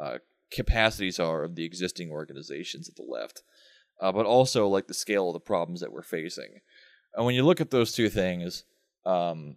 [0.00, 0.18] uh,
[0.50, 3.42] capacities are of the existing organizations at the left,
[4.00, 6.60] uh, but also like the scale of the problems that we're facing.
[7.14, 8.64] And when you look at those two things,
[9.04, 9.56] um,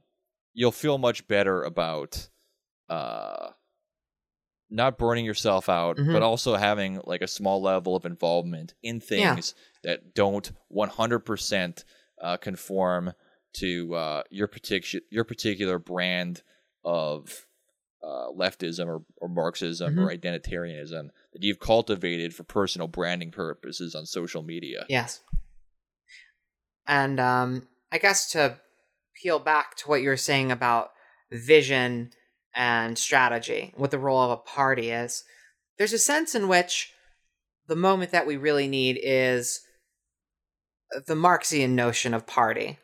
[0.54, 2.30] you'll feel much better about
[2.90, 3.50] uh,
[4.70, 6.14] not burning yourself out, mm-hmm.
[6.14, 9.92] but also having like a small level of involvement in things yeah.
[9.92, 11.84] that don't 100%
[12.22, 13.14] uh, conform
[13.54, 16.44] to uh, your particular your particular brand
[16.84, 17.46] of
[18.04, 20.00] uh, leftism or, or Marxism mm-hmm.
[20.00, 24.86] or identitarianism that you've cultivated for personal branding purposes on social media.
[24.88, 25.22] Yes.
[26.88, 28.58] And um, I guess to
[29.22, 30.92] peel back to what you were saying about
[31.32, 32.12] vision
[32.56, 35.24] and strategy, what the role of a party is,
[35.78, 36.94] there's a sense in which
[37.68, 39.62] the moment that we really need is
[41.06, 42.80] the Marxian notion of party.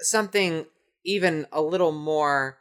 [0.00, 0.66] Something
[1.04, 2.58] even a little more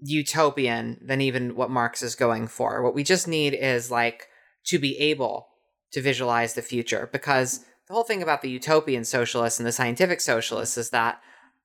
[0.00, 2.82] utopian than even what Marx is going for.
[2.82, 4.28] What we just need is like
[4.66, 5.48] to be able
[5.92, 10.20] to visualize the future because the whole thing about the utopian socialists and the scientific
[10.20, 11.20] socialists is that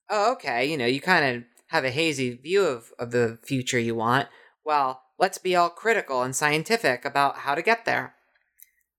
[0.10, 3.80] oh okay, you know, you kind of have a hazy view of, of the future
[3.80, 4.28] you want.
[4.66, 8.16] Well, let's be all critical and scientific about how to get there.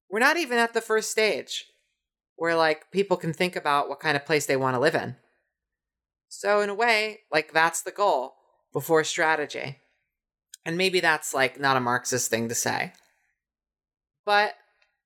[0.08, 1.66] We're not even at the first stage
[2.40, 5.14] where like people can think about what kind of place they want to live in.
[6.30, 8.32] So in a way, like that's the goal
[8.72, 9.76] before strategy.
[10.64, 12.94] And maybe that's like not a Marxist thing to say.
[14.24, 14.54] But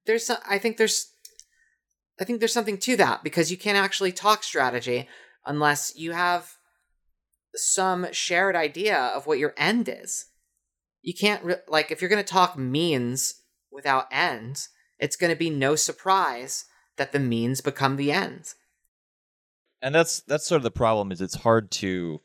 [0.07, 1.11] there's some, I think there's
[2.21, 5.09] I think there's something to that because you can't actually talk strategy
[5.45, 6.53] unless you have
[7.57, 10.27] some shared idea of what your end is.
[11.03, 13.43] You can't re- like if you're going to talk means
[13.73, 14.69] without ends,
[15.01, 16.67] it's going to be no surprise
[16.97, 18.55] that the means become the ends.
[19.83, 22.21] and that's that's sort of the problem is it's hard to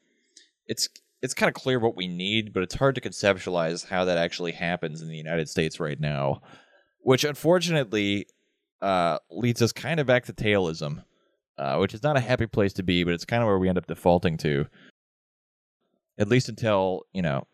[0.68, 0.88] it's
[1.22, 4.54] it's kind of clear what we need but it's hard to conceptualize how that actually
[4.54, 6.41] happens in the united states right now
[7.02, 8.26] which unfortunately
[8.82, 11.04] uh, leads us kind of back to tailism
[11.58, 13.68] uh, which is not a happy place to be but it's kind of where we
[13.68, 14.66] end up defaulting to
[16.18, 17.46] at least until you know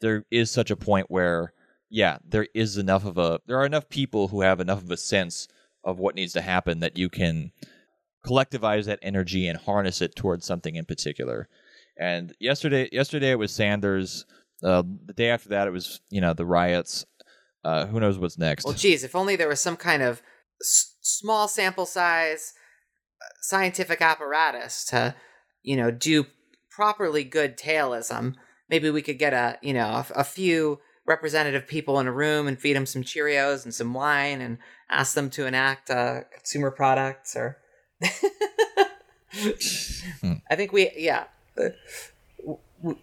[0.00, 1.54] there is such a point where
[1.88, 4.96] yeah there is enough of a there are enough people who have enough of a
[4.98, 5.48] sense
[5.84, 7.52] of what needs to happen that you can
[8.26, 11.48] collectivize that energy and harness it towards something in particular.
[11.98, 14.24] And yesterday, yesterday it was Sanders.
[14.62, 17.04] Uh, the day after that, it was you know the riots.
[17.62, 18.64] Uh, who knows what's next?
[18.64, 20.22] Well, geez, if only there was some kind of
[20.60, 22.52] s- small sample size
[23.22, 25.14] uh, scientific apparatus to
[25.62, 26.26] you know do
[26.70, 28.34] properly good tailism.
[28.68, 32.46] Maybe we could get a you know a, a few representative people in a room
[32.46, 34.58] and feed them some Cheerios and some wine and
[34.88, 37.58] ask them to enact uh, consumer products or
[40.20, 40.32] Hmm.
[40.50, 41.24] I think we, yeah,
[42.82, 42.94] we,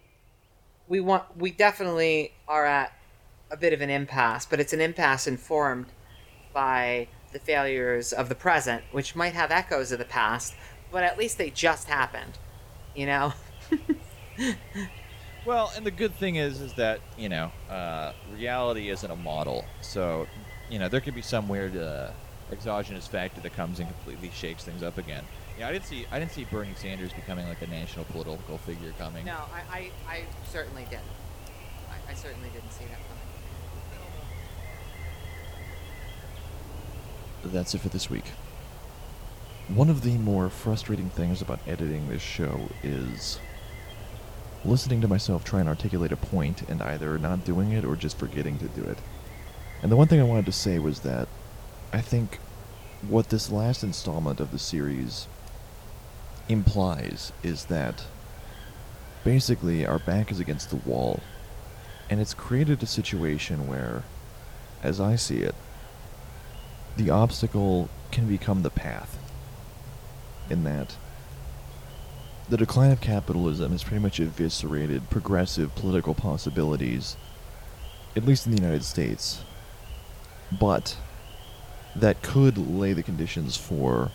[0.88, 2.92] we want, we definitely are at
[3.50, 5.86] a bit of an impasse, but it's an impasse informed
[6.52, 10.54] by the failures of the present, which might have echoes of the past,
[10.90, 12.38] but at least they just happened,
[12.94, 13.32] you know.
[15.44, 19.64] well, and the good thing is, is that you know, uh, reality isn't a model,
[19.80, 20.26] so
[20.70, 21.76] you know there could be some weird.
[21.76, 22.10] Uh,
[22.52, 25.24] exogenous factor that comes and completely shakes things up again.
[25.58, 28.92] Yeah, I didn't see I didn't see Bernie Sanders becoming like a national political figure
[28.98, 29.24] coming.
[29.24, 31.02] No, I, I, I certainly didn't.
[31.90, 33.22] I, I certainly didn't see that coming.
[37.44, 38.26] That's it for this week.
[39.68, 43.40] One of the more frustrating things about editing this show is
[44.64, 48.18] listening to myself try and articulate a point and either not doing it or just
[48.18, 48.98] forgetting to do it.
[49.82, 51.28] And the one thing I wanted to say was that
[51.92, 52.38] I think
[53.08, 55.26] what this last installment of the series
[56.48, 58.04] implies is that
[59.24, 61.20] basically our back is against the wall,
[62.08, 64.04] and it's created a situation where,
[64.82, 65.54] as I see it,
[66.96, 69.18] the obstacle can become the path.
[70.50, 70.96] In that,
[72.48, 77.16] the decline of capitalism has pretty much eviscerated progressive political possibilities,
[78.16, 79.42] at least in the United States.
[80.50, 80.96] But
[81.94, 84.10] that could lay the conditions for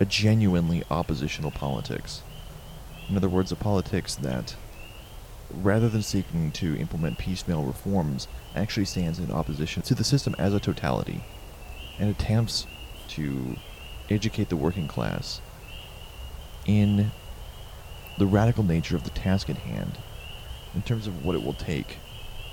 [0.00, 2.22] a genuinely oppositional politics.
[3.08, 4.54] In other words, a politics that,
[5.50, 10.54] rather than seeking to implement piecemeal reforms, actually stands in opposition to the system as
[10.54, 11.24] a totality
[11.98, 12.66] and attempts
[13.08, 13.56] to
[14.10, 15.40] educate the working class
[16.66, 17.10] in
[18.18, 19.98] the radical nature of the task at hand
[20.74, 21.98] in terms of what it will take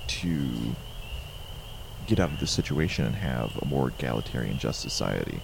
[0.08, 0.76] to
[2.08, 5.40] get out of this situation and have a more egalitarian, just society.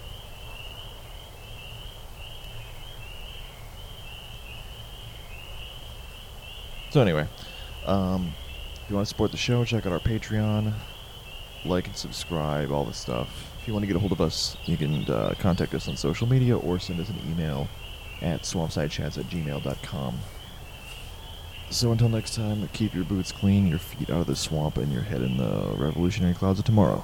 [6.90, 7.26] So anyway,
[7.86, 8.32] um,
[8.74, 10.72] if you want to support the show, check out our Patreon,
[11.64, 13.50] like and subscribe, all this stuff.
[13.60, 15.96] If you want to get a hold of us, you can uh, contact us on
[15.96, 17.66] social media or send us an email
[18.22, 20.18] at swampsidechats at gmail.com.
[21.70, 24.92] So until next time, keep your boots clean, your feet out of the swamp, and
[24.92, 27.02] your head in the revolutionary clouds of tomorrow.